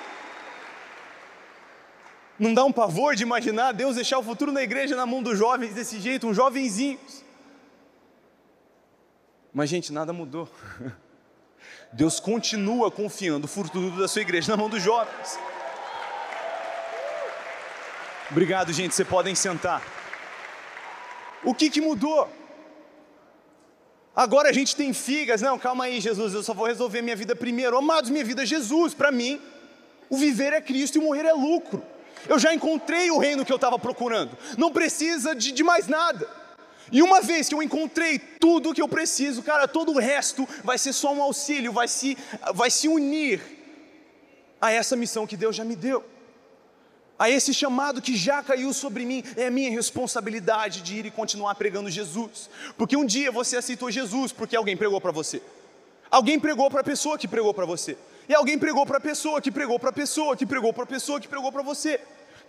Não 2.39 2.53
dá 2.53 2.63
um 2.63 2.71
pavor 2.71 3.13
de 3.13 3.23
imaginar 3.23 3.73
Deus 3.73 3.97
deixar 3.97 4.19
o 4.19 4.23
futuro 4.23 4.53
da 4.53 4.63
igreja 4.63 4.95
na 4.95 5.05
mão 5.05 5.21
dos 5.21 5.37
jovens 5.37 5.73
desse 5.73 5.99
jeito, 5.99 6.29
uns 6.29 6.37
jovenzinhos. 6.37 7.25
Mas, 9.53 9.69
gente, 9.69 9.91
nada 9.91 10.13
mudou. 10.13 10.49
Deus 11.91 12.21
continua 12.21 12.89
confiando 12.89 13.47
o 13.47 13.49
futuro 13.49 13.99
da 13.99 14.07
sua 14.07 14.21
igreja 14.21 14.49
na 14.49 14.55
mão 14.55 14.69
dos 14.69 14.81
jovens. 14.81 15.37
Obrigado, 18.31 18.71
gente. 18.71 18.95
Vocês 18.95 19.07
podem 19.07 19.35
sentar. 19.35 19.81
O 21.43 21.53
que, 21.53 21.69
que 21.69 21.81
mudou? 21.81 22.29
Agora 24.15 24.49
a 24.49 24.53
gente 24.53 24.75
tem 24.75 24.93
figas. 24.93 25.41
Não, 25.41 25.59
calma 25.59 25.85
aí, 25.85 25.99
Jesus. 25.99 26.33
Eu 26.33 26.43
só 26.43 26.53
vou 26.53 26.67
resolver 26.67 27.01
minha 27.01 27.15
vida 27.15 27.35
primeiro. 27.35 27.77
Amados, 27.77 28.09
minha 28.09 28.23
vida 28.23 28.43
é 28.43 28.45
Jesus. 28.45 28.93
Para 28.93 29.11
mim, 29.11 29.41
o 30.09 30.17
viver 30.17 30.53
é 30.53 30.61
Cristo 30.61 30.97
e 30.97 30.99
o 30.99 31.03
morrer 31.03 31.25
é 31.25 31.33
lucro. 31.33 31.83
Eu 32.27 32.39
já 32.39 32.53
encontrei 32.53 33.11
o 33.11 33.17
reino 33.17 33.43
que 33.43 33.51
eu 33.51 33.57
estava 33.57 33.77
procurando. 33.77 34.37
Não 34.57 34.71
precisa 34.71 35.35
de, 35.35 35.51
de 35.51 35.63
mais 35.63 35.87
nada. 35.87 36.29
E 36.91 37.01
uma 37.01 37.21
vez 37.21 37.49
que 37.49 37.55
eu 37.55 37.63
encontrei 37.63 38.19
tudo 38.19 38.69
o 38.69 38.73
que 38.73 38.81
eu 38.81 38.87
preciso, 38.87 39.41
cara, 39.41 39.67
todo 39.67 39.91
o 39.91 39.99
resto 39.99 40.47
vai 40.63 40.77
ser 40.77 40.93
só 40.93 41.11
um 41.13 41.21
auxílio, 41.21 41.71
vai 41.71 41.87
se, 41.87 42.17
vai 42.53 42.69
se 42.69 42.87
unir 42.87 43.41
a 44.61 44.71
essa 44.71 44.95
missão 44.95 45.25
que 45.25 45.35
Deus 45.35 45.55
já 45.55 45.65
me 45.65 45.75
deu. 45.75 46.12
A 47.17 47.29
esse 47.29 47.53
chamado 47.53 48.01
que 48.01 48.15
já 48.15 48.41
caiu 48.41 48.73
sobre 48.73 49.05
mim, 49.05 49.23
é 49.37 49.47
a 49.47 49.51
minha 49.51 49.69
responsabilidade 49.69 50.81
de 50.81 50.95
ir 50.95 51.05
e 51.05 51.11
continuar 51.11 51.55
pregando 51.55 51.89
Jesus. 51.89 52.49
Porque 52.77 52.97
um 52.97 53.05
dia 53.05 53.31
você 53.31 53.57
aceitou 53.57 53.91
Jesus 53.91 54.31
porque 54.31 54.55
alguém 54.55 54.75
pregou 54.75 54.99
para 54.99 55.11
você. 55.11 55.41
Alguém 56.09 56.39
pregou 56.39 56.69
para 56.69 56.81
a 56.81 56.83
pessoa 56.83 57.17
que 57.17 57.27
pregou 57.27 57.53
para 57.53 57.65
você. 57.65 57.97
E 58.27 58.33
alguém 58.33 58.57
pregou 58.57 58.85
para 58.85 58.97
a 58.97 59.01
pessoa 59.01 59.41
que 59.41 59.51
pregou 59.51 59.79
para 59.79 59.89
a 59.89 59.93
pessoa 59.93 60.35
que 60.35 60.45
pregou 60.45 60.73
para 60.73 60.83
a 60.83 60.87
pessoa 60.87 61.19
que 61.19 61.27
pregou 61.27 61.51
para 61.51 61.61
você. 61.61 61.99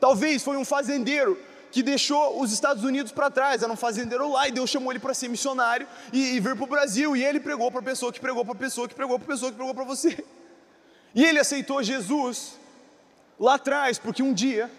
Talvez 0.00 0.42
foi 0.42 0.56
um 0.56 0.64
fazendeiro 0.64 1.38
que 1.70 1.82
deixou 1.82 2.40
os 2.40 2.52
Estados 2.52 2.84
Unidos 2.84 3.10
para 3.10 3.30
trás, 3.30 3.62
era 3.62 3.72
um 3.72 3.76
fazendeiro 3.76 4.30
lá, 4.30 4.46
e 4.46 4.52
Deus 4.52 4.70
chamou 4.70 4.92
ele 4.92 5.00
para 5.00 5.12
ser 5.12 5.26
missionário 5.28 5.88
e, 6.12 6.36
e 6.36 6.40
vir 6.40 6.54
para 6.54 6.64
o 6.64 6.68
Brasil, 6.68 7.16
e 7.16 7.24
ele 7.24 7.40
pregou 7.40 7.68
para 7.68 7.80
a 7.80 7.82
pessoa 7.82 8.12
que 8.12 8.20
pregou 8.20 8.44
para 8.44 8.54
a 8.54 8.56
pessoa 8.56 8.88
que 8.88 8.94
pregou 8.94 9.18
para 9.18 9.24
a 9.24 9.34
pessoa 9.34 9.50
que 9.50 9.56
pregou 9.56 9.74
para 9.74 9.84
você. 9.84 10.24
E 11.14 11.24
ele 11.24 11.40
aceitou 11.40 11.82
Jesus 11.82 12.56
lá 13.38 13.54
atrás, 13.54 13.98
porque 13.98 14.22
um 14.22 14.32
dia 14.32 14.70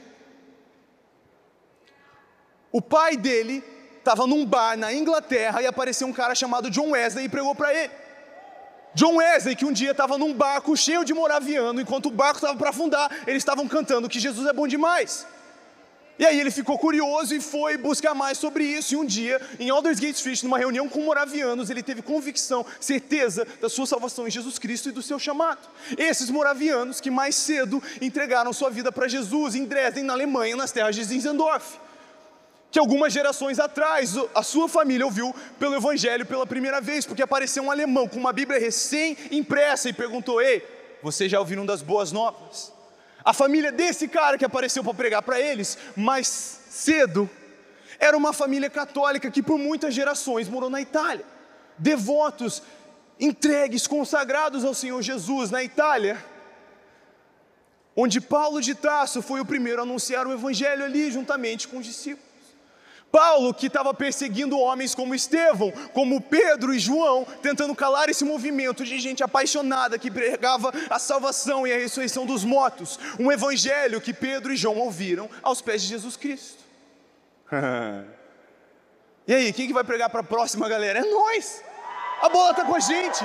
o 2.72 2.82
pai 2.82 3.16
dele 3.16 3.64
estava 4.00 4.28
num 4.28 4.46
bar 4.46 4.78
na 4.78 4.94
Inglaterra 4.94 5.62
e 5.62 5.66
apareceu 5.66 6.08
um 6.08 6.14
cara 6.14 6.36
chamado 6.36 6.70
John 6.70 6.92
Wesley 6.92 7.26
e 7.26 7.30
pregou 7.30 7.56
para 7.56 7.74
ele. 7.74 7.92
John 8.94 9.16
Wesley, 9.16 9.56
que 9.56 9.66
um 9.66 9.74
dia 9.74 9.92
estava 9.92 10.18
num 10.18 10.34
barco 10.34 10.76
cheio 10.76 11.04
de 11.04 11.14
moraviano, 11.14 11.82
enquanto 11.82 12.08
o 12.08 12.12
barco 12.12 12.36
estava 12.36 12.58
para 12.58 12.70
afundar, 12.70 13.10
eles 13.28 13.42
estavam 13.42 13.68
cantando 13.68 14.08
que 14.08 14.20
Jesus 14.20 14.48
é 14.48 14.54
bom 14.54 14.68
demais. 14.68 15.26
E 16.18 16.26
aí 16.26 16.40
ele 16.40 16.50
ficou 16.50 16.78
curioso 16.80 17.36
e 17.36 17.42
foi 17.42 17.78
buscar 17.78 18.14
mais 18.14 18.38
sobre 18.38 18.64
isso. 18.64 18.94
E 18.94 18.98
um 18.98 19.06
dia, 19.06 19.42
em 19.60 19.70
Aldersgate 19.70 20.16
Street, 20.16 20.44
numa 20.44 20.58
reunião 20.58 20.88
com 20.88 21.02
moravianos, 21.02 21.70
ele 21.70 21.84
teve 21.84 22.02
convicção, 22.02 22.66
certeza 22.80 23.46
da 23.60 23.68
sua 23.68 23.86
salvação 23.86 24.26
em 24.26 24.32
Jesus 24.32 24.58
Cristo 24.58 24.90
e 24.90 24.92
do 24.94 25.02
seu 25.02 25.20
chamado. 25.20 25.68
Esses 25.98 26.30
moravianos 26.30 27.02
que 27.02 27.12
mais 27.12 27.36
cedo 27.36 27.84
entregaram 28.02 28.54
sua 28.54 28.70
vida 28.70 28.92
para 28.92 29.08
Jesus 29.10 29.56
em 29.56 29.66
Dresden, 29.66 30.06
na 30.06 30.14
Alemanha, 30.14 30.56
nas 30.56 30.72
terras 30.72 30.96
de 30.96 31.04
Zinzendorf. 31.04 31.80
Que 32.72 32.80
algumas 32.80 33.12
gerações 33.12 33.60
atrás 33.60 34.16
a 34.34 34.44
sua 34.44 34.68
família 34.70 35.06
ouviu 35.06 35.34
pelo 35.60 35.76
Evangelho 35.76 36.26
pela 36.26 36.46
primeira 36.48 36.80
vez, 36.80 37.06
porque 37.06 37.22
apareceu 37.22 37.64
um 37.64 37.72
alemão 37.72 38.08
com 38.08 38.20
uma 38.20 38.34
Bíblia 38.34 38.60
recém-impressa 38.60 39.90
e 39.90 39.94
perguntou: 39.94 40.42
Ei, 40.42 40.66
vocês 41.02 41.32
já 41.32 41.40
ouviram 41.40 41.66
das 41.66 41.82
boas 41.82 42.12
novas? 42.12 42.75
A 43.26 43.34
família 43.34 43.72
desse 43.72 44.08
cara 44.08 44.38
que 44.38 44.46
apareceu 44.46 44.84
para 44.84 44.94
pregar 44.94 45.24
para 45.24 45.42
eles, 45.42 45.80
mais 45.96 46.28
cedo, 46.28 47.28
era 48.00 48.16
uma 48.16 48.32
família 48.32 48.70
católica 48.70 49.32
que 49.32 49.42
por 49.42 49.58
muitas 49.58 49.96
gerações 49.96 50.48
morou 50.48 50.70
na 50.70 50.80
Itália. 50.80 51.26
Devotos, 51.76 52.62
entregues, 53.20 53.88
consagrados 53.88 54.64
ao 54.64 54.76
Senhor 54.76 55.02
Jesus 55.02 55.50
na 55.50 55.64
Itália, 55.64 56.24
onde 57.96 58.22
Paulo 58.22 58.62
de 58.62 58.76
Tarso 58.76 59.24
foi 59.24 59.40
o 59.40 59.46
primeiro 59.46 59.80
a 59.80 59.84
anunciar 59.84 60.28
o 60.28 60.34
evangelho 60.34 60.84
ali 60.84 61.12
juntamente 61.12 61.68
com 61.68 61.78
os 61.78 61.86
discípulos. 61.86 62.25
Paulo, 63.16 63.54
que 63.54 63.68
estava 63.68 63.94
perseguindo 63.94 64.60
homens 64.60 64.94
como 64.94 65.16
Estevão, 65.16 65.72
como 65.94 66.20
Pedro 66.20 66.74
e 66.74 66.80
João, 66.80 67.26
tentando 67.42 67.74
calar 67.74 68.10
esse 68.10 68.26
movimento 68.26 68.84
de 68.84 69.00
gente 69.00 69.24
apaixonada 69.24 69.98
que 69.98 70.12
pregava 70.12 70.70
a 70.90 71.00
salvação 71.00 71.66
e 71.66 71.72
a 71.72 71.78
ressurreição 71.78 72.26
dos 72.26 72.44
mortos, 72.44 73.00
um 73.18 73.32
evangelho 73.32 74.02
que 74.02 74.14
Pedro 74.14 74.52
e 74.52 74.58
João 74.58 74.80
ouviram 74.80 75.30
aos 75.42 75.62
pés 75.62 75.82
de 75.84 75.88
Jesus 75.88 76.18
Cristo. 76.18 76.62
e 79.26 79.34
aí, 79.34 79.54
quem 79.54 79.68
que 79.68 79.74
vai 79.74 79.86
pregar 79.86 80.10
para 80.10 80.20
a 80.20 80.24
próxima 80.24 80.68
galera? 80.68 81.00
É 81.00 81.10
nós! 81.10 81.64
A 82.22 82.28
bola 82.28 82.52
está 82.52 82.66
com 82.66 82.76
a 82.76 82.82
gente! 82.82 83.24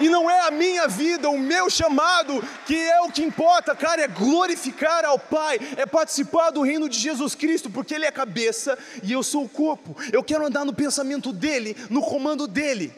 E 0.00 0.08
não 0.08 0.30
é 0.30 0.48
a 0.48 0.50
minha 0.50 0.88
vida, 0.88 1.28
o 1.28 1.38
meu 1.38 1.68
chamado, 1.68 2.42
que 2.66 2.74
é 2.76 3.00
o 3.02 3.10
que 3.10 3.22
importa, 3.22 3.74
cara, 3.76 4.02
é 4.02 4.08
glorificar 4.08 5.04
ao 5.04 5.18
Pai, 5.18 5.58
é 5.76 5.86
participar 5.86 6.50
do 6.50 6.62
reino 6.62 6.88
de 6.88 6.98
Jesus 6.98 7.34
Cristo, 7.34 7.70
porque 7.70 7.94
Ele 7.94 8.06
é 8.06 8.08
a 8.08 8.12
cabeça 8.12 8.78
e 9.02 9.12
eu 9.12 9.22
sou 9.22 9.44
o 9.44 9.48
corpo. 9.48 9.96
Eu 10.12 10.24
quero 10.24 10.46
andar 10.46 10.64
no 10.64 10.72
pensamento 10.72 11.32
dEle, 11.32 11.76
no 11.88 12.00
comando 12.00 12.46
dEle. 12.46 12.92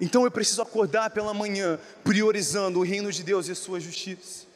Então 0.00 0.24
eu 0.24 0.30
preciso 0.30 0.62
acordar 0.62 1.10
pela 1.10 1.34
manhã, 1.34 1.78
priorizando 2.02 2.78
o 2.78 2.84
reino 2.84 3.12
de 3.12 3.22
Deus 3.22 3.48
e 3.48 3.52
a 3.52 3.54
sua 3.54 3.78
justiça 3.78 4.47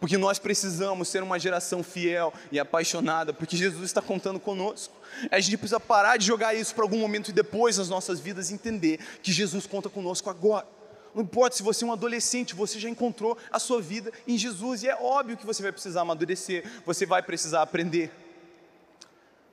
porque 0.00 0.16
nós 0.16 0.38
precisamos 0.38 1.08
ser 1.08 1.22
uma 1.22 1.38
geração 1.38 1.82
fiel 1.82 2.32
e 2.50 2.58
apaixonada, 2.58 3.32
porque 3.34 3.56
Jesus 3.56 3.84
está 3.84 4.00
contando 4.00 4.40
conosco. 4.40 4.94
A 5.30 5.38
gente 5.38 5.58
precisa 5.58 5.78
parar 5.78 6.16
de 6.16 6.26
jogar 6.26 6.54
isso 6.54 6.74
para 6.74 6.82
algum 6.82 6.98
momento 6.98 7.28
e 7.28 7.32
depois 7.32 7.76
nas 7.76 7.90
nossas 7.90 8.18
vidas 8.18 8.50
entender 8.50 8.98
que 9.22 9.30
Jesus 9.30 9.66
conta 9.66 9.90
conosco 9.90 10.30
agora. 10.30 10.66
Não 11.14 11.22
importa 11.22 11.56
se 11.56 11.62
você 11.62 11.84
é 11.84 11.86
um 11.86 11.92
adolescente, 11.92 12.54
você 12.54 12.78
já 12.78 12.88
encontrou 12.88 13.36
a 13.50 13.58
sua 13.58 13.82
vida 13.82 14.12
em 14.26 14.38
Jesus, 14.38 14.82
e 14.82 14.88
é 14.88 14.94
óbvio 14.94 15.36
que 15.36 15.44
você 15.44 15.62
vai 15.62 15.72
precisar 15.72 16.02
amadurecer, 16.02 16.64
você 16.86 17.04
vai 17.04 17.20
precisar 17.20 17.62
aprender, 17.62 18.12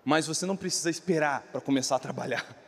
mas 0.06 0.28
você 0.28 0.46
não 0.46 0.56
precisa 0.56 0.90
esperar 0.90 1.42
para 1.52 1.60
começar 1.60 1.96
a 1.96 2.00
trabalhar. 2.00 2.67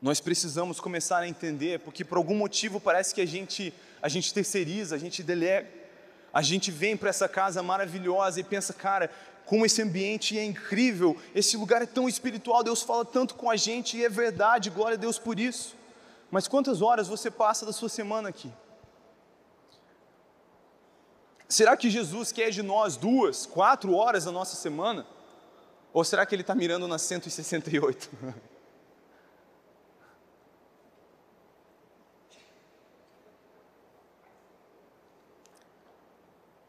Nós 0.00 0.20
precisamos 0.20 0.80
começar 0.80 1.18
a 1.18 1.28
entender, 1.28 1.80
porque 1.80 2.04
por 2.04 2.18
algum 2.18 2.34
motivo 2.34 2.78
parece 2.78 3.14
que 3.14 3.20
a 3.20 3.26
gente, 3.26 3.74
a 4.00 4.08
gente 4.08 4.32
terceiriza, 4.32 4.94
a 4.94 4.98
gente 4.98 5.22
delega. 5.22 5.68
A 6.32 6.42
gente 6.42 6.70
vem 6.70 6.96
para 6.96 7.08
essa 7.08 7.28
casa 7.28 7.62
maravilhosa 7.62 8.38
e 8.38 8.44
pensa, 8.44 8.72
cara, 8.72 9.10
como 9.44 9.64
esse 9.64 9.80
ambiente 9.82 10.38
é 10.38 10.44
incrível, 10.44 11.16
esse 11.34 11.56
lugar 11.56 11.82
é 11.82 11.86
tão 11.86 12.08
espiritual, 12.08 12.62
Deus 12.62 12.82
fala 12.82 13.04
tanto 13.04 13.34
com 13.34 13.50
a 13.50 13.56
gente 13.56 13.96
e 13.96 14.04
é 14.04 14.08
verdade, 14.08 14.70
glória 14.70 14.94
a 14.94 15.00
Deus 15.00 15.18
por 15.18 15.40
isso. 15.40 15.74
Mas 16.30 16.46
quantas 16.46 16.82
horas 16.82 17.08
você 17.08 17.30
passa 17.30 17.64
da 17.64 17.72
sua 17.72 17.88
semana 17.88 18.28
aqui? 18.28 18.52
Será 21.48 21.76
que 21.78 21.88
Jesus 21.88 22.30
quer 22.30 22.50
de 22.50 22.62
nós 22.62 22.96
duas, 22.96 23.46
quatro 23.46 23.94
horas 23.94 24.26
da 24.26 24.30
nossa 24.30 24.54
semana? 24.54 25.06
Ou 25.94 26.04
será 26.04 26.26
que 26.26 26.34
Ele 26.34 26.42
está 26.42 26.54
mirando 26.54 26.86
nas 26.86 27.00
168? 27.02 28.10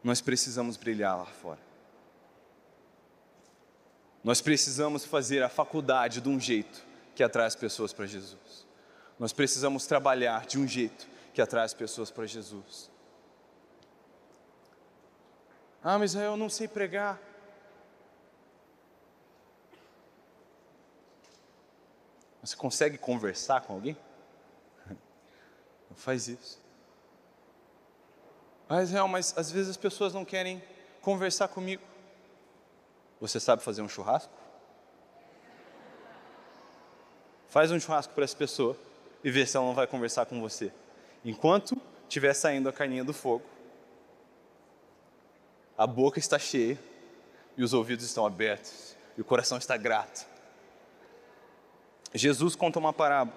nós 0.04 0.22
precisamos 0.22 0.78
brilhar 0.78 1.18
lá 1.18 1.26
fora. 1.26 1.60
Nós 4.24 4.42
precisamos 4.42 5.06
fazer 5.06 5.44
a 5.44 5.50
faculdade 5.50 6.22
de 6.22 6.30
um 6.30 6.40
jeito 6.40 6.86
que 7.16 7.24
atrai 7.24 7.48
as 7.48 7.56
pessoas 7.56 7.94
para 7.94 8.06
Jesus. 8.06 8.66
Nós 9.18 9.34
precisamos 9.34 9.86
trabalhar 9.86 10.46
de 10.46 10.58
um 10.58 10.68
jeito 10.68 11.08
que 11.34 11.42
atrai 11.42 11.66
as 11.66 11.74
pessoas 11.74 12.12
para 12.12 12.26
Jesus. 12.26 12.90
Ah, 15.84 15.98
mas 15.98 16.16
eu 16.16 16.36
não 16.36 16.50
sei 16.50 16.68
pregar. 16.68 17.20
Você 22.42 22.56
consegue 22.56 22.98
conversar 22.98 23.62
com 23.62 23.74
alguém? 23.74 23.98
Não 25.90 25.96
faz 25.96 26.28
isso. 26.28 26.60
Ah, 28.72 28.84
Israel, 28.84 29.08
mas 29.08 29.34
às 29.36 29.52
vezes 29.52 29.72
as 29.72 29.78
pessoas 29.78 30.14
não 30.14 30.24
querem 30.24 30.62
conversar 31.02 31.48
comigo. 31.48 31.82
Você 33.20 33.40
sabe 33.40 33.64
fazer 33.64 33.82
um 33.82 33.90
churrasco? 33.90 34.32
Faz 37.48 37.72
um 37.72 37.80
churrasco 37.80 38.14
para 38.14 38.24
essa 38.24 38.36
pessoa 38.36 38.78
e 39.24 39.32
vê 39.32 39.44
se 39.44 39.58
ela 39.58 39.66
não 39.66 39.74
vai 39.74 39.88
conversar 39.88 40.28
com 40.28 40.40
você. 40.40 40.72
Enquanto 41.26 41.76
estiver 42.04 42.34
saindo 42.36 42.70
a 42.70 42.74
carninha 42.74 43.04
do 43.04 43.12
fogo, 43.12 43.44
a 45.76 45.88
boca 45.88 46.20
está 46.20 46.38
cheia 46.38 46.78
e 47.58 47.64
os 47.64 47.74
ouvidos 47.74 48.06
estão 48.06 48.24
abertos 48.24 48.96
e 49.18 49.22
o 49.22 49.26
coração 49.26 49.58
está 49.58 49.78
grato. 49.78 50.28
Jesus 52.14 52.56
conta 52.56 52.78
uma 52.78 52.94
parábola 52.94 53.36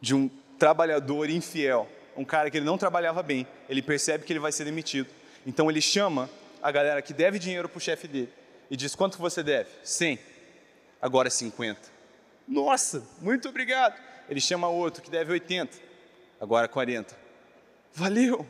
de 0.00 0.14
um 0.14 0.30
trabalhador 0.58 1.30
infiel, 1.30 1.88
um 2.16 2.24
cara 2.24 2.50
que 2.50 2.56
ele 2.56 2.66
não 2.66 2.76
trabalhava 2.76 3.22
bem, 3.22 3.46
ele 3.68 3.80
percebe 3.80 4.24
que 4.24 4.32
ele 4.32 4.40
vai 4.40 4.52
ser 4.52 4.64
demitido. 4.64 5.08
Então 5.46 5.70
ele 5.70 5.80
chama 5.80 6.28
a 6.60 6.70
galera 6.70 7.00
que 7.00 7.12
deve 7.12 7.38
dinheiro 7.38 7.68
para 7.68 7.78
o 7.78 7.80
chefe 7.80 8.08
dele 8.08 8.32
e 8.70 8.76
diz: 8.76 8.94
Quanto 8.94 9.18
você 9.18 9.42
deve? 9.42 9.70
100. 9.82 10.18
Agora 11.00 11.28
é 11.28 11.30
50. 11.30 11.80
Nossa, 12.46 13.06
muito 13.20 13.48
obrigado. 13.48 13.98
Ele 14.28 14.40
chama 14.40 14.68
outro 14.68 15.02
que 15.02 15.10
deve 15.10 15.32
80. 15.32 15.78
Agora 16.40 16.66
40. 16.66 17.16
Valeu. 17.94 18.46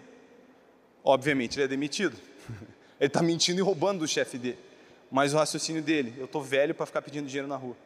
Obviamente 1.04 1.56
ele 1.56 1.64
é 1.64 1.68
demitido. 1.68 2.16
Ele 3.00 3.06
está 3.06 3.22
mentindo 3.22 3.60
e 3.60 3.62
roubando 3.62 4.00
do 4.00 4.08
chefe 4.08 4.36
dele. 4.36 4.58
Mas 5.08 5.32
o 5.32 5.36
raciocínio 5.36 5.80
dele: 5.80 6.14
eu 6.18 6.24
estou 6.24 6.42
velho 6.42 6.74
para 6.74 6.84
ficar 6.84 7.00
pedindo 7.00 7.28
dinheiro 7.28 7.46
na 7.46 7.54
rua. 7.54 7.76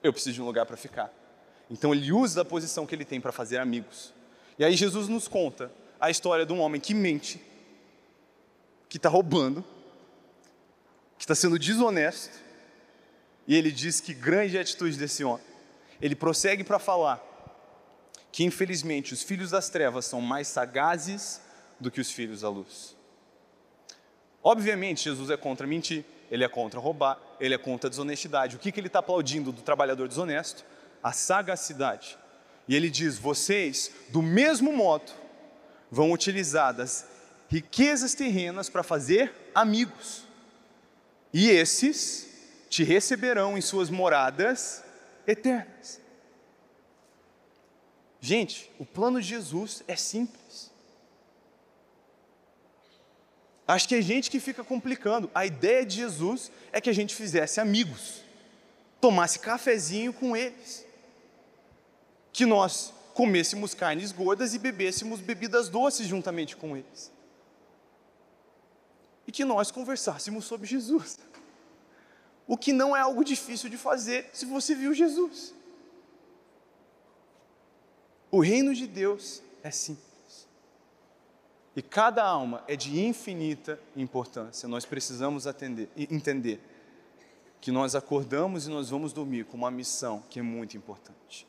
Eu 0.00 0.12
preciso 0.12 0.36
de 0.36 0.42
um 0.42 0.44
lugar 0.44 0.64
para 0.64 0.76
ficar. 0.76 1.12
Então 1.70 1.94
ele 1.94 2.12
usa 2.12 2.42
a 2.42 2.44
posição 2.44 2.86
que 2.86 2.94
ele 2.94 3.04
tem 3.04 3.20
para 3.20 3.32
fazer 3.32 3.58
amigos. 3.58 4.12
E 4.58 4.64
aí 4.64 4.76
Jesus 4.76 5.08
nos 5.08 5.28
conta 5.28 5.70
a 6.00 6.10
história 6.10 6.44
de 6.44 6.52
um 6.52 6.60
homem 6.60 6.80
que 6.80 6.94
mente, 6.94 7.40
que 8.88 8.96
está 8.96 9.08
roubando, 9.08 9.64
que 11.16 11.24
está 11.24 11.34
sendo 11.34 11.58
desonesto, 11.58 12.38
e 13.46 13.56
ele 13.56 13.70
diz 13.70 14.00
que 14.00 14.12
grande 14.12 14.56
é 14.56 14.60
atitude 14.60 14.96
desse 14.96 15.24
homem. 15.24 15.44
Ele 16.00 16.14
prossegue 16.14 16.64
para 16.64 16.78
falar 16.78 17.22
que, 18.30 18.44
infelizmente, 18.44 19.12
os 19.12 19.22
filhos 19.22 19.50
das 19.50 19.68
trevas 19.68 20.04
são 20.04 20.20
mais 20.20 20.48
sagazes 20.48 21.40
do 21.78 21.90
que 21.90 22.00
os 22.00 22.10
filhos 22.10 22.40
da 22.40 22.48
luz. 22.48 22.96
Obviamente, 24.42 25.04
Jesus 25.04 25.30
é 25.30 25.36
contra 25.36 25.66
mentir, 25.66 26.04
ele 26.30 26.42
é 26.42 26.48
contra 26.48 26.80
roubar, 26.80 27.20
ele 27.38 27.54
é 27.54 27.58
contra 27.58 27.90
desonestidade. 27.90 28.56
O 28.56 28.58
que, 28.58 28.72
que 28.72 28.80
ele 28.80 28.86
está 28.86 28.98
aplaudindo 28.98 29.52
do 29.52 29.62
trabalhador 29.62 30.08
desonesto? 30.08 30.64
A 31.02 31.12
sagacidade. 31.12 32.18
E 32.68 32.76
ele 32.76 32.90
diz: 32.90 33.18
vocês, 33.18 33.90
do 34.10 34.22
mesmo 34.22 34.72
modo, 34.72 35.12
vão 35.90 36.12
utilizar 36.12 36.74
das 36.74 37.06
riquezas 37.48 38.14
terrenas 38.14 38.68
para 38.68 38.82
fazer 38.82 39.32
amigos. 39.54 40.24
E 41.32 41.48
esses 41.50 42.28
te 42.70 42.82
receberão 42.82 43.58
em 43.58 43.60
suas 43.60 43.90
moradas 43.90 44.82
eternas. 45.26 46.00
Gente, 48.20 48.70
o 48.78 48.86
plano 48.86 49.20
de 49.20 49.28
Jesus 49.28 49.82
é 49.88 49.96
simples. 49.96 50.70
Acho 53.66 53.88
que 53.88 53.94
é 53.94 54.00
gente 54.00 54.30
que 54.30 54.40
fica 54.40 54.62
complicando. 54.62 55.30
A 55.34 55.44
ideia 55.44 55.84
de 55.84 55.96
Jesus 55.96 56.50
é 56.72 56.80
que 56.80 56.88
a 56.88 56.92
gente 56.92 57.14
fizesse 57.14 57.60
amigos, 57.60 58.22
tomasse 59.00 59.38
cafezinho 59.38 60.12
com 60.12 60.36
eles, 60.36 60.86
que 62.32 62.46
nós 62.46 62.92
comêssemos 63.14 63.74
carnes 63.74 64.10
gordas 64.10 64.54
e 64.54 64.58
bebêssemos 64.58 65.20
bebidas 65.20 65.68
doces 65.68 66.06
juntamente 66.06 66.56
com 66.56 66.76
eles, 66.76 67.12
e 69.26 69.32
que 69.32 69.44
nós 69.44 69.70
conversássemos 69.70 70.44
sobre 70.44 70.66
Jesus. 70.66 71.18
O 72.46 72.56
que 72.56 72.72
não 72.72 72.96
é 72.96 73.00
algo 73.00 73.24
difícil 73.24 73.70
de 73.70 73.76
fazer 73.76 74.28
se 74.32 74.44
você 74.44 74.74
viu 74.74 74.92
Jesus. 74.92 75.54
O 78.30 78.40
reino 78.40 78.74
de 78.74 78.86
Deus 78.86 79.42
é 79.62 79.70
simples. 79.70 80.48
E 81.76 81.80
cada 81.80 82.24
alma 82.24 82.64
é 82.66 82.76
de 82.76 83.00
infinita 83.00 83.78
importância. 83.96 84.68
Nós 84.68 84.84
precisamos 84.84 85.46
atender, 85.46 85.88
entender 85.96 86.60
que 87.60 87.70
nós 87.70 87.94
acordamos 87.94 88.66
e 88.66 88.70
nós 88.70 88.90
vamos 88.90 89.12
dormir 89.12 89.44
com 89.44 89.56
uma 89.56 89.70
missão 89.70 90.22
que 90.28 90.38
é 90.38 90.42
muito 90.42 90.76
importante. 90.76 91.46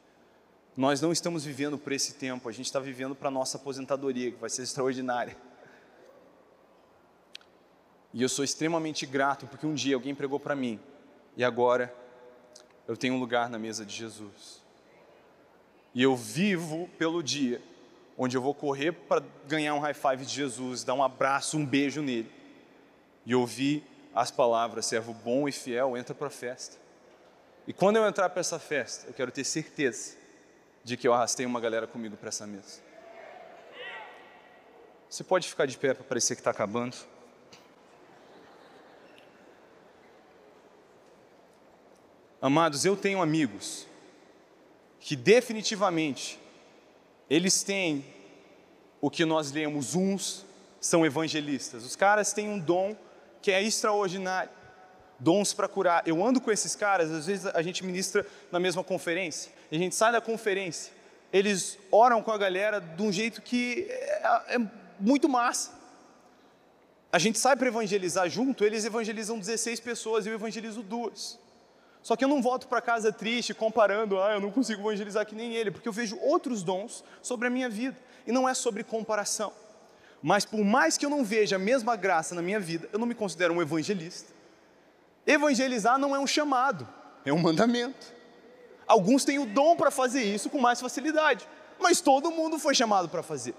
Nós 0.76 1.00
não 1.00 1.12
estamos 1.12 1.46
vivendo 1.46 1.78
para 1.78 1.94
esse 1.94 2.16
tempo, 2.16 2.50
a 2.50 2.52
gente 2.52 2.66
está 2.66 2.80
vivendo 2.80 3.14
para 3.14 3.28
a 3.28 3.32
nossa 3.32 3.58
aposentadoria, 3.58 4.32
que 4.32 4.40
vai 4.40 4.50
ser 4.50 4.64
extraordinária. 4.64 5.38
E 8.12 8.22
eu 8.22 8.30
sou 8.30 8.44
extremamente 8.44 9.06
grato 9.06 9.48
porque 9.48 9.66
um 9.66 9.74
dia 9.74 9.96
alguém 9.96 10.14
pregou 10.14 10.40
para 10.40 10.56
mim 10.56 10.80
e 11.36 11.44
agora 11.44 11.94
eu 12.88 12.96
tenho 12.96 13.16
um 13.16 13.20
lugar 13.20 13.50
na 13.50 13.58
mesa 13.58 13.86
de 13.86 13.96
Jesus. 13.96 14.62
E 15.96 16.02
eu 16.02 16.16
vivo 16.16 16.90
pelo 16.98 17.24
dia 17.24 17.62
onde 18.18 18.38
eu 18.38 18.42
vou 18.42 18.54
correr 18.54 18.92
para 18.92 19.24
ganhar 19.48 19.74
um 19.74 19.80
high 19.80 19.94
five 19.94 20.26
de 20.26 20.34
Jesus, 20.34 20.84
dar 20.84 20.94
um 20.94 21.04
abraço, 21.04 21.58
um 21.58 21.66
beijo 21.66 22.02
nele, 22.02 22.32
e 23.26 23.34
ouvir 23.34 23.84
as 24.14 24.30
palavras: 24.30 24.86
servo 24.86 25.14
bom 25.14 25.48
e 25.48 25.52
fiel, 25.52 25.98
entra 25.98 26.14
para 26.14 26.28
a 26.28 26.32
festa. 26.32 26.78
E 27.68 27.74
quando 27.74 27.96
eu 27.96 28.08
entrar 28.08 28.30
para 28.30 28.42
essa 28.42 28.60
festa, 28.60 29.08
eu 29.08 29.14
quero 29.14 29.32
ter 29.32 29.44
certeza 29.44 30.23
de 30.84 30.98
que 30.98 31.08
eu 31.08 31.14
arrastei 31.14 31.46
uma 31.46 31.60
galera 31.60 31.88
comigo 31.88 32.18
para 32.18 32.30
essa 32.30 32.46
mesa. 32.46 32.82
Você 35.10 35.24
pode 35.24 35.48
ficar 35.48 35.66
de 35.66 35.78
pé 35.78 35.94
para 35.94 36.04
parecer 36.04 36.36
que 36.36 36.42
está 36.42 36.52
acabando? 36.52 36.98
Amados, 42.42 42.84
eu 42.84 42.98
tenho 42.98 43.22
amigos 43.22 43.88
que 45.00 45.16
definitivamente 45.16 46.40
eles 47.30 47.64
têm 47.64 48.06
o 49.00 49.10
que 49.10 49.24
nós 49.24 49.52
lemos, 49.52 49.96
uns 49.96 50.46
são 50.80 51.06
evangelistas. 51.06 51.86
Os 51.86 51.96
caras 51.96 52.34
têm 52.34 52.50
um 52.50 52.60
dom 52.60 52.98
que 53.42 53.52
é 53.52 53.62
extraordinário, 53.62 54.52
dons 55.24 55.54
para 55.54 55.68
curar. 55.68 56.04
Eu 56.06 56.24
ando 56.24 56.42
com 56.42 56.52
esses 56.52 56.76
caras, 56.76 57.10
às 57.10 57.26
vezes 57.26 57.46
a 57.48 57.62
gente 57.62 57.84
ministra 57.84 58.28
na 58.52 58.60
mesma 58.60 58.84
conferência, 58.84 59.52
a 59.72 59.76
gente 59.76 59.96
sai 59.96 60.12
da 60.12 60.20
conferência, 60.20 60.92
eles 61.32 61.80
oram 61.90 62.22
com 62.22 62.32
a 62.32 62.38
galera 62.38 62.80
de 62.80 63.02
um 63.02 63.12
jeito 63.12 63.42
que 63.42 63.88
é, 63.90 64.56
é 64.56 64.62
muito 65.00 65.28
massa. 65.30 65.72
A 67.12 67.18
gente 67.18 67.40
sai 67.40 67.56
para 67.56 67.68
evangelizar 67.68 68.30
junto, 68.30 68.66
eles 68.66 68.84
evangelizam 68.86 69.40
16 69.40 69.80
pessoas, 69.80 70.26
eu 70.28 70.34
evangelizo 70.34 70.84
duas. 70.84 71.40
Só 72.02 72.18
que 72.18 72.26
eu 72.26 72.28
não 72.28 72.42
volto 72.42 72.68
para 72.68 72.82
casa 72.82 73.14
triste 73.14 73.54
comparando, 73.54 74.22
ah, 74.22 74.34
eu 74.34 74.42
não 74.42 74.52
consigo 74.52 74.82
evangelizar 74.82 75.26
que 75.26 75.34
nem 75.34 75.54
ele, 75.54 75.72
porque 75.72 75.88
eu 75.88 75.94
vejo 75.94 76.18
outros 76.20 76.62
dons 76.62 77.04
sobre 77.22 77.48
a 77.48 77.50
minha 77.50 77.70
vida. 77.70 77.98
E 78.28 78.32
não 78.32 78.48
é 78.48 78.54
sobre 78.54 78.84
comparação. 78.84 79.54
Mas 80.22 80.44
por 80.44 80.64
mais 80.64 80.98
que 80.98 81.06
eu 81.06 81.10
não 81.10 81.24
veja 81.24 81.56
a 81.56 81.60
mesma 81.60 81.96
graça 81.96 82.34
na 82.34 82.42
minha 82.42 82.60
vida, 82.60 82.90
eu 82.92 83.00
não 83.00 83.06
me 83.06 83.16
considero 83.16 83.54
um 83.54 83.62
evangelista. 83.62 84.33
Evangelizar 85.26 85.98
não 85.98 86.16
é 86.16 86.20
um 86.20 86.28
chamado, 86.28 86.88
é 87.26 87.32
um 87.32 87.40
mandamento. 87.40 88.14
Alguns 88.86 89.24
têm 89.24 89.40
o 89.40 89.46
dom 89.46 89.76
para 89.76 89.90
fazer 89.90 90.24
isso 90.24 90.50
com 90.50 90.60
mais 90.60 90.82
facilidade, 90.82 91.48
mas 91.80 92.02
todo 92.02 92.32
mundo 92.32 92.60
foi 92.60 92.76
chamado 92.76 93.08
para 93.08 93.24
fazer. 93.24 93.56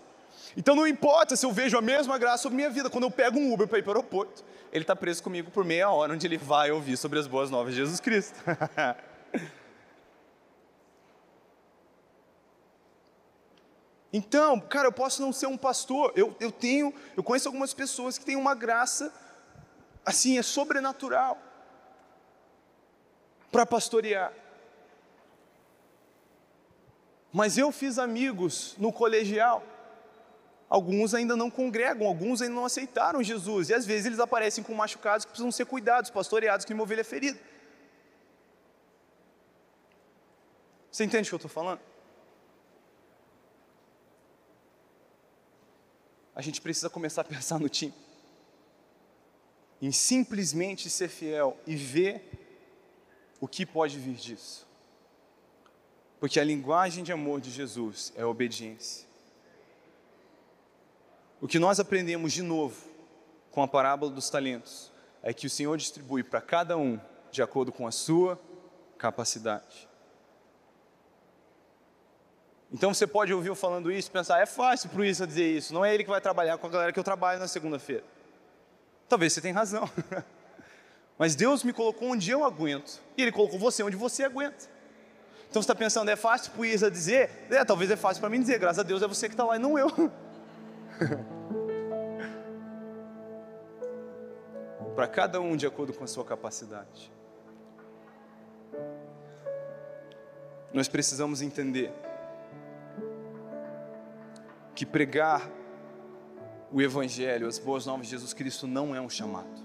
Então 0.57 0.77
não 0.77 0.87
importa 0.87 1.37
se 1.37 1.45
eu 1.45 1.53
vejo 1.53 1.77
a 1.77 1.83
mesma 1.83 2.17
graça 2.19 2.45
sobre 2.45 2.57
minha 2.57 2.71
vida, 2.71 2.91
quando 2.91 3.05
eu 3.05 3.11
pego 3.11 3.39
um 3.39 3.53
Uber 3.53 3.67
para 3.67 3.79
ir 3.79 3.83
para 3.83 3.93
o 3.93 3.97
aeroporto, 3.97 4.45
ele 4.73 4.85
está 4.85 4.95
preso 4.95 5.23
comigo 5.23 5.51
por 5.51 5.65
meia 5.65 5.91
hora, 5.91 6.13
onde 6.13 6.27
ele 6.27 6.37
vai 6.37 6.71
ouvir 6.71 6.97
sobre 6.97 7.19
as 7.19 7.27
boas 7.27 7.51
novas 7.51 7.73
de 7.73 7.81
Jesus 7.81 8.01
Cristo. 8.01 8.39
então, 14.13 14.61
cara, 14.61 14.89
eu 14.89 14.93
posso 14.93 15.23
não 15.23 15.33
ser 15.33 15.47
um 15.47 15.57
pastor, 15.57 16.13
eu, 16.15 16.37
eu 16.39 16.53
tenho, 16.53 16.93
eu 17.17 17.23
conheço 17.23 17.49
algumas 17.49 17.73
pessoas 17.73 18.19
que 18.19 18.25
têm 18.25 18.37
uma 18.37 18.55
graça, 18.55 19.13
assim, 20.05 20.39
é 20.39 20.43
sobrenatural, 20.43 21.39
para 23.55 23.65
pastorear. 23.65 24.33
Mas 27.33 27.57
eu 27.57 27.71
fiz 27.71 28.01
amigos 28.01 28.75
no 28.79 28.93
colegial 28.93 29.63
alguns 30.69 31.15
ainda 31.15 31.37
não 31.37 31.49
congregam, 31.49 32.05
alguns 32.05 32.43
ainda 32.43 32.57
não 32.57 32.65
aceitaram 32.65 33.23
Jesus, 33.23 33.69
e 33.69 33.75
às 33.75 33.87
vezes 33.87 34.07
eles 34.07 34.19
aparecem 34.19 34.65
com 34.65 34.75
machucados 34.75 35.25
que 35.25 35.31
precisam 35.31 35.53
ser 35.53 35.67
cuidados, 35.67 36.11
pastoreados, 36.11 36.67
que 36.67 36.75
uma 36.75 36.83
ovelha 36.83 37.05
ferida. 37.05 37.39
Você 40.91 41.05
entende 41.05 41.29
o 41.29 41.31
que 41.31 41.35
eu 41.35 41.47
estou 41.47 41.51
falando? 41.51 41.81
A 46.35 46.43
gente 46.43 46.61
precisa 46.61 46.91
começar 46.91 47.21
a 47.21 47.25
pensar 47.37 47.61
no 47.61 47.69
time, 47.69 47.95
em 49.81 49.93
simplesmente 49.93 50.91
ser 50.91 51.09
fiel 51.09 51.57
e 51.65 51.77
ver 51.77 52.44
o 53.45 53.47
que 53.47 53.67
pode 53.67 53.99
vir 53.99 54.15
disso. 54.15 54.67
Porque 56.19 56.41
a 56.41 56.45
linguagem 56.45 57.05
de 57.05 57.13
amor 57.13 57.43
de 57.43 57.51
Jesus 57.51 58.11
é 58.17 58.25
obediência. 58.25 59.07
O 61.43 61.47
que 61.47 61.59
nós 61.59 61.79
aprendemos 61.79 62.33
de 62.33 62.41
novo 62.41 62.75
com 63.51 63.63
a 63.63 63.69
parábola 63.69 64.11
dos 64.11 64.31
talentos 64.31 64.91
é 65.23 65.35
que 65.35 65.47
o 65.47 65.51
Senhor 65.51 65.77
distribui 65.77 66.23
para 66.23 66.41
cada 66.41 66.79
um 66.79 66.99
de 67.31 67.43
acordo 67.43 67.71
com 67.71 67.87
a 67.87 67.91
sua 67.91 68.41
capacidade. 68.97 69.87
Então 72.73 72.95
você 72.95 73.07
pode 73.07 73.35
ouvir 73.35 73.49
eu 73.49 73.55
falando 73.55 73.93
isso 73.93 74.09
e 74.09 74.11
pensar, 74.11 74.41
é 74.41 74.47
fácil 74.47 74.89
para 74.89 75.03
o 75.03 75.05
Isa 75.05 75.27
dizer 75.27 75.55
isso, 75.55 75.75
não 75.75 75.85
é 75.85 75.93
ele 75.93 76.03
que 76.03 76.09
vai 76.09 76.21
trabalhar 76.23 76.57
com 76.57 76.67
a 76.67 76.71
galera 76.71 76.93
que 76.95 76.99
eu 76.99 77.05
trabalho 77.05 77.39
na 77.39 77.47
segunda-feira. 77.47 78.05
Talvez 79.07 79.35
você 79.35 79.43
tenha 79.43 79.53
razão. 79.53 79.87
Mas 81.19 81.35
Deus 81.35 81.63
me 81.63 81.73
colocou 81.73 82.11
onde 82.11 82.31
eu 82.31 82.45
aguento. 82.45 83.01
E 83.17 83.23
Ele 83.23 83.33
colocou 83.33 83.59
você 83.59 83.83
onde 83.83 83.97
você 83.97 84.25
aguenta. 84.25 84.69
Então 85.49 85.63
você 85.63 85.67
está 85.67 85.75
pensando, 85.75 86.11
é 86.11 86.17
fácil 86.17 86.51
para 86.53 86.63
o 86.63 86.65
Isa 86.65 86.91
dizer? 86.91 87.31
É, 87.49 87.65
talvez 87.65 87.91
é 87.91 87.97
fácil 87.97 88.21
para 88.21 88.29
mim 88.29 88.41
dizer, 88.41 88.59
graças 88.59 88.81
a 88.81 88.83
Deus 88.83 89.03
é 89.03 89.07
você 89.07 89.29
que 89.29 89.35
está 89.35 89.45
lá 89.45 89.55
e 89.55 89.59
não 89.59 89.79
eu. 89.79 89.89
Para 94.97 95.07
cada 95.09 95.41
um 95.41 95.57
de 95.57 95.67
acordo 95.67 95.93
com 95.93 96.03
a 96.05 96.07
sua 96.07 96.25
capacidade. 96.25 97.13
Nós 100.73 100.89
precisamos 100.89 101.41
entender 101.41 101.93
que 104.75 104.85
pregar 104.85 105.49
o 106.73 106.83
Evangelho, 106.83 107.47
as 107.47 107.61
boas 107.61 107.87
novas 107.87 108.07
de 108.07 108.11
Jesus 108.11 108.33
Cristo, 108.33 108.67
não 108.67 108.93
é 108.95 109.01
um 109.01 109.09
chamado, 109.09 109.63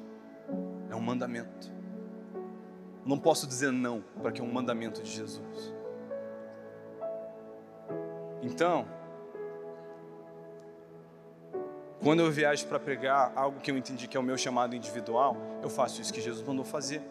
um 0.99 1.03
mandamento. 1.03 1.71
Não 3.05 3.17
posso 3.17 3.47
dizer 3.47 3.71
não 3.71 4.03
para 4.21 4.31
que 4.31 4.41
é 4.41 4.43
um 4.43 4.51
mandamento 4.51 5.01
de 5.01 5.09
Jesus. 5.09 5.73
Então, 8.41 8.85
Quando 12.01 12.21
eu 12.21 12.31
viajo 12.31 12.65
para 12.67 12.79
pregar 12.79 13.33
algo 13.35 13.59
que 13.59 13.69
eu 13.69 13.77
entendi 13.77 14.07
que 14.07 14.15
é 14.15 14.19
o 14.19 14.23
meu 14.23 14.37
chamado 14.37 14.73
individual, 14.73 15.35
eu 15.61 15.69
faço 15.69 16.01
isso 16.01 16.13
que 16.13 16.21
Jesus 16.21 16.45
mandou 16.47 16.63
fazer. 16.63 17.01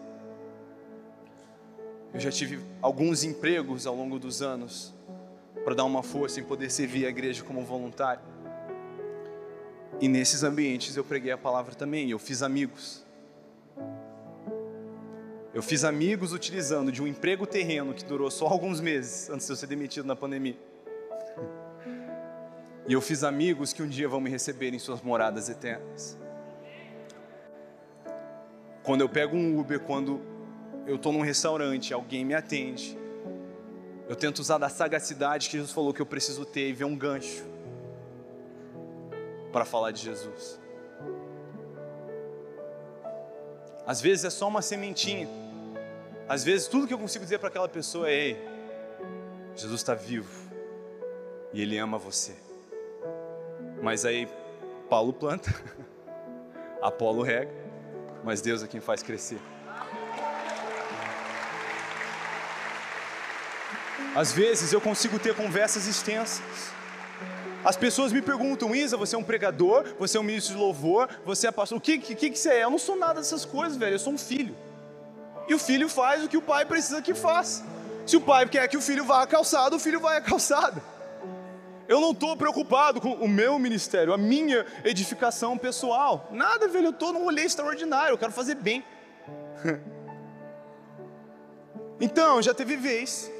Eu 2.14 2.18
já 2.18 2.30
tive 2.30 2.58
alguns 2.80 3.22
empregos 3.22 3.86
ao 3.86 3.94
longo 3.94 4.18
dos 4.18 4.40
anos 4.40 4.94
para 5.62 5.74
dar 5.74 5.84
uma 5.84 6.02
força 6.02 6.40
em 6.40 6.42
poder 6.42 6.70
servir 6.70 7.04
a 7.04 7.10
igreja 7.10 7.44
como 7.44 7.62
voluntário. 7.66 8.22
E 10.00 10.08
nesses 10.08 10.42
ambientes 10.42 10.96
eu 10.96 11.04
preguei 11.04 11.32
a 11.32 11.38
palavra 11.38 11.74
também, 11.74 12.10
eu 12.10 12.18
fiz 12.18 12.42
amigos. 12.42 13.04
Eu 15.58 15.62
fiz 15.62 15.82
amigos 15.82 16.32
utilizando 16.32 16.92
de 16.92 17.02
um 17.02 17.06
emprego 17.08 17.44
terreno 17.44 17.92
que 17.92 18.04
durou 18.04 18.30
só 18.30 18.46
alguns 18.46 18.80
meses 18.80 19.28
antes 19.28 19.44
de 19.44 19.52
eu 19.52 19.56
ser 19.56 19.66
demitido 19.66 20.06
na 20.06 20.14
pandemia. 20.14 20.56
E 22.86 22.92
eu 22.92 23.00
fiz 23.00 23.24
amigos 23.24 23.72
que 23.72 23.82
um 23.82 23.88
dia 23.88 24.08
vão 24.08 24.20
me 24.20 24.30
receber 24.30 24.72
em 24.72 24.78
suas 24.78 25.02
moradas 25.02 25.48
eternas. 25.48 26.16
Quando 28.84 29.00
eu 29.00 29.08
pego 29.08 29.36
um 29.36 29.58
Uber, 29.58 29.80
quando 29.80 30.20
eu 30.86 30.94
estou 30.94 31.12
num 31.12 31.22
restaurante, 31.22 31.92
alguém 31.92 32.24
me 32.24 32.34
atende, 32.34 32.96
eu 34.08 34.14
tento 34.14 34.38
usar 34.38 34.58
da 34.58 34.68
sagacidade 34.68 35.48
que 35.48 35.56
Jesus 35.56 35.72
falou 35.72 35.92
que 35.92 36.00
eu 36.00 36.06
preciso 36.06 36.44
ter 36.44 36.68
e 36.68 36.72
ver 36.72 36.84
um 36.84 36.96
gancho 36.96 37.44
para 39.52 39.64
falar 39.64 39.90
de 39.90 40.02
Jesus. 40.02 40.60
Às 43.84 44.00
vezes 44.00 44.24
é 44.24 44.30
só 44.30 44.46
uma 44.46 44.62
sementinha. 44.62 45.47
Às 46.28 46.44
vezes 46.44 46.68
tudo 46.68 46.86
que 46.86 46.92
eu 46.92 46.98
consigo 46.98 47.24
dizer 47.24 47.38
para 47.38 47.48
aquela 47.48 47.68
pessoa 47.68 48.10
é: 48.10 48.12
Ei, 48.12 48.48
Jesus 49.56 49.80
está 49.80 49.94
vivo 49.94 50.28
e 51.52 51.62
Ele 51.62 51.78
ama 51.78 51.96
você. 51.96 52.34
Mas 53.82 54.04
aí 54.04 54.28
Paulo 54.90 55.12
planta, 55.12 55.50
Apolo 56.82 57.22
rega, 57.22 57.50
mas 58.22 58.42
Deus 58.42 58.62
é 58.62 58.66
quem 58.66 58.80
faz 58.80 59.02
crescer. 59.02 59.40
Às 64.14 64.32
vezes 64.32 64.72
eu 64.72 64.80
consigo 64.80 65.18
ter 65.18 65.34
conversas 65.34 65.86
extensas. 65.86 66.42
As 67.64 67.76
pessoas 67.76 68.12
me 68.12 68.20
perguntam, 68.20 68.74
Isa, 68.74 68.96
você 68.96 69.16
é 69.16 69.18
um 69.18 69.24
pregador? 69.24 69.84
Você 69.98 70.16
é 70.16 70.20
um 70.20 70.24
ministro 70.24 70.54
de 70.54 70.60
louvor? 70.60 71.08
Você 71.24 71.46
é 71.46 71.50
pastor? 71.50 71.78
O 71.78 71.80
que, 71.80 71.98
que, 71.98 72.30
que 72.30 72.38
você 72.38 72.50
é? 72.50 72.64
Eu 72.64 72.70
não 72.70 72.78
sou 72.78 72.96
nada 72.96 73.14
dessas 73.14 73.44
coisas, 73.44 73.76
velho. 73.76 73.94
Eu 73.94 73.98
sou 73.98 74.12
um 74.12 74.18
filho. 74.18 74.54
E 75.48 75.54
o 75.54 75.58
filho 75.58 75.88
faz 75.88 76.22
o 76.22 76.28
que 76.28 76.36
o 76.36 76.42
pai 76.42 76.64
precisa 76.66 77.00
que 77.00 77.14
faça. 77.14 77.64
Se 78.06 78.16
o 78.16 78.20
pai 78.20 78.48
quer 78.48 78.66
que 78.68 78.76
o 78.76 78.82
filho 78.82 79.04
vá 79.04 79.22
a 79.22 79.26
calçado, 79.26 79.76
o 79.76 79.78
filho 79.78 80.00
vai 80.00 80.16
a 80.16 80.20
calçado. 80.20 80.80
Eu 81.88 82.00
não 82.00 82.10
estou 82.10 82.36
preocupado 82.36 83.00
com 83.00 83.14
o 83.14 83.26
meu 83.26 83.58
ministério, 83.58 84.12
a 84.12 84.18
minha 84.18 84.66
edificação 84.84 85.56
pessoal. 85.56 86.28
Nada, 86.30 86.68
velho. 86.68 86.86
Eu 86.86 86.90
estou 86.90 87.14
num 87.14 87.24
rolê 87.24 87.44
extraordinário. 87.44 88.12
Eu 88.12 88.18
quero 88.18 88.32
fazer 88.32 88.56
bem. 88.56 88.84
então, 91.98 92.42
já 92.42 92.52
teve 92.52 92.76
vez 92.76 93.30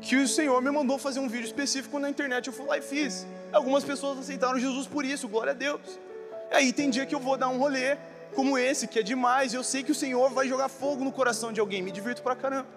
que 0.00 0.16
o 0.16 0.26
Senhor 0.26 0.60
me 0.60 0.70
mandou 0.70 0.98
fazer 0.98 1.20
um 1.20 1.28
vídeo 1.28 1.46
específico 1.46 1.98
na 1.98 2.08
internet, 2.08 2.46
eu 2.46 2.52
fui 2.52 2.66
lá 2.66 2.78
e 2.78 2.82
fiz. 2.82 3.26
Algumas 3.52 3.84
pessoas 3.84 4.18
aceitaram 4.18 4.58
Jesus 4.58 4.86
por 4.86 5.04
isso, 5.04 5.28
glória 5.28 5.52
a 5.52 5.54
Deus. 5.54 5.80
E 6.50 6.54
aí 6.54 6.72
tem 6.72 6.90
dia 6.90 7.06
que 7.06 7.14
eu 7.14 7.20
vou 7.20 7.36
dar 7.36 7.48
um 7.48 7.58
rolê 7.58 7.96
como 8.34 8.58
esse, 8.58 8.86
que 8.86 8.98
é 8.98 9.02
demais, 9.02 9.54
eu 9.54 9.64
sei 9.64 9.82
que 9.82 9.92
o 9.92 9.94
Senhor 9.94 10.30
vai 10.30 10.48
jogar 10.48 10.68
fogo 10.68 11.04
no 11.04 11.12
coração 11.12 11.52
de 11.52 11.60
alguém, 11.60 11.82
me 11.82 11.90
divirto 11.90 12.22
pra 12.22 12.36
caramba. 12.36 12.68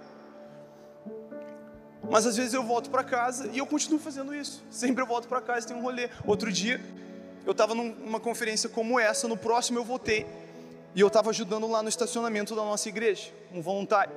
Mas 2.10 2.26
às 2.26 2.36
vezes 2.36 2.54
eu 2.54 2.64
volto 2.64 2.90
para 2.90 3.04
casa 3.04 3.50
e 3.54 3.60
eu 3.60 3.66
continuo 3.66 4.00
fazendo 4.00 4.34
isso. 4.36 4.64
Sempre 4.70 5.04
eu 5.04 5.08
volto 5.08 5.28
para 5.28 5.40
casa 5.40 5.66
e 5.66 5.70
tem 5.70 5.78
um 5.78 5.82
rolê. 5.82 6.10
Outro 6.26 6.52
dia, 6.52 6.82
eu 7.46 7.52
estava 7.52 7.74
numa 7.74 8.20
conferência 8.20 8.70
como 8.70 9.00
essa, 9.00 9.28
no 9.28 9.38
próximo 9.38 9.80
eu 9.80 9.84
voltei, 9.84 10.26
e 10.94 11.00
eu 11.00 11.08
estava 11.08 11.30
ajudando 11.30 11.68
lá 11.68 11.82
no 11.82 11.90
estacionamento 11.90 12.56
da 12.56 12.64
nossa 12.64 12.90
igreja, 12.90 13.32
um 13.54 13.62
voluntário. 13.62 14.14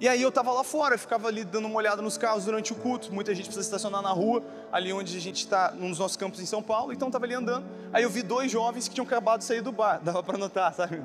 E 0.00 0.06
aí 0.06 0.22
eu 0.22 0.28
estava 0.28 0.52
lá 0.52 0.62
fora, 0.62 0.94
eu 0.94 0.98
ficava 0.98 1.26
ali 1.26 1.42
dando 1.42 1.66
uma 1.66 1.76
olhada 1.76 2.00
nos 2.00 2.16
carros 2.16 2.44
durante 2.44 2.72
o 2.72 2.76
culto. 2.76 3.12
Muita 3.12 3.34
gente 3.34 3.46
precisa 3.46 3.66
estacionar 3.66 4.00
na 4.00 4.10
rua, 4.10 4.44
ali 4.70 4.92
onde 4.92 5.16
a 5.16 5.20
gente 5.20 5.38
está, 5.38 5.72
nos 5.72 5.98
nossos 5.98 6.16
campos 6.16 6.40
em 6.40 6.46
São 6.46 6.62
Paulo. 6.62 6.92
Então 6.92 7.08
estava 7.08 7.24
ali 7.24 7.34
andando. 7.34 7.66
Aí 7.92 8.04
eu 8.04 8.10
vi 8.10 8.22
dois 8.22 8.50
jovens 8.50 8.86
que 8.86 8.94
tinham 8.94 9.04
acabado 9.04 9.40
de 9.40 9.44
sair 9.44 9.60
do 9.60 9.72
bar, 9.72 9.98
dava 10.04 10.22
para 10.22 10.38
notar, 10.38 10.72
sabe? 10.72 11.02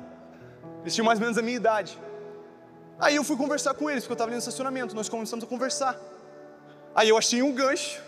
Eles 0.82 0.94
tinham 0.94 1.04
mais 1.04 1.18
ou 1.18 1.24
menos 1.24 1.36
a 1.36 1.42
minha 1.42 1.56
idade. 1.56 1.98
Aí 3.00 3.16
eu 3.16 3.24
fui 3.24 3.36
conversar 3.36 3.74
com 3.74 3.90
eles, 3.90 4.04
porque 4.04 4.12
eu 4.12 4.14
estava 4.14 4.28
ali 4.28 4.36
no 4.36 4.38
estacionamento. 4.38 4.94
Nós 4.94 5.08
começamos 5.08 5.44
a 5.44 5.48
conversar. 5.48 5.98
Aí 6.94 7.08
eu 7.08 7.18
achei 7.18 7.42
um 7.42 7.52
gancho. 7.52 8.00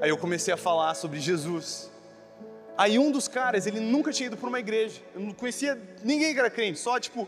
Aí 0.00 0.10
eu 0.10 0.16
comecei 0.16 0.54
a 0.54 0.56
falar 0.56 0.94
sobre 0.94 1.18
Jesus. 1.18 1.90
Aí 2.78 2.96
um 2.96 3.10
dos 3.10 3.26
caras, 3.26 3.66
ele 3.66 3.80
nunca 3.80 4.12
tinha 4.12 4.28
ido 4.28 4.36
para 4.36 4.48
uma 4.48 4.60
igreja. 4.60 5.00
Eu 5.12 5.22
não 5.22 5.32
conhecia 5.32 5.76
ninguém 6.04 6.32
que 6.32 6.38
era 6.38 6.50
crente, 6.50 6.78
só 6.78 7.00
tipo 7.00 7.26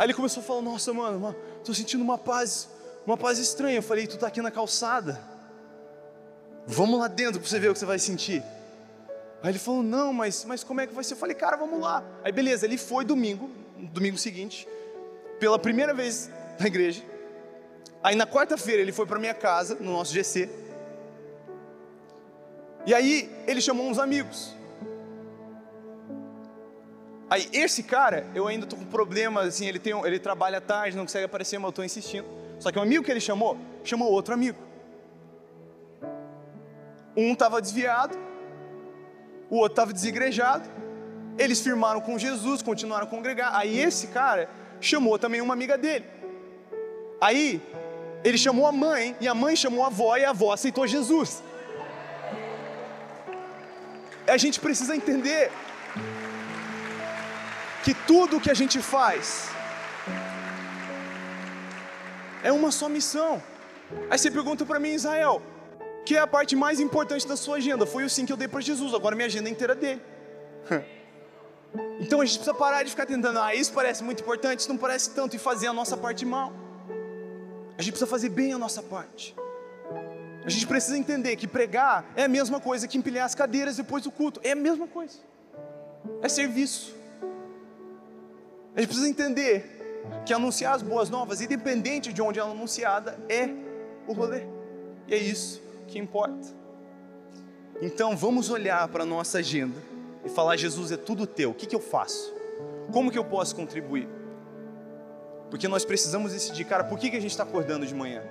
Aí 0.00 0.06
ele 0.06 0.14
começou 0.14 0.42
a 0.42 0.44
falar: 0.44 0.62
Nossa, 0.62 0.94
mano, 0.94 1.36
estou 1.58 1.74
sentindo 1.74 2.02
uma 2.02 2.16
paz, 2.16 2.70
uma 3.06 3.18
paz 3.18 3.38
estranha. 3.38 3.76
Eu 3.76 3.82
falei: 3.82 4.06
Tu 4.06 4.14
está 4.14 4.28
aqui 4.28 4.40
na 4.40 4.50
calçada. 4.50 5.20
Vamos 6.66 6.98
lá 6.98 7.06
dentro 7.06 7.38
para 7.38 7.46
você 7.46 7.58
ver 7.58 7.68
o 7.68 7.74
que 7.74 7.78
você 7.78 7.84
vai 7.84 7.98
sentir. 7.98 8.42
Aí 9.42 9.50
ele 9.50 9.58
falou: 9.58 9.82
Não, 9.82 10.10
mas, 10.10 10.42
mas 10.46 10.64
como 10.64 10.80
é 10.80 10.86
que 10.86 10.94
vai 10.94 11.04
ser? 11.04 11.12
Eu 11.12 11.18
falei: 11.18 11.36
Cara, 11.36 11.54
vamos 11.58 11.78
lá. 11.78 12.02
Aí 12.24 12.32
beleza, 12.32 12.64
ele 12.64 12.78
foi 12.78 13.04
domingo, 13.04 13.50
domingo 13.92 14.16
seguinte, 14.16 14.66
pela 15.38 15.58
primeira 15.58 15.92
vez 15.92 16.30
na 16.58 16.66
igreja. 16.66 17.02
Aí 18.02 18.16
na 18.16 18.26
quarta-feira 18.26 18.80
ele 18.80 18.92
foi 18.92 19.04
para 19.04 19.18
minha 19.18 19.34
casa, 19.34 19.74
no 19.74 19.92
nosso 19.92 20.14
GC. 20.14 20.48
E 22.86 22.94
aí 22.94 23.30
ele 23.46 23.60
chamou 23.60 23.86
uns 23.86 23.98
amigos. 23.98 24.56
Aí, 27.30 27.48
esse 27.52 27.84
cara, 27.84 28.26
eu 28.34 28.48
ainda 28.48 28.66
tô 28.66 28.74
com 28.74 28.84
problemas, 28.84 29.46
assim, 29.46 29.64
ele, 29.64 29.78
tem, 29.78 29.92
ele 30.04 30.18
trabalha 30.18 30.60
tarde, 30.60 30.96
não 30.96 31.04
consegue 31.04 31.26
aparecer, 31.26 31.58
mas 31.58 31.68
eu 31.68 31.72
tô 31.72 31.84
insistindo. 31.84 32.26
Só 32.58 32.72
que 32.72 32.78
o 32.78 32.82
amigo 32.82 33.04
que 33.04 33.10
ele 33.10 33.20
chamou, 33.20 33.56
chamou 33.84 34.10
outro 34.10 34.34
amigo. 34.34 34.58
Um 37.16 37.32
estava 37.32 37.62
desviado, 37.62 38.18
o 39.48 39.58
outro 39.58 39.72
estava 39.74 39.92
desigrejado. 39.92 40.68
Eles 41.38 41.60
firmaram 41.60 42.00
com 42.00 42.18
Jesus, 42.18 42.62
continuaram 42.62 43.06
a 43.06 43.08
congregar. 43.08 43.54
Aí 43.54 43.78
esse 43.78 44.08
cara 44.08 44.48
chamou 44.80 45.16
também 45.16 45.40
uma 45.40 45.54
amiga 45.54 45.78
dele. 45.78 46.06
Aí 47.20 47.62
ele 48.24 48.38
chamou 48.38 48.66
a 48.66 48.72
mãe, 48.72 49.16
e 49.20 49.28
a 49.28 49.34
mãe 49.34 49.54
chamou 49.54 49.84
a 49.84 49.86
avó, 49.86 50.16
e 50.16 50.24
a 50.24 50.30
avó 50.30 50.52
aceitou 50.52 50.84
Jesus. 50.84 51.44
A 54.26 54.36
gente 54.36 54.58
precisa 54.58 54.96
entender 54.96 55.50
que 57.84 57.94
tudo 57.94 58.40
que 58.40 58.50
a 58.50 58.54
gente 58.54 58.80
faz 58.80 59.48
é 62.42 62.52
uma 62.52 62.70
só 62.70 62.88
missão. 62.88 63.42
Aí 64.08 64.18
você 64.18 64.30
pergunta 64.30 64.64
para 64.64 64.78
mim, 64.78 64.90
Israel, 64.90 65.42
que 66.04 66.16
é 66.16 66.20
a 66.20 66.26
parte 66.26 66.54
mais 66.56 66.80
importante 66.80 67.26
da 67.26 67.36
sua 67.36 67.56
agenda? 67.56 67.86
Foi 67.86 68.04
o 68.04 68.10
sim 68.10 68.24
que 68.26 68.32
eu 68.32 68.36
dei 68.36 68.48
para 68.48 68.60
Jesus, 68.60 68.94
agora 68.94 69.14
minha 69.14 69.26
agenda 69.26 69.48
é 69.48 69.52
inteira 69.52 69.74
dele. 69.74 70.00
Então 72.00 72.20
a 72.20 72.24
gente 72.24 72.38
precisa 72.38 72.52
parar 72.52 72.82
de 72.82 72.90
ficar 72.90 73.06
tentando, 73.06 73.38
ah, 73.38 73.54
isso 73.54 73.72
parece 73.72 74.02
muito 74.02 74.22
importante, 74.22 74.58
isso 74.58 74.68
não 74.68 74.76
parece 74.76 75.10
tanto, 75.10 75.36
e 75.36 75.38
fazer 75.38 75.68
a 75.68 75.72
nossa 75.72 75.96
parte 75.96 76.26
mal. 76.26 76.52
A 77.78 77.82
gente 77.82 77.92
precisa 77.92 78.10
fazer 78.10 78.28
bem 78.28 78.52
a 78.52 78.58
nossa 78.58 78.82
parte. 78.82 79.36
A 80.44 80.50
gente 80.50 80.66
precisa 80.66 80.98
entender 80.98 81.36
que 81.36 81.46
pregar 81.46 82.10
é 82.16 82.24
a 82.24 82.28
mesma 82.28 82.58
coisa 82.58 82.88
que 82.88 82.98
empilhar 82.98 83.24
as 83.24 83.36
cadeiras 83.36 83.76
depois 83.76 84.02
do 84.02 84.10
culto, 84.10 84.40
é 84.42 84.50
a 84.50 84.56
mesma 84.56 84.88
coisa. 84.88 85.18
É 86.22 86.28
serviço. 86.28 86.92
A 88.74 88.80
gente 88.80 88.88
precisa 88.88 89.08
entender 89.08 89.80
que 90.24 90.32
anunciar 90.32 90.74
as 90.74 90.82
boas 90.82 91.10
novas, 91.10 91.40
independente 91.40 92.12
de 92.12 92.22
onde 92.22 92.38
ela 92.38 92.50
é 92.50 92.52
anunciada, 92.52 93.18
é 93.28 93.48
o 94.06 94.12
rolê. 94.12 94.42
E 95.06 95.14
é 95.14 95.16
isso 95.16 95.60
que 95.88 95.98
importa. 95.98 96.48
Então 97.82 98.16
vamos 98.16 98.50
olhar 98.50 98.86
para 98.88 99.02
a 99.02 99.06
nossa 99.06 99.38
agenda 99.38 99.76
e 100.24 100.28
falar: 100.28 100.56
Jesus, 100.56 100.92
é 100.92 100.96
tudo 100.96 101.26
teu, 101.26 101.50
o 101.50 101.54
que, 101.54 101.66
que 101.66 101.74
eu 101.74 101.80
faço? 101.80 102.32
Como 102.92 103.10
que 103.10 103.18
eu 103.18 103.24
posso 103.24 103.54
contribuir? 103.56 104.08
Porque 105.48 105.66
nós 105.66 105.84
precisamos 105.84 106.32
decidir, 106.32 106.64
cara, 106.64 106.84
por 106.84 106.98
que, 106.98 107.10
que 107.10 107.16
a 107.16 107.20
gente 107.20 107.32
está 107.32 107.42
acordando 107.42 107.84
de 107.84 107.94
manhã? 107.94 108.22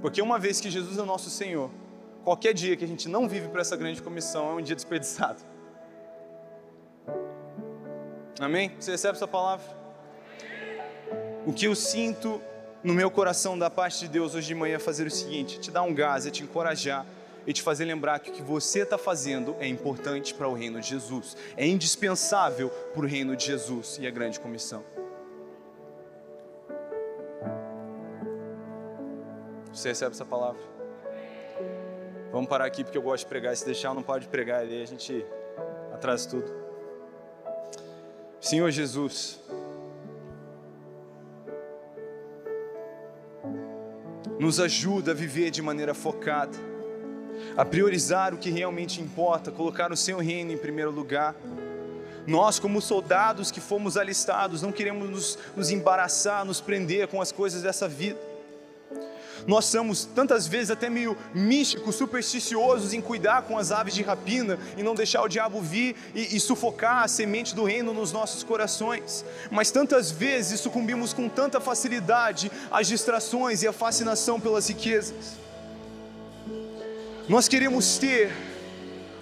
Porque 0.00 0.22
uma 0.22 0.38
vez 0.38 0.60
que 0.60 0.70
Jesus 0.70 0.96
é 0.98 1.02
nosso 1.02 1.28
Senhor, 1.30 1.70
qualquer 2.22 2.54
dia 2.54 2.76
que 2.76 2.84
a 2.84 2.88
gente 2.88 3.08
não 3.08 3.28
vive 3.28 3.48
para 3.48 3.60
essa 3.60 3.76
grande 3.76 4.00
comissão 4.00 4.50
é 4.50 4.54
um 4.54 4.62
dia 4.62 4.76
desperdiçado. 4.76 5.42
Amém? 8.40 8.72
Você 8.78 8.92
recebe 8.92 9.16
essa 9.16 9.26
palavra? 9.26 9.66
O 11.44 11.52
que 11.52 11.66
eu 11.66 11.74
sinto 11.74 12.40
no 12.84 12.94
meu 12.94 13.10
coração 13.10 13.58
da 13.58 13.68
parte 13.68 14.00
de 14.00 14.08
Deus 14.08 14.34
hoje 14.34 14.46
de 14.46 14.54
manhã 14.54 14.76
é 14.76 14.78
fazer 14.78 15.06
o 15.06 15.10
seguinte: 15.10 15.58
te 15.58 15.70
dar 15.70 15.82
um 15.82 15.92
gás, 15.92 16.26
é 16.26 16.30
te 16.30 16.44
encorajar 16.44 17.04
e 17.46 17.52
te 17.52 17.62
fazer 17.62 17.84
lembrar 17.84 18.20
que 18.20 18.30
o 18.30 18.32
que 18.32 18.42
você 18.42 18.80
está 18.80 18.96
fazendo 18.96 19.56
é 19.58 19.66
importante 19.66 20.34
para 20.34 20.46
o 20.46 20.54
reino 20.54 20.80
de 20.80 20.88
Jesus, 20.88 21.36
é 21.56 21.66
indispensável 21.66 22.68
para 22.68 23.02
o 23.02 23.06
reino 23.06 23.34
de 23.34 23.46
Jesus 23.46 23.98
e 24.00 24.06
a 24.06 24.10
grande 24.10 24.38
comissão. 24.38 24.84
Você 29.72 29.88
recebe 29.88 30.12
essa 30.12 30.24
palavra? 30.24 30.60
Vamos 32.30 32.48
parar 32.48 32.66
aqui 32.66 32.84
porque 32.84 32.98
eu 32.98 33.02
gosto 33.02 33.24
de 33.24 33.28
pregar. 33.30 33.56
Se 33.56 33.64
deixar, 33.64 33.94
não 33.94 34.02
pode 34.02 34.28
pregar 34.28 34.60
ali, 34.60 34.82
a 34.82 34.86
gente 34.86 35.24
atrasa 35.92 36.28
tudo. 36.28 36.57
Senhor 38.40 38.70
Jesus, 38.70 39.40
nos 44.38 44.60
ajuda 44.60 45.10
a 45.10 45.14
viver 45.14 45.50
de 45.50 45.60
maneira 45.60 45.92
focada, 45.92 46.56
a 47.56 47.64
priorizar 47.64 48.32
o 48.32 48.38
que 48.38 48.50
realmente 48.50 49.00
importa, 49.00 49.50
colocar 49.50 49.90
o 49.92 49.96
Seu 49.96 50.18
reino 50.18 50.52
em 50.52 50.56
primeiro 50.56 50.90
lugar. 50.90 51.34
Nós, 52.26 52.58
como 52.58 52.80
soldados 52.80 53.50
que 53.50 53.60
fomos 53.60 53.96
alistados, 53.96 54.62
não 54.62 54.70
queremos 54.70 55.08
nos, 55.10 55.38
nos 55.56 55.70
embaraçar, 55.70 56.44
nos 56.44 56.60
prender 56.60 57.08
com 57.08 57.20
as 57.20 57.32
coisas 57.32 57.62
dessa 57.62 57.88
vida. 57.88 58.27
Nós 59.48 59.64
somos 59.64 60.04
tantas 60.04 60.46
vezes 60.46 60.70
até 60.70 60.90
meio 60.90 61.16
místicos, 61.32 61.94
supersticiosos 61.94 62.92
em 62.92 63.00
cuidar 63.00 63.42
com 63.42 63.56
as 63.56 63.72
aves 63.72 63.94
de 63.94 64.02
rapina 64.02 64.58
e 64.76 64.82
não 64.82 64.94
deixar 64.94 65.22
o 65.22 65.28
diabo 65.28 65.58
vir 65.62 65.96
e, 66.14 66.36
e, 66.36 66.38
sufocar 66.38 67.02
a 67.02 67.08
semente 67.08 67.54
do 67.54 67.64
reino 67.64 67.94
nos 67.94 68.12
nossos 68.12 68.42
corações. 68.42 69.24
Mas 69.50 69.70
tantas 69.70 70.10
vezes 70.10 70.60
sucumbimos 70.60 71.14
com 71.14 71.30
tanta 71.30 71.62
facilidade 71.62 72.52
às 72.70 72.86
distrações 72.86 73.62
e 73.62 73.66
à 73.66 73.72
fascinação 73.72 74.38
pelas 74.38 74.68
riquezas. 74.68 75.38
Nós 77.26 77.48
queremos 77.48 77.96
ter 77.96 78.30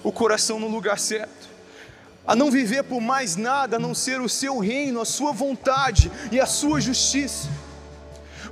o 0.02 0.10
coração 0.10 0.58
no 0.58 0.66
lugar 0.66 0.98
certo 0.98 1.46
a 2.26 2.34
não 2.34 2.50
viver 2.50 2.82
por 2.82 3.00
mais 3.00 3.36
nada 3.36 3.76
a 3.76 3.78
não 3.78 3.94
ser 3.94 4.20
o 4.20 4.28
seu 4.28 4.58
reino, 4.58 5.00
a 5.00 5.04
sua 5.04 5.30
vontade 5.30 6.10
e 6.32 6.40
a 6.40 6.46
sua 6.46 6.80
justiça, 6.80 7.48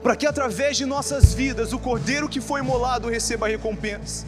para 0.04 0.14
que 0.14 0.26
através 0.26 0.76
de 0.76 0.84
nossas 0.84 1.32
vidas 1.32 1.72
o 1.72 1.78
cordeiro 1.78 2.28
que 2.28 2.38
foi 2.38 2.60
imolado 2.60 3.08
receba 3.08 3.46
a 3.46 3.48
recompensa. 3.48 4.26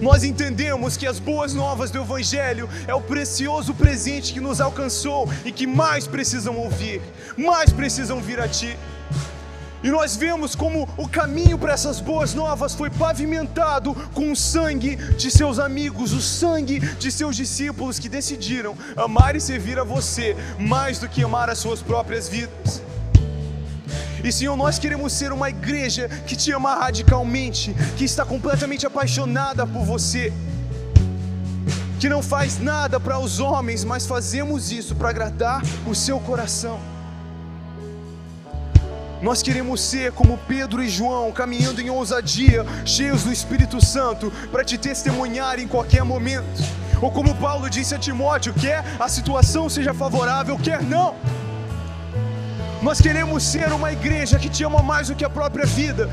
Nós 0.00 0.24
entendemos 0.24 0.96
que 0.96 1.06
as 1.06 1.20
boas 1.20 1.54
novas 1.54 1.92
do 1.92 2.00
Evangelho 2.00 2.68
é 2.88 2.94
o 2.94 3.00
precioso 3.00 3.72
presente 3.72 4.32
que 4.32 4.40
nos 4.40 4.60
alcançou 4.60 5.30
e 5.44 5.52
que 5.52 5.64
mais 5.64 6.08
precisam 6.08 6.56
ouvir, 6.56 7.00
mais 7.36 7.72
precisam 7.72 8.20
vir 8.20 8.40
a 8.40 8.48
Ti. 8.48 8.76
E 9.80 9.90
nós 9.92 10.16
vemos 10.16 10.56
como 10.56 10.88
o 10.96 11.08
caminho 11.08 11.56
para 11.56 11.72
essas 11.72 12.00
boas 12.00 12.34
novas 12.34 12.74
foi 12.74 12.90
pavimentado 12.90 13.94
com 14.12 14.32
o 14.32 14.36
sangue 14.36 14.96
de 14.96 15.30
seus 15.30 15.60
amigos, 15.60 16.12
o 16.12 16.20
sangue 16.20 16.80
de 16.80 17.12
seus 17.12 17.36
discípulos 17.36 18.00
que 18.00 18.08
decidiram 18.08 18.76
amar 18.96 19.36
e 19.36 19.40
servir 19.40 19.78
a 19.78 19.84
você 19.84 20.36
mais 20.58 20.98
do 20.98 21.08
que 21.08 21.22
amar 21.22 21.48
as 21.48 21.58
suas 21.58 21.80
próprias 21.80 22.28
vidas. 22.28 22.82
E 24.24 24.30
Senhor, 24.30 24.56
nós 24.56 24.78
queremos 24.78 25.12
ser 25.12 25.32
uma 25.32 25.50
igreja 25.50 26.08
que 26.26 26.36
te 26.36 26.52
ama 26.52 26.74
radicalmente, 26.76 27.74
que 27.96 28.04
está 28.04 28.24
completamente 28.24 28.86
apaixonada 28.86 29.66
por 29.66 29.84
você, 29.84 30.32
que 31.98 32.08
não 32.08 32.22
faz 32.22 32.58
nada 32.58 33.00
para 33.00 33.18
os 33.18 33.40
homens, 33.40 33.84
mas 33.84 34.06
fazemos 34.06 34.70
isso 34.70 34.94
para 34.94 35.10
agradar 35.10 35.62
o 35.86 35.94
seu 35.94 36.20
coração. 36.20 36.78
Nós 39.20 39.40
queremos 39.40 39.80
ser 39.80 40.10
como 40.12 40.36
Pedro 40.48 40.82
e 40.82 40.88
João, 40.88 41.30
caminhando 41.30 41.80
em 41.80 41.90
ousadia, 41.90 42.66
cheios 42.84 43.22
do 43.22 43.32
Espírito 43.32 43.84
Santo, 43.84 44.32
para 44.50 44.64
te 44.64 44.76
testemunhar 44.76 45.60
em 45.60 45.68
qualquer 45.68 46.04
momento. 46.04 46.60
Ou 47.00 47.10
como 47.10 47.34
Paulo 47.36 47.70
disse 47.70 47.94
a 47.94 47.98
Timóteo, 47.98 48.52
quer 48.54 48.84
a 48.98 49.08
situação 49.08 49.68
seja 49.68 49.94
favorável, 49.94 50.58
quer 50.58 50.82
não. 50.82 51.14
Nós 52.82 53.00
queremos 53.00 53.44
ser 53.44 53.72
uma 53.72 53.92
igreja 53.92 54.40
que 54.40 54.48
te 54.48 54.64
ama 54.64 54.82
mais 54.82 55.06
do 55.06 55.14
que 55.14 55.24
a 55.24 55.30
própria 55.30 55.64
vida. 55.64 56.10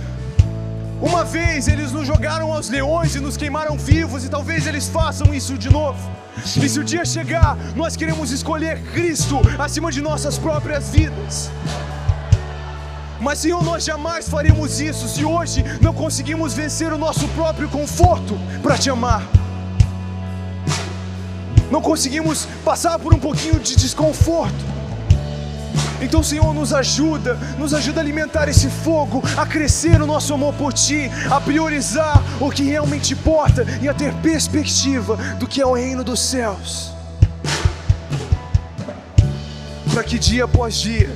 Uma 1.01 1.25
vez 1.25 1.67
eles 1.67 1.91
nos 1.91 2.05
jogaram 2.05 2.53
aos 2.53 2.69
leões 2.69 3.15
e 3.15 3.19
nos 3.19 3.35
queimaram 3.35 3.75
vivos, 3.75 4.23
e 4.23 4.29
talvez 4.29 4.67
eles 4.67 4.87
façam 4.87 5.33
isso 5.33 5.57
de 5.57 5.67
novo. 5.67 5.99
E 6.37 6.69
se 6.69 6.79
o 6.79 6.83
dia 6.83 7.03
chegar, 7.03 7.57
nós 7.75 7.95
queremos 7.95 8.29
escolher 8.29 8.79
Cristo 8.91 9.41
acima 9.57 9.91
de 9.91 9.99
nossas 9.99 10.37
próprias 10.37 10.89
vidas. 10.89 11.49
Mas, 13.19 13.39
Senhor, 13.39 13.63
nós 13.63 13.83
jamais 13.83 14.29
faremos 14.29 14.79
isso 14.79 15.07
se 15.07 15.25
hoje 15.25 15.65
não 15.81 15.91
conseguimos 15.91 16.53
vencer 16.53 16.93
o 16.93 16.99
nosso 16.99 17.27
próprio 17.29 17.67
conforto 17.67 18.37
para 18.61 18.77
te 18.77 18.91
amar. 18.91 19.23
Não 21.71 21.81
conseguimos 21.81 22.47
passar 22.63 22.99
por 22.99 23.11
um 23.11 23.19
pouquinho 23.19 23.59
de 23.59 23.75
desconforto. 23.75 24.78
Então, 26.01 26.23
Senhor, 26.23 26.53
nos 26.53 26.73
ajuda, 26.73 27.35
nos 27.57 27.73
ajuda 27.73 27.99
a 27.99 28.03
alimentar 28.03 28.47
esse 28.47 28.69
fogo, 28.69 29.21
a 29.35 29.45
crescer 29.45 30.01
o 30.01 30.07
nosso 30.07 30.33
amor 30.33 30.53
por 30.53 30.71
Ti, 30.71 31.11
a 31.29 31.41
priorizar 31.41 32.23
o 32.39 32.49
que 32.49 32.63
realmente 32.63 33.13
importa 33.13 33.65
e 33.81 33.87
a 33.87 33.93
ter 33.93 34.13
perspectiva 34.15 35.17
do 35.37 35.47
que 35.47 35.61
é 35.61 35.65
o 35.65 35.73
reino 35.73 36.03
dos 36.03 36.19
céus. 36.21 36.91
Para 39.93 40.03
que 40.03 40.17
dia 40.17 40.45
após 40.45 40.75
dia, 40.75 41.09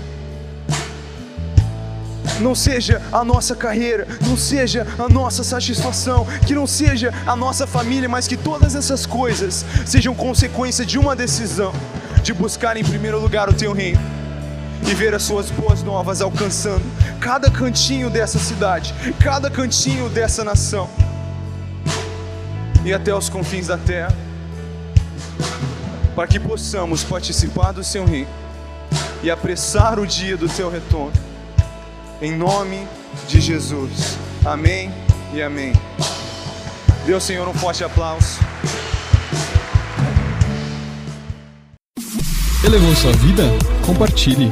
não 2.41 2.53
seja 2.53 3.01
a 3.11 3.23
nossa 3.23 3.55
carreira, 3.55 4.05
não 4.27 4.35
seja 4.35 4.85
a 4.99 5.07
nossa 5.07 5.43
satisfação, 5.43 6.25
que 6.45 6.53
não 6.53 6.67
seja 6.67 7.13
a 7.25 7.35
nossa 7.35 7.65
família, 7.65 8.09
mas 8.09 8.27
que 8.27 8.35
todas 8.35 8.75
essas 8.75 9.05
coisas 9.05 9.63
sejam 9.85 10.13
consequência 10.13 10.85
de 10.85 10.99
uma 10.99 11.15
decisão 11.15 11.71
de 12.21 12.33
buscar 12.33 12.75
em 12.75 12.83
primeiro 12.83 13.19
lugar 13.19 13.49
o 13.49 13.53
teu 13.53 13.71
reino 13.71 14.12
e 14.89 14.93
ver 14.93 15.13
as 15.13 15.23
suas 15.23 15.49
boas 15.49 15.81
novas 15.83 16.21
alcançando 16.21 16.83
cada 17.19 17.49
cantinho 17.49 18.09
dessa 18.09 18.37
cidade, 18.37 18.93
cada 19.19 19.49
cantinho 19.49 20.09
dessa 20.09 20.43
nação 20.43 20.89
e 22.85 22.93
até 22.93 23.13
os 23.13 23.29
confins 23.29 23.67
da 23.67 23.77
terra, 23.77 24.15
para 26.15 26.27
que 26.27 26.39
possamos 26.39 27.03
participar 27.03 27.71
do 27.71 27.83
seu 27.83 28.05
reino 28.05 28.29
e 29.23 29.31
apressar 29.31 29.99
o 29.99 30.05
dia 30.05 30.35
do 30.35 30.49
teu 30.49 30.69
retorno 30.69 31.13
em 32.21 32.35
nome 32.35 32.87
de 33.27 33.39
Jesus. 33.41 34.17
Amém 34.45 34.91
e 35.33 35.41
amém. 35.41 35.73
Deus, 37.05 37.23
Senhor, 37.23 37.47
um 37.47 37.53
forte 37.53 37.83
aplauso. 37.83 38.39
Elevou 42.63 42.95
sua 42.95 43.11
vida? 43.13 43.43
Compartilhe. 43.85 44.51